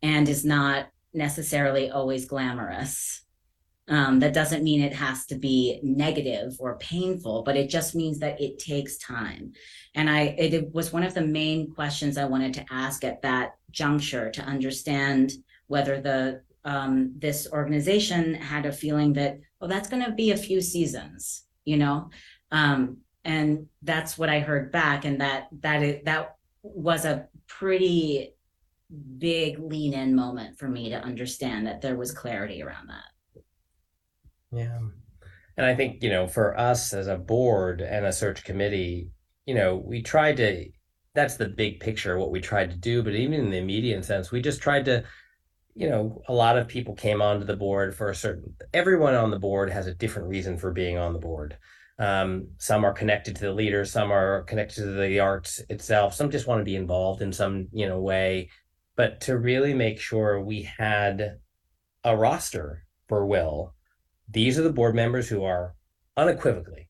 and 0.03 0.27
is 0.27 0.45
not 0.45 0.87
necessarily 1.13 1.89
always 1.89 2.25
glamorous. 2.25 3.23
Um, 3.87 4.19
that 4.19 4.33
doesn't 4.33 4.63
mean 4.63 4.81
it 4.81 4.93
has 4.93 5.25
to 5.25 5.35
be 5.35 5.79
negative 5.81 6.53
or 6.59 6.77
painful 6.77 7.41
but 7.43 7.57
it 7.57 7.69
just 7.69 7.95
means 7.95 8.19
that 8.19 8.39
it 8.39 8.59
takes 8.59 8.97
time. 8.99 9.53
And 9.95 10.09
i 10.09 10.35
it, 10.37 10.53
it 10.53 10.73
was 10.73 10.93
one 10.93 11.03
of 11.03 11.15
the 11.15 11.25
main 11.25 11.73
questions 11.73 12.17
i 12.17 12.25
wanted 12.25 12.53
to 12.53 12.65
ask 12.69 13.03
at 13.03 13.23
that 13.23 13.55
juncture 13.71 14.29
to 14.31 14.43
understand 14.43 15.33
whether 15.71 16.01
the 16.01 16.41
um, 16.63 17.13
this 17.17 17.47
organization 17.51 18.35
had 18.35 18.65
a 18.65 18.71
feeling 18.71 19.13
that 19.13 19.39
well 19.59 19.69
that's 19.69 19.89
going 19.89 20.03
to 20.03 20.11
be 20.11 20.31
a 20.31 20.37
few 20.37 20.61
seasons 20.61 21.45
you 21.65 21.77
know 21.77 22.09
um, 22.51 22.97
and 23.25 23.65
that's 23.81 24.17
what 24.17 24.29
i 24.29 24.39
heard 24.39 24.71
back 24.71 25.05
and 25.05 25.19
that 25.21 25.47
that 25.59 25.81
is, 25.81 26.03
that 26.05 26.35
was 26.61 27.05
a 27.05 27.27
pretty 27.47 28.33
big 29.17 29.57
lean 29.59 29.93
in 29.93 30.13
moment 30.13 30.57
for 30.59 30.67
me 30.67 30.89
to 30.89 31.03
understand 31.11 31.65
that 31.65 31.81
there 31.81 31.97
was 31.97 32.11
clarity 32.11 32.61
around 32.61 32.87
that 32.87 33.11
Yeah. 34.51 34.79
And 35.57 35.65
I 35.65 35.75
think, 35.75 36.01
you 36.03 36.09
know, 36.09 36.27
for 36.27 36.57
us 36.59 36.93
as 36.93 37.07
a 37.07 37.17
board 37.17 37.81
and 37.81 38.05
a 38.05 38.13
search 38.13 38.43
committee, 38.43 39.11
you 39.45 39.53
know, 39.53 39.75
we 39.75 40.01
tried 40.01 40.37
to, 40.37 40.69
that's 41.13 41.35
the 41.35 41.49
big 41.49 41.79
picture, 41.79 42.17
what 42.17 42.31
we 42.31 42.39
tried 42.39 42.71
to 42.71 42.77
do. 42.77 43.03
But 43.03 43.15
even 43.15 43.39
in 43.39 43.49
the 43.51 43.57
immediate 43.57 44.03
sense, 44.05 44.31
we 44.31 44.41
just 44.41 44.61
tried 44.61 44.85
to, 44.85 45.03
you 45.75 45.89
know, 45.89 46.21
a 46.27 46.33
lot 46.33 46.57
of 46.57 46.67
people 46.67 46.95
came 46.95 47.21
onto 47.21 47.45
the 47.45 47.55
board 47.55 47.95
for 47.95 48.09
a 48.09 48.15
certain, 48.15 48.55
everyone 48.73 49.15
on 49.15 49.31
the 49.31 49.39
board 49.39 49.69
has 49.71 49.87
a 49.87 49.93
different 49.93 50.29
reason 50.29 50.57
for 50.57 50.71
being 50.71 50.97
on 50.97 51.13
the 51.13 51.19
board. 51.19 51.57
Um, 51.99 52.47
some 52.57 52.83
are 52.83 52.93
connected 52.93 53.35
to 53.35 53.41
the 53.41 53.53
leader, 53.53 53.85
some 53.85 54.11
are 54.11 54.43
connected 54.43 54.81
to 54.81 54.91
the 54.91 55.19
arts 55.19 55.61
itself, 55.69 56.13
some 56.13 56.31
just 56.31 56.47
want 56.47 56.59
to 56.59 56.65
be 56.65 56.75
involved 56.75 57.21
in 57.21 57.31
some, 57.31 57.67
you 57.71 57.87
know, 57.87 57.99
way. 57.99 58.49
But 58.95 59.21
to 59.21 59.37
really 59.37 59.73
make 59.73 59.99
sure 59.99 60.41
we 60.41 60.63
had 60.63 61.39
a 62.03 62.17
roster 62.17 62.85
for 63.07 63.25
Will 63.25 63.73
these 64.31 64.57
are 64.57 64.63
the 64.63 64.73
board 64.73 64.95
members 64.95 65.27
who 65.27 65.43
are 65.43 65.75
unequivocally 66.15 66.87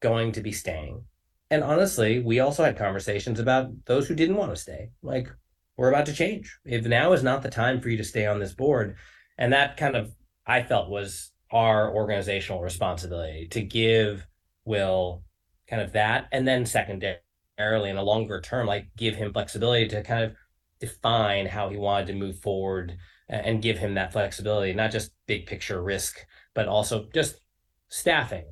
going 0.00 0.32
to 0.32 0.40
be 0.40 0.52
staying. 0.52 1.04
And 1.50 1.62
honestly, 1.62 2.18
we 2.18 2.40
also 2.40 2.64
had 2.64 2.76
conversations 2.76 3.40
about 3.40 3.70
those 3.86 4.08
who 4.08 4.14
didn't 4.14 4.36
want 4.36 4.54
to 4.54 4.60
stay. 4.60 4.90
Like, 5.02 5.28
we're 5.76 5.90
about 5.90 6.06
to 6.06 6.12
change. 6.12 6.58
If 6.64 6.84
now 6.84 7.12
is 7.12 7.22
not 7.22 7.42
the 7.42 7.50
time 7.50 7.80
for 7.80 7.88
you 7.88 7.96
to 7.96 8.04
stay 8.04 8.26
on 8.26 8.38
this 8.38 8.52
board, 8.54 8.96
and 9.38 9.52
that 9.52 9.76
kind 9.76 9.96
of 9.96 10.12
I 10.46 10.62
felt 10.62 10.90
was 10.90 11.32
our 11.50 11.94
organizational 11.94 12.62
responsibility 12.62 13.48
to 13.50 13.62
give 13.62 14.26
Will 14.64 15.24
kind 15.68 15.82
of 15.82 15.92
that, 15.92 16.28
and 16.32 16.46
then 16.46 16.66
secondarily 16.66 17.20
in 17.58 17.96
a 17.96 18.02
longer 18.02 18.40
term, 18.40 18.66
like 18.66 18.86
give 18.96 19.16
him 19.16 19.32
flexibility 19.32 19.88
to 19.88 20.02
kind 20.02 20.24
of 20.24 20.34
define 20.80 21.46
how 21.46 21.68
he 21.68 21.76
wanted 21.76 22.06
to 22.08 22.14
move 22.14 22.38
forward 22.40 22.96
and 23.28 23.62
give 23.62 23.78
him 23.78 23.94
that 23.94 24.12
flexibility, 24.12 24.72
not 24.72 24.90
just 24.90 25.12
big 25.26 25.46
picture 25.46 25.82
risk 25.82 26.18
but 26.54 26.68
also 26.68 27.06
just 27.14 27.40
staffing, 27.88 28.44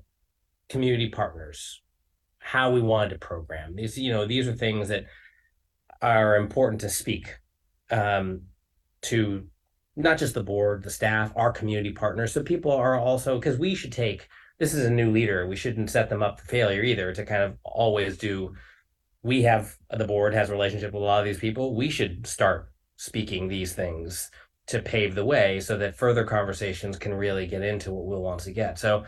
community 0.69 1.09
partners, 1.09 1.83
how 2.39 2.71
we 2.71 2.81
wanted 2.81 3.11
to 3.11 3.19
program. 3.19 3.77
These, 3.77 3.99
you 3.99 4.13
know, 4.13 4.27
these 4.27 4.49
are 4.49 4.55
things 4.55 4.89
that 4.89 5.05
are 6.03 6.37
important 6.37 6.81
to 6.83 6.89
speak 6.89 7.39
um, 7.91 8.43
to 9.03 9.47
not 9.97 10.19
just 10.19 10.35
the 10.35 10.43
board, 10.43 10.83
the 10.83 10.91
staff, 10.91 11.33
our 11.37 11.53
community 11.53 11.93
partners. 11.93 12.33
So 12.33 12.43
people 12.43 12.73
are 12.73 12.99
also 12.99 13.39
because 13.39 13.59
we 13.59 13.75
should 13.75 13.93
take 13.93 14.29
this 14.59 14.75
is 14.75 14.85
a 14.85 14.91
new 14.91 15.11
leader. 15.11 15.47
We 15.47 15.57
shouldn't 15.57 15.91
set 15.91 16.11
them 16.11 16.23
up 16.23 16.39
for 16.39 16.47
failure 16.47 16.83
either. 16.83 17.13
To 17.13 17.25
kind 17.25 17.43
of 17.43 17.57
always 17.65 18.19
do. 18.19 18.55
We 19.23 19.43
have 19.43 19.77
the 19.91 20.07
board 20.07 20.33
has 20.35 20.49
a 20.49 20.53
relationship 20.53 20.93
with 20.93 21.03
a 21.03 21.07
lot 21.07 21.21
of 21.21 21.27
these 21.27 21.39
people. 21.39 21.75
We 21.75 21.91
should 21.91 22.27
start 22.27 22.71
speaking 22.97 23.49
these 23.49 23.73
things 23.75 24.31
to 24.67 24.81
pave 24.81 25.15
the 25.15 25.25
way 25.25 25.61
so 25.61 25.77
that 25.79 25.97
further 25.97 26.25
conversations 26.25 26.99
can 26.99 27.13
really 27.13 27.47
get 27.47 27.63
into 27.63 27.91
what 27.91 28.07
Will 28.07 28.23
wants 28.23 28.45
to 28.45 28.53
get. 28.53 28.79
So, 28.79 29.05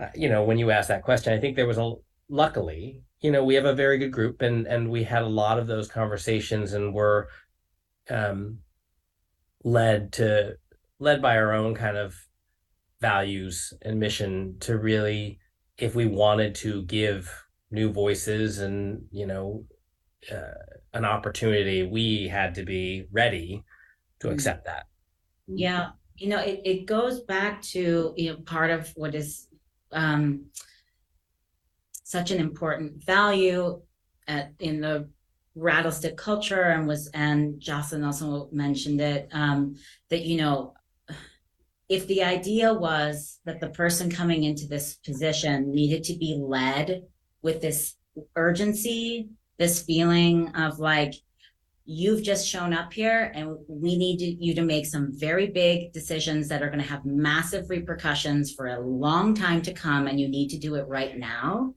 uh, 0.00 0.06
you 0.14 0.28
know, 0.28 0.44
when 0.44 0.58
you 0.58 0.70
ask 0.70 0.88
that 0.88 1.02
question, 1.02 1.32
I 1.32 1.40
think 1.40 1.56
there 1.56 1.66
was 1.66 1.78
a 1.78 1.94
luckily, 2.28 3.02
you 3.20 3.30
know, 3.30 3.44
we 3.44 3.54
have 3.54 3.64
a 3.64 3.74
very 3.74 3.98
good 3.98 4.12
group 4.12 4.42
and 4.42 4.66
and 4.66 4.90
we 4.90 5.04
had 5.04 5.22
a 5.22 5.28
lot 5.28 5.58
of 5.58 5.66
those 5.66 5.88
conversations 5.88 6.72
and 6.72 6.94
were 6.94 7.28
um 8.10 8.60
led 9.64 10.12
to 10.14 10.56
led 10.98 11.20
by 11.20 11.36
our 11.36 11.52
own 11.52 11.74
kind 11.74 11.96
of 11.96 12.16
values 13.00 13.74
and 13.82 14.00
mission 14.00 14.58
to 14.60 14.78
really, 14.78 15.38
if 15.78 15.94
we 15.94 16.06
wanted 16.06 16.54
to 16.56 16.84
give 16.84 17.46
new 17.70 17.92
voices 17.92 18.58
and 18.60 19.06
you 19.10 19.26
know 19.26 19.64
uh, 20.32 20.54
an 20.94 21.04
opportunity, 21.04 21.84
we 21.84 22.28
had 22.28 22.54
to 22.56 22.64
be 22.64 23.06
ready 23.12 23.64
to 24.20 24.30
accept 24.30 24.66
that. 24.66 24.86
Yeah, 25.46 25.90
you 26.16 26.28
know, 26.28 26.40
it, 26.40 26.60
it 26.64 26.86
goes 26.86 27.20
back 27.20 27.62
to, 27.62 28.14
you 28.16 28.32
know, 28.32 28.38
part 28.42 28.70
of 28.70 28.90
what 28.96 29.14
is 29.14 29.48
um 29.92 30.46
such 32.06 32.30
an 32.30 32.38
important 32.38 33.02
value 33.04 33.82
at 34.28 34.52
in 34.60 34.80
the 34.80 35.08
rattlestick 35.58 36.16
culture 36.16 36.62
and 36.62 36.86
was 36.86 37.08
and 37.08 37.58
Jocelyn 37.60 38.04
also 38.04 38.48
mentioned 38.52 39.00
it, 39.00 39.28
um, 39.32 39.74
that 40.10 40.20
you 40.20 40.36
know, 40.36 40.74
if 41.88 42.06
the 42.06 42.22
idea 42.22 42.72
was 42.72 43.40
that 43.44 43.60
the 43.60 43.70
person 43.70 44.08
coming 44.08 44.44
into 44.44 44.68
this 44.68 44.94
position 45.04 45.72
needed 45.72 46.04
to 46.04 46.16
be 46.16 46.38
led 46.40 47.02
with 47.42 47.60
this 47.60 47.96
urgency, 48.36 49.28
this 49.58 49.82
feeling 49.82 50.54
of 50.54 50.78
like, 50.78 51.14
you've 51.86 52.22
just 52.22 52.46
shown 52.46 52.72
up 52.72 52.92
here 52.92 53.32
and 53.34 53.56
we 53.68 53.96
need 53.96 54.20
you 54.40 54.54
to 54.54 54.62
make 54.62 54.86
some 54.86 55.10
very 55.12 55.48
big 55.48 55.92
decisions 55.92 56.46
that 56.48 56.62
are 56.62 56.70
going 56.70 56.82
to 56.82 56.88
have 56.88 57.04
massive 57.04 57.68
repercussions 57.68 58.52
for 58.52 58.68
a 58.68 58.80
long 58.80 59.34
time 59.34 59.60
to 59.62 59.72
come 59.72 60.06
and 60.06 60.20
you 60.20 60.28
need 60.28 60.48
to 60.50 60.58
do 60.58 60.76
it 60.76 60.86
right 60.86 61.18
now 61.18 61.74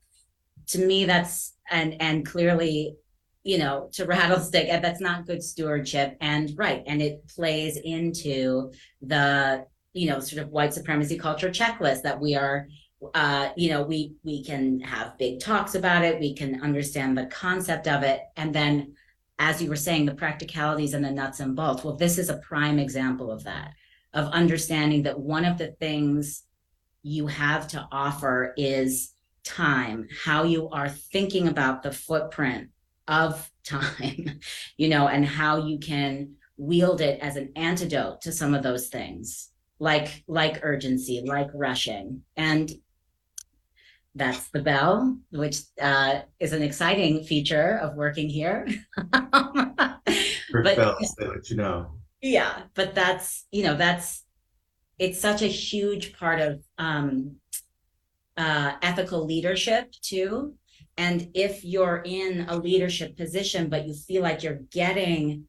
to 0.70 0.80
me 0.80 1.06
that's 1.06 1.54
and 1.70 2.02
and 2.02 2.26
clearly 2.26 2.96
you 3.44 3.58
know 3.58 3.90
to 3.94 4.06
rattlestick 4.06 4.70
that's 4.82 5.02
not 5.02 5.26
good 5.26 5.44
stewardship 5.44 6.18
and 6.22 6.52
right 6.58 6.84
and 6.88 7.02
it 7.02 7.28
plays 7.28 7.78
into 7.78 8.72
the 9.02 9.66
you 9.94 10.10
know 10.10 10.20
sort 10.20 10.42
of 10.42 10.50
white 10.50 10.74
supremacy 10.74 11.18
culture 11.18 11.50
checklist 11.50 12.02
that 12.02 12.20
we 12.20 12.36
are 12.36 12.68
uh 13.14 13.50
you 13.56 13.70
know 13.70 13.84
we 13.84 14.14
we 14.24 14.44
can 14.44 14.80
have 14.82 15.18
big 15.18 15.40
talks 15.40 15.76
about 15.76 16.04
it 16.04 16.20
we 16.20 16.34
can 16.34 16.62
understand 16.62 17.18
the 17.18 17.26
concept 17.28 17.88
of 17.88 18.04
it 18.04 18.22
and 18.36 18.54
then 18.54 18.94
as 19.40 19.62
you 19.62 19.70
were 19.70 19.76
saying, 19.78 20.06
the 20.06 20.14
practicalities 20.14 20.94
and 20.94 21.04
the 21.04 21.10
nuts 21.10 21.40
and 21.40 21.56
bolts. 21.56 21.84
Well, 21.84 21.96
this 21.96 22.18
is 22.18 22.30
a 22.30 22.38
prime 22.38 22.78
example 22.78 23.32
of 23.32 23.46
that, 23.46 23.74
of 24.14 24.28
understanding 24.28 25.04
that 25.04 25.18
one 25.18 25.46
of 25.46 25.58
the 25.58 25.72
things 25.80 26.44
you 27.02 27.26
have 27.28 27.70
to 27.70 27.88
offer 27.92 28.54
is 28.58 29.14
time, 29.44 30.08
how 30.24 30.44
you 30.44 30.70
are 30.70 30.90
thinking 30.90 31.48
about 31.48 31.84
the 31.84 31.92
footprint 31.92 32.70
of 33.08 33.50
time, 33.64 34.40
you 34.78 34.90
know, 34.90 35.08
and 35.08 35.26
how 35.26 35.66
you 35.66 35.80
can 35.80 36.36
wield 36.58 37.02
it 37.02 37.20
as 37.22 37.36
an 37.36 37.52
antidote 37.56 38.22
to 38.22 38.32
some 38.32 38.54
of 38.54 38.64
those 38.64 38.88
things 38.90 39.50
like 39.82 40.26
like 40.28 40.60
urgency 40.62 41.24
like 41.26 41.48
rushing 41.54 42.22
and 42.36 42.70
that's 44.16 44.50
the 44.50 44.62
bell, 44.62 45.18
which 45.32 45.60
uh, 45.82 46.22
is 46.40 46.54
an 46.54 46.62
exciting 46.62 47.24
feature 47.24 47.78
of 47.82 47.96
working 47.96 48.30
here. 48.30 48.68
but, 49.12 50.04
bells, 50.76 51.16
they 51.18 51.28
let 51.28 51.50
you 51.50 51.56
know. 51.56 51.92
Yeah, 52.22 52.64
but 52.74 52.96
that's 52.96 53.46
you 53.52 53.64
know 53.64 53.76
that's 53.76 54.26
it's 54.98 55.20
such 55.20 55.42
a 55.42 55.48
huge 55.48 56.18
part 56.18 56.42
of 56.42 56.62
um, 56.78 57.38
uh, 58.40 58.74
ethical 58.82 59.26
leadership 59.26 59.92
too. 60.02 60.56
And 60.98 61.30
if 61.34 61.64
you're 61.64 62.02
in 62.06 62.46
a 62.50 62.58
leadership 62.58 63.16
position, 63.16 63.70
but 63.70 63.86
you 63.86 63.94
feel 63.94 64.24
like 64.24 64.42
you're 64.42 64.62
getting 64.72 65.46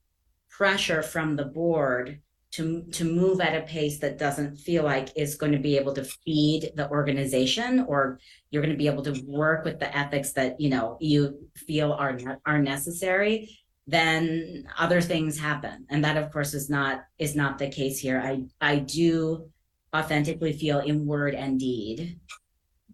pressure 0.51 1.03
from 1.03 1.37
the 1.37 1.47
board 1.47 2.21
to 2.53 2.83
to 2.91 3.05
move 3.05 3.41
at 3.41 3.57
a 3.57 3.65
pace 3.65 4.01
that 4.01 4.19
doesn't 4.19 4.57
feel 4.57 4.83
like 4.83 5.17
is 5.17 5.37
going 5.37 5.53
to 5.53 5.59
be 5.59 5.77
able 5.79 5.95
to 5.95 6.05
feed 6.05 6.73
the 6.75 6.91
organization 6.91 7.85
or 7.87 8.19
you're 8.51 8.63
going 8.63 8.75
to 8.75 8.85
be 8.85 8.89
able 8.89 9.05
to 9.05 9.23
work 9.25 9.65
with 9.65 9.79
the 9.79 9.97
ethics 9.97 10.33
that 10.33 10.61
you 10.61 10.69
know 10.69 10.99
you 11.01 11.39
feel 11.55 11.93
are 11.93 12.19
are 12.45 12.59
necessary 12.61 13.49
then 13.87 14.65
other 14.79 15.01
things 15.01 15.39
happen. 15.39 15.87
And 15.91 16.05
that 16.05 16.17
of 16.17 16.31
course 16.33 16.55
is 16.55 16.71
not 16.71 17.05
is 17.19 17.35
not 17.35 17.59
the 17.59 17.69
case 17.69 17.99
here. 17.99 18.21
I 18.21 18.45
i 18.61 18.79
do 18.79 19.51
authentically 19.95 20.53
feel 20.53 20.79
in 20.79 21.07
word 21.07 21.35
and 21.35 21.59
deed 21.59 22.21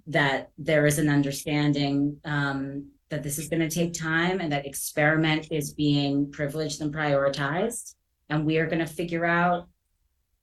that 0.09 0.51
there 0.59 0.87
is 0.87 0.99
an 0.99 1.09
understanding 1.09 2.19
um, 2.25 2.91
that 3.09 3.23
this 3.23 3.39
is 3.39 3.49
going 3.49 3.67
to 3.67 3.75
take 3.75 3.93
time 3.93 4.41
and 4.41 4.53
that 4.53 4.67
experiment 4.67 5.49
is 5.51 5.73
being 5.73 6.31
privileged 6.31 6.81
and 6.81 6.95
prioritized 6.95 7.95
and 8.29 8.45
we 8.45 8.59
are 8.59 8.67
going 8.67 8.85
to 8.85 8.87
figure 8.87 9.25
out 9.25 9.69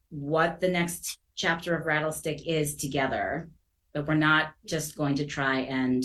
what 0.10 0.60
the 0.62 0.68
next 0.68 1.20
chapter 1.36 1.76
of 1.76 1.86
Rattlestick 1.86 2.44
is 2.46 2.76
together. 2.76 3.50
But 3.94 4.08
we're 4.08 4.16
not 4.16 4.54
just 4.66 4.98
going 4.98 5.16
to 5.16 5.26
try 5.26 5.60
and 5.62 6.04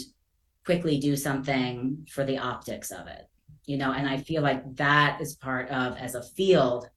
quickly 0.64 0.98
do 0.98 1.16
something 1.16 2.06
for 2.11 2.24
the 2.24 2.38
optics 2.38 2.90
of 2.90 3.06
it, 3.06 3.28
you 3.64 3.78
know. 3.78 3.92
And 3.92 4.06
I 4.06 4.18
feel 4.18 4.42
like 4.42 4.76
that 4.76 5.20
is 5.20 5.36
part 5.36 5.70
of, 5.70 5.96
as 5.96 6.14
a 6.14 6.22
field, 6.22 6.90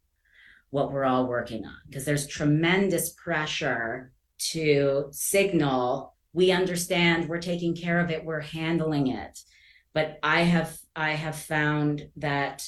what 0.71 0.91
we're 0.91 1.05
all 1.05 1.27
working 1.27 1.65
on 1.65 1.75
because 1.87 2.05
there's 2.05 2.27
tremendous 2.27 3.11
pressure 3.11 4.11
to 4.37 5.07
signal 5.11 6.10
we 6.33 6.51
understand 6.51 7.27
we're 7.27 7.39
taking 7.39 7.75
care 7.75 7.99
of 7.99 8.09
it 8.09 8.25
we're 8.25 8.41
handling 8.41 9.07
it. 9.07 9.39
But 9.93 10.17
i 10.23 10.41
have 10.41 10.77
i 10.95 11.11
have 11.11 11.35
found 11.35 12.09
that 12.17 12.67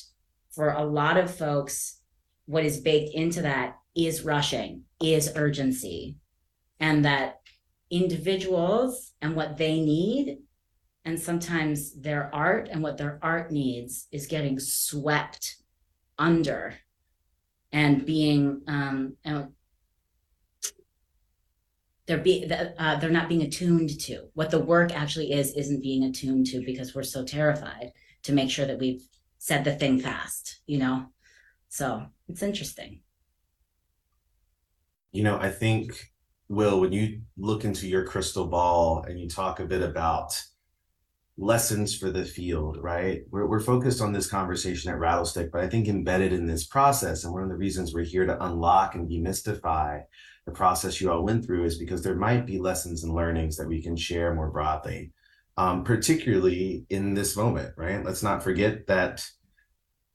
for 0.52 0.70
a 0.72 0.84
lot 0.84 1.18
of 1.18 1.36
folks 1.36 2.02
what 2.46 2.66
is 2.66 2.82
baked 2.82 3.14
into 3.14 3.42
that 3.42 3.78
is 3.96 4.24
rushing, 4.24 4.84
is 5.02 5.32
urgency, 5.36 6.18
and 6.80 7.06
that 7.06 7.40
individuals 7.90 9.14
and 9.22 9.36
what 9.36 9.58
they 9.58 9.80
need, 9.80 10.40
and 11.06 11.20
sometimes 11.20 12.00
their 12.00 12.34
art 12.34 12.70
and 12.72 12.82
what 12.82 12.98
their 12.98 13.20
art 13.22 13.52
needs 13.52 14.08
is 14.12 14.28
getting 14.28 14.60
swept 14.60 15.58
under 16.18 16.76
and 17.72 18.06
being 18.06 18.62
um, 18.68 19.16
they're 22.06 22.18
be 22.18 22.52
uh, 22.78 22.98
they're 22.98 23.10
not 23.10 23.30
being 23.30 23.44
attuned 23.44 24.00
to 24.02 24.28
what 24.34 24.52
the 24.52 24.60
work 24.60 24.94
actually 24.94 25.32
is 25.32 25.54
isn't 25.54 25.82
being 25.82 26.04
attuned 26.04 26.46
to 26.48 26.64
because 26.66 26.94
we're 26.94 27.04
so 27.04 27.24
terrified 27.24 27.92
to 28.24 28.34
make 28.34 28.50
sure 28.50 28.66
that 28.66 28.80
we've 28.80 29.04
said 29.38 29.64
the 29.64 29.76
thing 29.76 30.00
fast 30.00 30.60
you 30.66 30.78
know 30.78 31.06
so 31.74 32.06
it's 32.30 32.44
interesting. 32.44 33.00
You 35.12 35.24
know, 35.24 35.40
I 35.40 35.50
think, 35.50 36.12
Will, 36.48 36.80
when 36.80 36.92
you 36.92 37.22
look 37.36 37.66
into 37.66 37.88
your 37.88 38.06
crystal 38.06 38.46
ball 38.46 39.04
and 39.08 39.20
you 39.20 39.28
talk 39.28 39.60
a 39.60 39.66
bit 39.66 39.82
about 39.82 40.40
lessons 41.36 41.98
for 41.98 42.12
the 42.12 42.26
field, 42.26 42.78
right? 42.80 43.24
We're, 43.32 43.48
we're 43.48 43.60
focused 43.60 44.02
on 44.02 44.14
this 44.14 44.30
conversation 44.30 44.92
at 44.92 45.00
Rattlestick, 45.00 45.50
but 45.52 45.62
I 45.62 45.68
think 45.68 45.88
embedded 45.88 46.32
in 46.32 46.46
this 46.46 46.68
process, 46.68 47.24
and 47.24 47.34
one 47.34 47.42
of 47.42 47.50
the 47.50 47.56
reasons 47.56 47.92
we're 47.92 48.04
here 48.04 48.28
to 48.28 48.46
unlock 48.46 48.94
and 48.94 49.10
demystify 49.10 50.04
the 50.46 50.52
process 50.52 51.00
you 51.00 51.12
all 51.12 51.24
went 51.24 51.46
through 51.46 51.66
is 51.66 51.78
because 51.78 52.04
there 52.04 52.16
might 52.16 52.46
be 52.46 52.60
lessons 52.60 53.04
and 53.04 53.14
learnings 53.14 53.58
that 53.58 53.68
we 53.68 53.82
can 53.82 53.96
share 53.96 54.34
more 54.34 54.50
broadly, 54.50 55.12
um, 55.58 55.84
particularly 55.84 56.86
in 56.90 57.14
this 57.14 57.38
moment, 57.38 57.74
right? 57.78 58.04
Let's 58.04 58.24
not 58.24 58.44
forget 58.44 58.88
that 58.88 59.26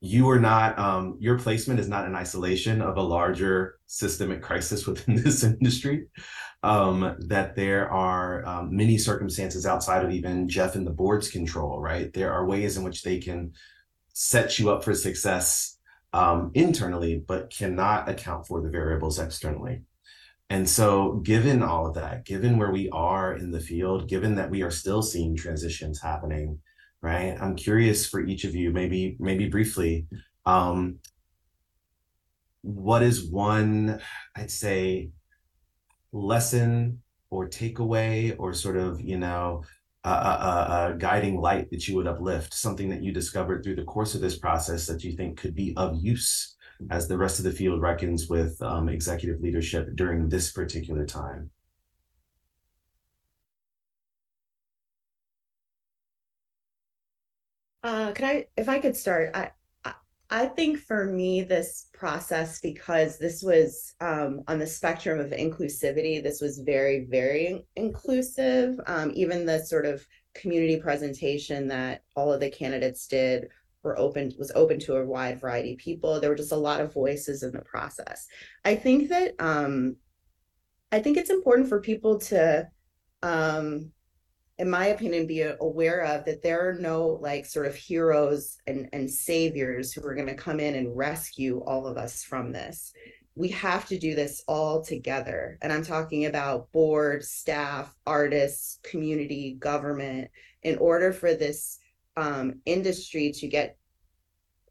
you 0.00 0.28
are 0.30 0.38
not 0.38 0.78
um, 0.78 1.16
your 1.18 1.38
placement 1.38 1.80
is 1.80 1.88
not 1.88 2.06
an 2.06 2.14
isolation 2.14 2.80
of 2.80 2.96
a 2.96 3.02
larger 3.02 3.78
systemic 3.86 4.42
crisis 4.42 4.86
within 4.86 5.16
this 5.22 5.42
industry 5.42 6.06
um, 6.62 7.16
that 7.20 7.56
there 7.56 7.90
are 7.90 8.44
um, 8.46 8.74
many 8.74 8.98
circumstances 8.98 9.66
outside 9.66 10.04
of 10.04 10.12
even 10.12 10.48
jeff 10.48 10.76
and 10.76 10.86
the 10.86 10.92
board's 10.92 11.30
control 11.30 11.80
right 11.80 12.12
there 12.12 12.32
are 12.32 12.46
ways 12.46 12.76
in 12.76 12.84
which 12.84 13.02
they 13.02 13.18
can 13.18 13.52
set 14.12 14.58
you 14.58 14.70
up 14.70 14.84
for 14.84 14.94
success 14.94 15.78
um, 16.12 16.50
internally 16.54 17.22
but 17.26 17.50
cannot 17.50 18.08
account 18.08 18.46
for 18.46 18.60
the 18.60 18.70
variables 18.70 19.18
externally 19.18 19.82
and 20.50 20.68
so 20.68 21.20
given 21.24 21.62
all 21.62 21.86
of 21.86 21.94
that 21.94 22.24
given 22.24 22.58
where 22.58 22.70
we 22.70 22.88
are 22.90 23.34
in 23.34 23.50
the 23.50 23.60
field 23.60 24.08
given 24.08 24.34
that 24.34 24.50
we 24.50 24.62
are 24.62 24.70
still 24.70 25.02
seeing 25.02 25.36
transitions 25.36 26.00
happening 26.00 26.58
right? 27.00 27.36
I'm 27.40 27.56
curious 27.56 28.06
for 28.06 28.20
each 28.20 28.44
of 28.44 28.54
you, 28.54 28.70
maybe 28.70 29.16
maybe 29.18 29.48
briefly, 29.48 30.06
um, 30.46 30.98
what 32.62 33.02
is 33.02 33.30
one, 33.30 34.00
I'd 34.36 34.50
say, 34.50 35.10
lesson 36.12 37.02
or 37.30 37.48
takeaway 37.48 38.34
or 38.38 38.54
sort 38.54 38.76
of 38.76 39.00
you 39.00 39.18
know 39.18 39.62
a, 40.04 40.08
a, 40.08 40.92
a, 40.92 40.96
guiding 40.98 41.40
light 41.40 41.70
that 41.70 41.86
you 41.86 41.96
would 41.96 42.06
uplift, 42.06 42.54
something 42.54 42.88
that 42.90 43.02
you 43.02 43.12
discovered 43.12 43.62
through 43.62 43.76
the 43.76 43.84
course 43.84 44.14
of 44.14 44.20
this 44.20 44.38
process 44.38 44.86
that 44.86 45.04
you 45.04 45.12
think 45.12 45.38
could 45.38 45.54
be 45.54 45.74
of 45.76 46.02
use 46.02 46.56
as 46.90 47.08
the 47.08 47.18
rest 47.18 47.38
of 47.38 47.44
the 47.44 47.52
field 47.52 47.80
reckons 47.80 48.28
with 48.28 48.60
um, 48.62 48.88
executive 48.88 49.40
leadership 49.40 49.94
during 49.94 50.28
this 50.28 50.52
particular 50.52 51.04
time. 51.06 51.50
Uh, 57.82 58.12
could 58.12 58.24
I, 58.24 58.46
if 58.56 58.68
I 58.68 58.80
could 58.80 58.96
start, 58.96 59.30
I, 59.34 59.50
I, 59.84 59.94
I 60.30 60.46
think 60.46 60.78
for 60.78 61.06
me, 61.06 61.42
this 61.42 61.86
process, 61.94 62.60
because 62.60 63.18
this 63.18 63.42
was 63.42 63.94
um, 64.00 64.42
on 64.48 64.58
the 64.58 64.66
spectrum 64.66 65.20
of 65.20 65.30
inclusivity, 65.30 66.22
this 66.22 66.40
was 66.40 66.58
very, 66.58 67.06
very 67.08 67.64
inclusive. 67.76 68.78
Um, 68.86 69.12
even 69.14 69.46
the 69.46 69.60
sort 69.60 69.86
of 69.86 70.06
community 70.34 70.78
presentation 70.78 71.68
that 71.68 72.02
all 72.14 72.32
of 72.32 72.40
the 72.40 72.50
candidates 72.50 73.06
did 73.06 73.48
were 73.82 73.98
open 73.98 74.32
was 74.38 74.52
open 74.54 74.78
to 74.80 74.96
a 74.96 75.06
wide 75.06 75.40
variety 75.40 75.72
of 75.72 75.78
people. 75.78 76.20
There 76.20 76.30
were 76.30 76.36
just 76.36 76.52
a 76.52 76.56
lot 76.56 76.80
of 76.80 76.92
voices 76.92 77.42
in 77.42 77.52
the 77.52 77.62
process. 77.62 78.26
I 78.64 78.74
think 78.74 79.08
that 79.08 79.34
um, 79.38 79.96
I 80.90 81.00
think 81.00 81.16
it's 81.16 81.30
important 81.30 81.68
for 81.68 81.80
people 81.80 82.18
to 82.20 82.68
um, 83.22 83.92
in 84.58 84.68
my 84.68 84.86
opinion, 84.86 85.26
be 85.26 85.42
aware 85.42 86.00
of 86.00 86.24
that 86.24 86.42
there 86.42 86.68
are 86.68 86.74
no 86.74 87.18
like 87.22 87.46
sort 87.46 87.66
of 87.66 87.76
heroes 87.76 88.58
and, 88.66 88.88
and 88.92 89.08
saviors 89.08 89.92
who 89.92 90.04
are 90.04 90.16
going 90.16 90.26
to 90.26 90.34
come 90.34 90.58
in 90.58 90.74
and 90.74 90.96
rescue 90.96 91.62
all 91.64 91.86
of 91.86 91.96
us 91.96 92.24
from 92.24 92.52
this. 92.52 92.92
We 93.36 93.48
have 93.50 93.86
to 93.86 93.98
do 93.98 94.16
this 94.16 94.42
all 94.48 94.82
together. 94.82 95.58
And 95.62 95.72
I'm 95.72 95.84
talking 95.84 96.26
about 96.26 96.72
board, 96.72 97.24
staff, 97.24 97.94
artists, 98.04 98.80
community, 98.82 99.56
government, 99.60 100.28
in 100.64 100.76
order 100.78 101.12
for 101.12 101.34
this 101.34 101.78
um, 102.18 102.60
industry 102.66 103.32
to 103.32 103.46
get 103.46 103.78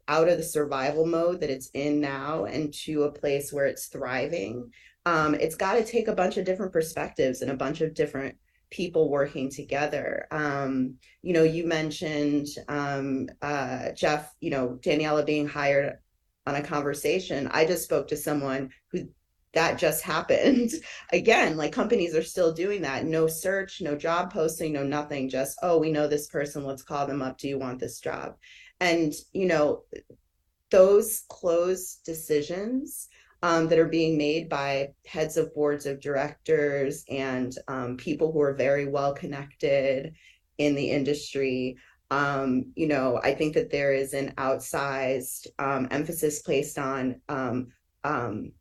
out 0.06 0.28
of 0.28 0.38
the 0.38 0.44
survival 0.44 1.06
mode 1.06 1.40
that 1.40 1.50
it's 1.50 1.70
in 1.74 2.00
now 2.00 2.44
and 2.44 2.72
to 2.72 3.04
a 3.04 3.12
place 3.12 3.52
where 3.52 3.66
it's 3.66 3.86
thriving. 3.86 4.70
Um, 5.06 5.34
it's 5.34 5.54
got 5.54 5.74
to 5.74 5.84
take 5.84 6.08
a 6.08 6.14
bunch 6.14 6.36
of 6.36 6.44
different 6.44 6.72
perspectives 6.72 7.42
and 7.42 7.50
a 7.50 7.56
bunch 7.56 7.80
of 7.80 7.94
different 7.94 8.36
people 8.70 9.10
working 9.10 9.50
together. 9.50 10.26
Um, 10.30 10.96
you 11.22 11.32
know, 11.32 11.42
you 11.42 11.66
mentioned 11.66 12.46
um, 12.68 13.28
uh, 13.40 13.92
Jeff, 13.92 14.34
you 14.40 14.50
know, 14.50 14.78
Daniela 14.82 15.24
being 15.24 15.48
hired 15.48 15.98
on 16.46 16.54
a 16.54 16.62
conversation. 16.62 17.48
I 17.50 17.66
just 17.66 17.84
spoke 17.84 18.08
to 18.08 18.16
someone 18.16 18.70
who 18.92 19.08
that 19.54 19.78
just 19.78 20.02
happened. 20.02 20.70
Again, 21.12 21.56
like 21.56 21.72
companies 21.72 22.14
are 22.14 22.22
still 22.22 22.52
doing 22.52 22.82
that. 22.82 23.04
No 23.04 23.26
search, 23.26 23.80
no 23.80 23.96
job 23.96 24.32
posting, 24.32 24.72
no 24.72 24.82
nothing. 24.82 25.28
Just, 25.28 25.58
oh, 25.62 25.78
we 25.78 25.90
know 25.90 26.06
this 26.06 26.28
person. 26.28 26.64
Let's 26.64 26.82
call 26.82 27.06
them 27.06 27.22
up. 27.22 27.38
Do 27.38 27.48
you 27.48 27.58
want 27.58 27.80
this 27.80 28.00
job? 28.00 28.36
And, 28.80 29.12
you 29.32 29.46
know, 29.46 29.84
those 30.70 31.22
closed 31.28 32.04
decisions 32.04 33.08
um, 33.42 33.68
that 33.68 33.78
are 33.78 33.88
being 33.88 34.18
made 34.18 34.48
by 34.48 34.88
heads 35.06 35.36
of 35.36 35.54
boards 35.54 35.86
of 35.86 36.00
directors 36.00 37.04
and 37.08 37.54
um, 37.68 37.96
people 37.96 38.32
who 38.32 38.40
are 38.40 38.54
very 38.54 38.86
well 38.86 39.14
connected 39.14 40.14
in 40.58 40.74
the 40.74 40.90
industry. 40.90 41.76
Um, 42.10 42.72
you 42.74 42.88
know, 42.88 43.20
I 43.22 43.34
think 43.34 43.54
that 43.54 43.70
there 43.70 43.92
is 43.92 44.12
an 44.12 44.34
outsized 44.38 45.46
um, 45.58 45.88
emphasis 45.90 46.42
placed 46.42 46.78
on 46.78 47.20
um, 47.28 47.68
um, 48.02 48.52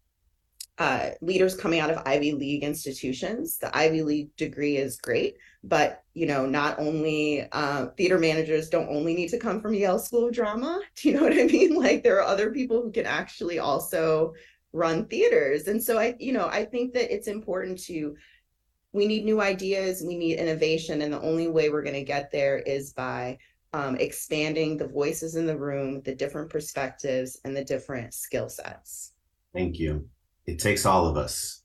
uh, 0.77 1.09
leaders 1.21 1.55
coming 1.55 1.79
out 1.79 1.89
of 1.89 2.03
Ivy 2.05 2.33
League 2.33 2.63
institutions. 2.63 3.57
The 3.57 3.75
Ivy 3.75 4.03
League 4.03 4.35
degree 4.35 4.77
is 4.77 4.97
great, 4.97 5.37
but 5.63 6.03
you 6.13 6.27
know, 6.27 6.45
not 6.45 6.77
only 6.79 7.47
uh, 7.51 7.87
theater 7.97 8.19
managers 8.19 8.69
don't 8.69 8.89
only 8.89 9.15
need 9.15 9.29
to 9.29 9.39
come 9.39 9.59
from 9.59 9.73
Yale 9.73 9.99
School 9.99 10.27
of 10.27 10.33
Drama. 10.33 10.79
Do 10.95 11.09
you 11.09 11.15
know 11.15 11.23
what 11.23 11.33
I 11.33 11.45
mean? 11.45 11.75
Like 11.87 12.03
there 12.03 12.17
are 12.17 12.27
other 12.27 12.51
people 12.51 12.81
who 12.81 12.91
can 12.91 13.05
actually 13.05 13.59
also 13.59 14.33
run 14.73 15.05
theaters. 15.07 15.67
And 15.67 15.81
so 15.81 15.97
I, 15.97 16.15
you 16.19 16.33
know, 16.33 16.47
I 16.47 16.65
think 16.65 16.93
that 16.93 17.13
it's 17.13 17.27
important 17.27 17.79
to 17.85 18.15
we 18.93 19.07
need 19.07 19.25
new 19.25 19.41
ideas, 19.41 20.03
we 20.05 20.17
need 20.17 20.39
innovation, 20.39 21.01
and 21.01 21.13
the 21.13 21.21
only 21.21 21.47
way 21.47 21.69
we're 21.69 21.83
going 21.83 21.93
to 21.93 22.03
get 22.03 22.31
there 22.31 22.59
is 22.59 22.93
by 22.93 23.37
um, 23.73 23.95
expanding 23.97 24.77
the 24.77 24.87
voices 24.87 25.35
in 25.35 25.45
the 25.45 25.57
room, 25.57 26.01
the 26.01 26.15
different 26.15 26.49
perspectives, 26.49 27.39
and 27.43 27.55
the 27.55 27.63
different 27.63 28.13
skill 28.13 28.49
sets. 28.49 29.13
Thank 29.53 29.77
you. 29.77 30.07
It 30.47 30.59
takes 30.59 30.85
all 30.85 31.07
of 31.07 31.17
us. 31.17 31.61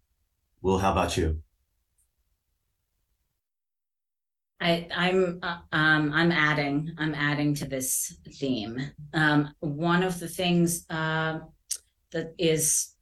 Will, 0.60 0.78
how 0.78 0.92
about 0.92 1.16
you? 1.16 1.40
I, 4.60 4.86
I'm 4.94 5.40
uh, 5.42 5.58
um, 5.72 6.12
I'm 6.12 6.30
adding 6.30 6.92
I'm 6.98 7.14
adding 7.14 7.54
to 7.54 7.64
this 7.64 8.16
theme. 8.38 8.80
Um, 9.12 9.52
one 9.58 10.04
of 10.04 10.20
the 10.20 10.28
things 10.28 10.84
uh, 10.88 11.40
that 12.12 12.34
is 12.38 12.94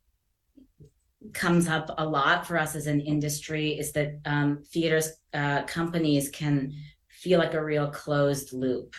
comes 1.35 1.69
up 1.69 1.91
a 1.99 2.07
lot 2.07 2.47
for 2.47 2.57
us 2.57 2.75
as 2.75 2.87
an 2.87 3.01
industry 3.01 3.79
is 3.79 3.93
that 3.93 4.21
um, 4.25 4.63
theaters 4.73 5.13
uh, 5.35 5.65
companies 5.65 6.31
can 6.31 6.73
feel 7.09 7.39
like 7.39 7.53
a 7.53 7.63
real 7.63 7.91
closed 7.91 8.55
loop 8.55 8.95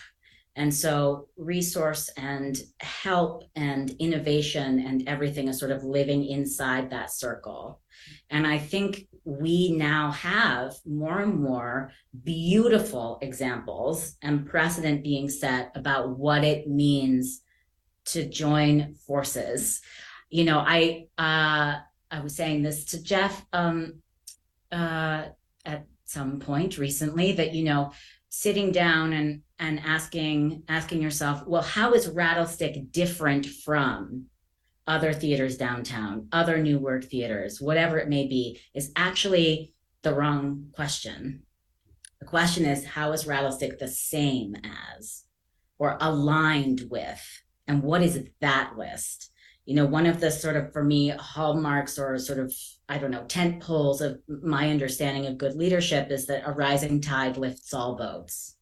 and 0.56 0.74
so 0.74 1.28
resource 1.38 2.10
and 2.18 2.58
help 2.80 3.44
and 3.56 3.92
innovation 4.00 4.80
and 4.80 5.08
everything 5.08 5.48
is 5.48 5.60
sort 5.60 5.72
of 5.72 5.84
living 5.84 6.26
inside 6.26 6.90
that 6.90 7.12
circle. 7.12 7.82
And 8.30 8.46
i 8.46 8.58
think 8.58 9.08
we 9.24 9.72
now 9.72 10.12
have 10.12 10.74
more 10.86 11.20
and 11.20 11.40
more 11.40 11.92
beautiful 12.24 13.20
examples 13.22 14.18
and 14.22 14.48
precedent 14.48 15.04
being 15.04 15.30
set 15.30 15.72
about 15.76 16.18
what 16.18 16.44
it 16.44 16.68
means 16.68 17.42
to 18.06 18.28
join 18.28 18.96
forces. 18.96 19.82
You 20.30 20.46
know 20.46 20.60
i 20.60 21.08
uh 21.18 21.82
I 22.12 22.20
was 22.20 22.36
saying 22.36 22.62
this 22.62 22.84
to 22.86 23.02
Jeff 23.02 23.46
um, 23.54 24.02
uh, 24.72 25.26
at 25.66 25.86
some 26.04 26.40
point 26.40 26.78
recently 26.78 27.32
that 27.34 27.54
you 27.54 27.64
know 27.64 27.94
sitting 28.30 28.72
down 28.72 29.14
and 29.14 29.42
and 29.62 29.80
asking 29.86 30.64
asking 30.68 31.02
yourself, 31.02 31.46
well, 31.48 31.62
how 31.62 31.94
is 31.94 32.10
Rattlestick 32.10 32.92
different 32.92 33.46
from 33.46 34.26
other 34.88 35.14
theaters 35.14 35.56
downtown, 35.56 36.28
other 36.32 36.58
new 36.58 36.80
work 36.80 37.06
theaters, 37.06 37.62
whatever 37.62 37.98
it 38.00 38.10
may 38.10 38.28
be, 38.28 38.60
is 38.74 38.92
actually 38.96 39.74
the 40.02 40.14
wrong 40.14 40.66
question. 40.74 41.44
The 42.20 42.26
question 42.26 42.66
is, 42.66 42.84
how 42.84 43.12
is 43.14 43.26
Rattlestick 43.26 43.78
the 43.78 43.88
same 43.88 44.56
as 44.98 45.24
or 45.78 45.98
aligned 46.02 46.88
with? 46.90 47.22
And 47.68 47.84
what 47.84 48.02
is 48.02 48.20
that 48.42 48.74
list? 48.78 49.32
you 49.66 49.76
know 49.76 49.86
one 49.86 50.08
of 50.08 50.20
the 50.20 50.32
sort 50.32 50.56
of 50.56 50.74
for 50.74 50.84
me 50.84 51.10
hallmarks 51.10 52.00
or 52.00 52.18
sort 52.18 52.40
of 52.40 52.52
i 52.90 52.98
don't 52.98 53.12
know 53.12 53.24
tent 53.26 53.62
poles 53.62 54.02
of 54.02 54.20
my 54.28 54.72
understanding 54.72 55.28
of 55.28 55.38
good 55.38 55.56
leadership 55.56 56.10
is 56.10 56.26
that 56.26 56.42
a 56.48 56.52
rising 56.52 57.00
tide 57.00 57.38
lifts 57.38 57.72
all 57.72 57.96
boats 57.96 58.56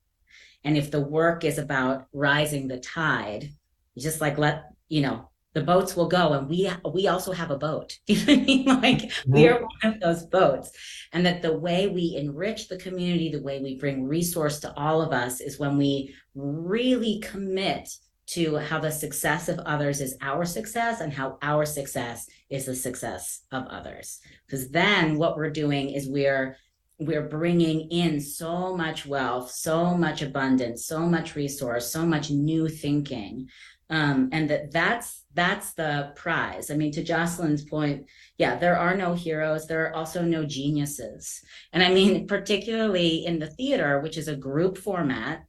and 0.64 0.78
if 0.78 0.92
the 0.92 1.02
work 1.02 1.44
is 1.44 1.58
about 1.58 2.08
rising 2.14 2.68
the 2.68 2.80
tide 2.80 3.50
just 3.98 4.22
like 4.22 4.38
let 4.38 4.66
you 4.88 5.02
know 5.02 5.30
the 5.54 5.62
boats 5.64 5.96
will 5.96 6.08
go. 6.08 6.34
And 6.34 6.48
we 6.48 6.70
we 6.94 7.08
also 7.08 7.32
have 7.32 7.52
a 7.52 7.58
boat. 7.58 7.98
You 8.08 8.26
know 8.26 8.34
i 8.34 8.36
mean? 8.38 8.66
Like 8.66 8.98
mm-hmm. 8.98 9.34
we 9.34 9.48
are 9.48 9.62
one 9.62 9.94
of 9.94 10.00
those 10.00 10.26
boats. 10.26 10.72
And 11.12 11.26
that 11.26 11.42
the 11.42 11.58
way 11.58 11.88
we 11.88 12.16
enrich 12.18 12.68
the 12.68 12.78
community 12.78 13.32
the 13.32 13.42
way 13.42 13.60
we 13.60 13.78
bring 13.78 14.08
resource 14.08 14.60
to 14.60 14.74
all 14.76 15.02
of 15.02 15.12
us 15.12 15.42
is 15.42 15.60
when 15.60 15.78
we 15.78 16.14
really 16.36 17.20
commit 17.20 17.90
to 18.28 18.58
how 18.58 18.80
the 18.80 18.92
success 18.92 19.50
of 19.50 19.58
others 19.60 20.02
is 20.02 20.16
our 20.22 20.46
success 20.46 21.02
and 21.02 21.12
how 21.12 21.40
our 21.42 21.66
success 21.66 22.28
is 22.52 22.68
the 22.68 22.76
success 22.76 23.42
of 23.52 23.66
others. 23.68 24.20
Because 24.46 24.70
then 24.70 25.18
what 25.18 25.36
we're 25.36 25.50
doing 25.50 25.90
is 25.90 26.08
we're 26.08 26.56
we're 27.00 27.28
bringing 27.28 27.90
in 27.92 28.20
so 28.20 28.76
much 28.76 29.06
wealth 29.06 29.50
so 29.52 29.96
much 29.96 30.22
abundance 30.22 30.86
so 30.86 31.00
much 31.00 31.36
resource 31.36 31.90
so 31.92 32.06
much 32.06 32.30
new 32.30 32.68
thinking 32.68 33.48
um, 33.92 34.30
and 34.32 34.50
that 34.52 34.72
that's 34.72 35.24
that's 35.34 35.74
the 35.74 36.12
prize. 36.16 36.70
I 36.70 36.76
mean 36.76 36.92
to 36.92 37.04
jocelyn's 37.04 37.64
point 37.64 38.06
yeah 38.38 38.58
there 38.58 38.78
are 38.78 38.96
no 38.96 39.14
heroes 39.14 39.66
there 39.66 39.88
are 39.88 39.96
also 39.96 40.22
no 40.22 40.46
geniuses. 40.46 41.42
And 41.74 41.82
i 41.82 41.90
mean 41.90 42.28
particularly 42.36 43.26
in 43.26 43.40
the 43.40 43.48
theater 43.48 44.00
which 44.02 44.18
is 44.18 44.28
a 44.28 44.36
group 44.36 44.78
format 44.78 45.46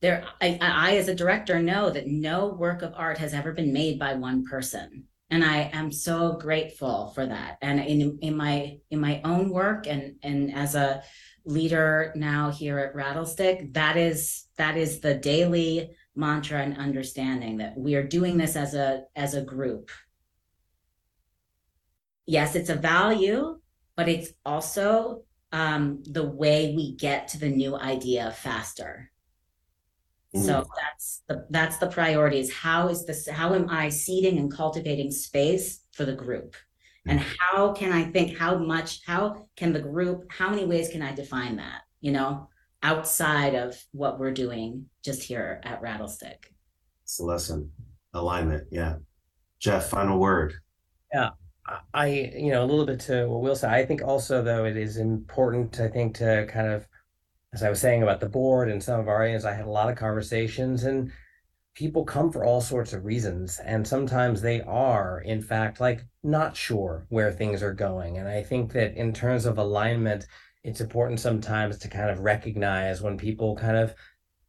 there 0.00 0.24
I, 0.40 0.58
I 0.60 0.96
as 0.96 1.08
a 1.08 1.14
director 1.14 1.60
know 1.60 1.90
that 1.90 2.06
no 2.06 2.48
work 2.48 2.82
of 2.82 2.94
art 2.96 3.18
has 3.18 3.34
ever 3.34 3.52
been 3.52 3.72
made 3.72 3.98
by 3.98 4.14
one 4.14 4.44
person 4.44 5.04
and 5.30 5.44
i 5.44 5.70
am 5.72 5.92
so 5.92 6.32
grateful 6.32 7.12
for 7.14 7.26
that. 7.26 7.58
And 7.62 7.80
in 7.80 8.18
in 8.20 8.36
my 8.36 8.78
in 8.90 9.00
my 9.00 9.20
own 9.24 9.50
work 9.50 9.86
and 9.86 10.16
and 10.22 10.52
as 10.54 10.74
a 10.74 11.02
leader 11.44 12.12
now 12.14 12.50
here 12.50 12.78
at 12.78 12.94
rattlestick 12.94 13.72
that 13.72 13.96
is 13.96 14.46
that 14.58 14.76
is 14.76 15.00
the 15.00 15.14
daily 15.14 15.90
mantra 16.14 16.60
and 16.60 16.76
understanding 16.76 17.58
that 17.58 17.76
we 17.76 17.94
are 17.94 18.06
doing 18.06 18.36
this 18.36 18.56
as 18.56 18.74
a 18.74 19.04
as 19.16 19.34
a 19.34 19.42
group. 19.42 19.90
Yes 22.26 22.54
it's 22.54 22.70
a 22.70 22.76
value 22.76 23.58
but 23.96 24.08
it's 24.08 24.32
also 24.46 25.24
um, 25.52 26.02
the 26.04 26.24
way 26.24 26.74
we 26.76 26.94
get 26.94 27.28
to 27.28 27.38
the 27.38 27.48
new 27.48 27.76
idea 27.76 28.30
faster 28.30 29.10
Mm-hmm. 30.34 30.46
So 30.46 30.66
that's 30.80 31.22
the 31.28 31.46
that's 31.50 31.78
the 31.78 31.88
priority 31.88 32.38
is 32.38 32.52
how 32.52 32.88
is 32.88 33.04
this 33.04 33.28
how 33.28 33.54
am 33.54 33.68
I 33.68 33.88
seeding 33.88 34.38
and 34.38 34.52
cultivating 34.52 35.10
space 35.10 35.80
for 35.92 36.04
the 36.04 36.14
group? 36.14 36.54
And 37.06 37.18
mm-hmm. 37.18 37.34
how 37.38 37.72
can 37.72 37.92
I 37.92 38.04
think 38.04 38.38
how 38.38 38.56
much 38.56 39.00
how 39.06 39.46
can 39.56 39.72
the 39.72 39.80
group 39.80 40.30
how 40.30 40.50
many 40.50 40.66
ways 40.66 40.88
can 40.88 41.02
I 41.02 41.12
define 41.14 41.56
that, 41.56 41.82
you 42.00 42.12
know, 42.12 42.48
outside 42.82 43.54
of 43.54 43.76
what 43.92 44.18
we're 44.20 44.32
doing 44.32 44.86
just 45.04 45.22
here 45.22 45.60
at 45.64 45.82
Rattlestick? 45.82 46.44
It's 47.02 47.16
the 47.16 47.24
lesson. 47.24 47.72
Alignment. 48.14 48.68
Yeah. 48.70 48.96
Jeff, 49.58 49.88
final 49.88 50.18
word. 50.18 50.54
Yeah. 51.12 51.30
I, 51.94 52.06
you 52.34 52.50
know, 52.50 52.64
a 52.64 52.66
little 52.66 52.86
bit 52.86 53.00
to 53.00 53.28
what 53.28 53.42
Will 53.42 53.54
said. 53.54 53.70
I 53.70 53.84
think 53.84 54.02
also, 54.02 54.42
though, 54.42 54.64
it 54.64 54.76
is 54.76 54.96
important, 54.96 55.78
I 55.78 55.88
think, 55.88 56.16
to 56.16 56.46
kind 56.48 56.68
of, 56.72 56.88
as 57.52 57.62
I 57.62 57.70
was 57.70 57.80
saying 57.80 58.02
about 58.02 58.20
the 58.20 58.28
board 58.28 58.70
and 58.70 58.82
some 58.82 59.00
of 59.00 59.08
our 59.08 59.22
audience, 59.22 59.44
I 59.44 59.54
had 59.54 59.66
a 59.66 59.70
lot 59.70 59.90
of 59.90 59.96
conversations 59.96 60.84
and 60.84 61.10
people 61.74 62.04
come 62.04 62.30
for 62.30 62.44
all 62.44 62.60
sorts 62.60 62.92
of 62.92 63.04
reasons. 63.04 63.58
And 63.64 63.86
sometimes 63.86 64.40
they 64.40 64.60
are, 64.62 65.20
in 65.20 65.42
fact, 65.42 65.80
like 65.80 66.04
not 66.22 66.56
sure 66.56 67.06
where 67.08 67.32
things 67.32 67.62
are 67.62 67.74
going. 67.74 68.18
And 68.18 68.28
I 68.28 68.42
think 68.42 68.72
that 68.72 68.94
in 68.94 69.12
terms 69.12 69.46
of 69.46 69.58
alignment, 69.58 70.26
it's 70.62 70.80
important 70.80 71.20
sometimes 71.20 71.78
to 71.78 71.88
kind 71.88 72.10
of 72.10 72.20
recognize 72.20 73.00
when 73.00 73.16
people 73.16 73.56
kind 73.56 73.76
of 73.76 73.94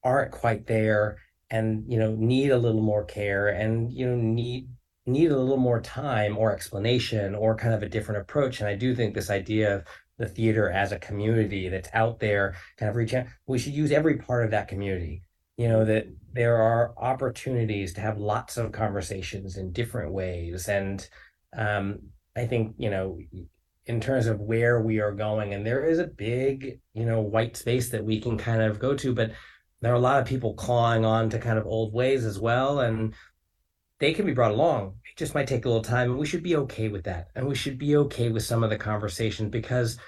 aren't 0.03 0.31
quite 0.31 0.67
there 0.67 1.17
and 1.49 1.83
you 1.87 1.99
know 1.99 2.15
need 2.15 2.49
a 2.49 2.57
little 2.57 2.81
more 2.81 3.03
care 3.05 3.49
and 3.49 3.91
you 3.91 4.05
know 4.07 4.15
need 4.15 4.67
need 5.05 5.31
a 5.31 5.37
little 5.37 5.57
more 5.57 5.81
time 5.81 6.37
or 6.37 6.53
explanation 6.53 7.35
or 7.35 7.55
kind 7.55 7.73
of 7.73 7.83
a 7.83 7.89
different 7.89 8.21
approach 8.21 8.59
and 8.59 8.69
i 8.69 8.75
do 8.75 8.95
think 8.95 9.13
this 9.13 9.29
idea 9.29 9.75
of 9.75 9.83
the 10.21 10.27
theater 10.27 10.69
as 10.69 10.91
a 10.91 10.99
community 10.99 11.69
that's 11.69 11.89
out 11.93 12.19
there 12.19 12.55
kind 12.77 12.89
of 12.89 12.95
reaching 12.95 13.27
we 13.47 13.59
should 13.59 13.73
use 13.73 13.91
every 13.91 14.17
part 14.17 14.45
of 14.45 14.51
that 14.51 14.67
community. 14.67 15.23
You 15.57 15.67
know 15.67 15.85
that 15.85 16.07
there 16.33 16.57
are 16.57 16.93
opportunities 16.97 17.93
to 17.93 18.01
have 18.01 18.17
lots 18.17 18.57
of 18.57 18.71
conversations 18.71 19.57
in 19.57 19.73
different 19.73 20.13
ways. 20.13 20.67
And 20.67 21.07
um, 21.55 21.99
i 22.37 22.45
think 22.45 22.75
you 22.77 22.89
know 22.89 23.19
in 23.87 23.99
terms 23.99 24.27
of 24.27 24.39
where 24.39 24.79
we 24.81 24.99
are 24.99 25.11
going 25.11 25.53
and 25.53 25.65
there 25.65 25.85
is 25.85 25.99
a 25.99 26.07
big 26.07 26.79
you 26.93 27.05
know 27.05 27.19
white 27.19 27.57
space 27.57 27.89
that 27.89 28.05
we 28.05 28.21
can 28.21 28.37
kind 28.37 28.61
of 28.61 28.79
go 28.79 28.95
to 28.95 29.13
but 29.13 29.31
there 29.81 29.91
are 29.91 29.95
a 29.95 29.99
lot 29.99 30.21
of 30.21 30.27
people 30.27 30.53
clawing 30.53 31.05
on 31.05 31.29
to 31.29 31.39
kind 31.39 31.57
of 31.57 31.65
old 31.65 31.91
ways 31.91 32.23
as 32.23 32.39
well. 32.39 32.79
And 32.79 33.13
they 34.01 34.13
can 34.13 34.25
be 34.25 34.33
brought 34.33 34.51
along. 34.51 34.95
It 35.05 35.15
just 35.15 35.35
might 35.35 35.47
take 35.47 35.63
a 35.63 35.67
little 35.69 35.83
time 35.83 36.09
and 36.09 36.19
we 36.19 36.25
should 36.25 36.41
be 36.41 36.55
okay 36.55 36.89
with 36.89 37.03
that. 37.03 37.27
And 37.35 37.47
we 37.47 37.53
should 37.53 37.77
be 37.77 37.95
okay 37.97 38.29
with 38.29 38.43
some 38.43 38.63
of 38.63 38.71
the 38.71 38.77
conversations 38.77 39.51
because 39.51 39.99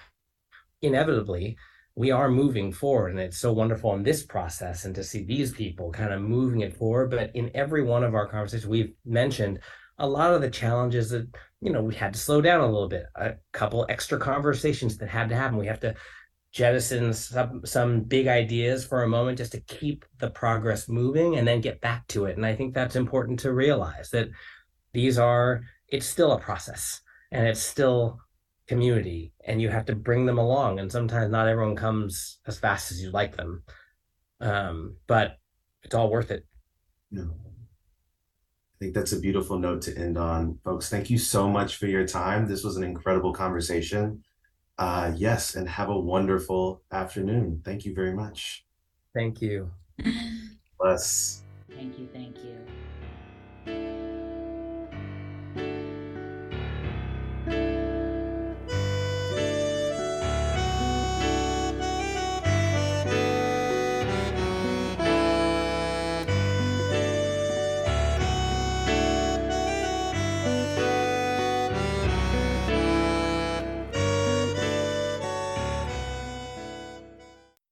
inevitably 0.82 1.58
we 1.96 2.10
are 2.10 2.28
moving 2.28 2.74
forward 2.74 3.12
and 3.12 3.20
it's 3.20 3.38
so 3.38 3.54
wonderful 3.54 3.94
in 3.94 4.02
this 4.02 4.24
process 4.26 4.86
and 4.86 4.96
to 4.96 5.04
see 5.04 5.24
these 5.24 5.54
people 5.54 5.91
kind 5.91 6.12
of 6.12 6.22
moving 6.22 6.62
it 6.62 6.76
forward. 6.76 7.12
But 7.12 7.36
in 7.36 7.52
every 7.54 7.84
one 7.84 8.04
of 8.04 8.16
our 8.16 8.28
conversations 8.28 8.68
we've 8.68 8.94
mentioned 9.06 9.60
a 10.00 10.08
lot 10.08 10.34
of 10.34 10.41
the 10.41 10.50
challenges 10.50 11.12
that 11.12 11.28
you 11.62 11.72
know 11.72 11.84
we 11.84 11.94
had 11.94 12.14
to 12.14 12.20
slow 12.20 12.41
down 12.41 12.62
a 12.62 12.66
little 12.66 12.89
bit 12.89 13.06
a 13.16 13.36
couple 13.52 13.86
extra 13.89 14.18
conversations 14.18 14.98
that 14.98 15.08
had 15.08 15.30
to 15.30 15.36
happen. 15.36 15.60
We 15.60 15.68
have 15.68 15.82
to 15.82 15.94
jettison 16.54 17.12
some 17.12 17.66
some 17.66 18.01
big 18.01 18.28
ideas 18.28 18.86
for 18.86 19.01
a 19.01 19.08
moment 19.08 19.39
just 19.39 19.51
to 19.51 19.60
keep 19.62 20.06
the 20.20 20.30
progress 20.30 20.88
moving 20.88 21.36
and 21.36 21.47
then 21.47 21.60
get 21.60 21.82
back 21.82 22.08
to 22.08 22.26
it. 22.26 22.38
And 22.38 22.45
i 22.45 22.56
think 22.56 22.74
that's 22.74 22.95
important 22.95 23.39
to 23.39 23.51
realize 23.51 24.12
that 24.12 24.30
these 24.93 25.18
are 25.18 25.62
it's 25.88 26.06
still 26.06 26.32
a 26.32 26.39
process 26.39 27.01
and 27.32 27.47
it's 27.47 27.60
still 27.60 28.20
community 28.68 29.34
and 29.45 29.62
you 29.62 29.70
have 29.70 29.86
to 29.86 29.95
bring 29.95 30.26
them 30.26 30.38
along. 30.38 30.80
And 30.80 30.91
sometimes 30.91 31.32
not 31.32 31.47
everyone 31.47 31.76
comes 31.76 32.39
as 32.45 32.60
fast 32.60 32.91
as 32.91 33.01
you'd 33.01 33.14
like 33.14 33.36
them. 33.36 33.64
Um, 34.39 34.97
but 35.08 35.38
it's 35.84 35.95
all 35.95 36.10
worth 36.10 36.32
it. 36.32 36.45
Yeah. 37.12 37.24
i 37.24 38.76
think 38.80 38.93
that's 38.93 39.12
a 39.12 39.20
beautiful 39.20 39.58
note 39.58 39.82
to 39.84 39.97
end 39.97 40.20
on. 40.20 40.60
Folks 40.64 40.89
thank 40.89 41.10
you 41.10 41.18
so 41.18 41.49
much 41.49 41.78
for 41.78 41.88
your 41.88 42.06
time. 42.06 42.47
This 42.47 42.64
was 42.64 42.78
an 42.78 42.84
incredible 42.84 43.34
conversation 43.34 44.24
uh, 44.78 45.14
yes, 45.16 45.56
and 45.56 45.68
have 45.70 45.90
a 45.90 46.00
wonderful 46.00 46.84
afternoon. 46.92 47.62
Thank 47.64 47.86
you 47.86 47.94
very 47.94 48.14
much. 48.14 48.66
Thank 49.14 49.42
you. 49.42 49.72
Bless. 50.80 51.44
Thank 51.70 51.98
you. 52.00 52.08
Thank 52.14 52.44
you. 52.44 52.73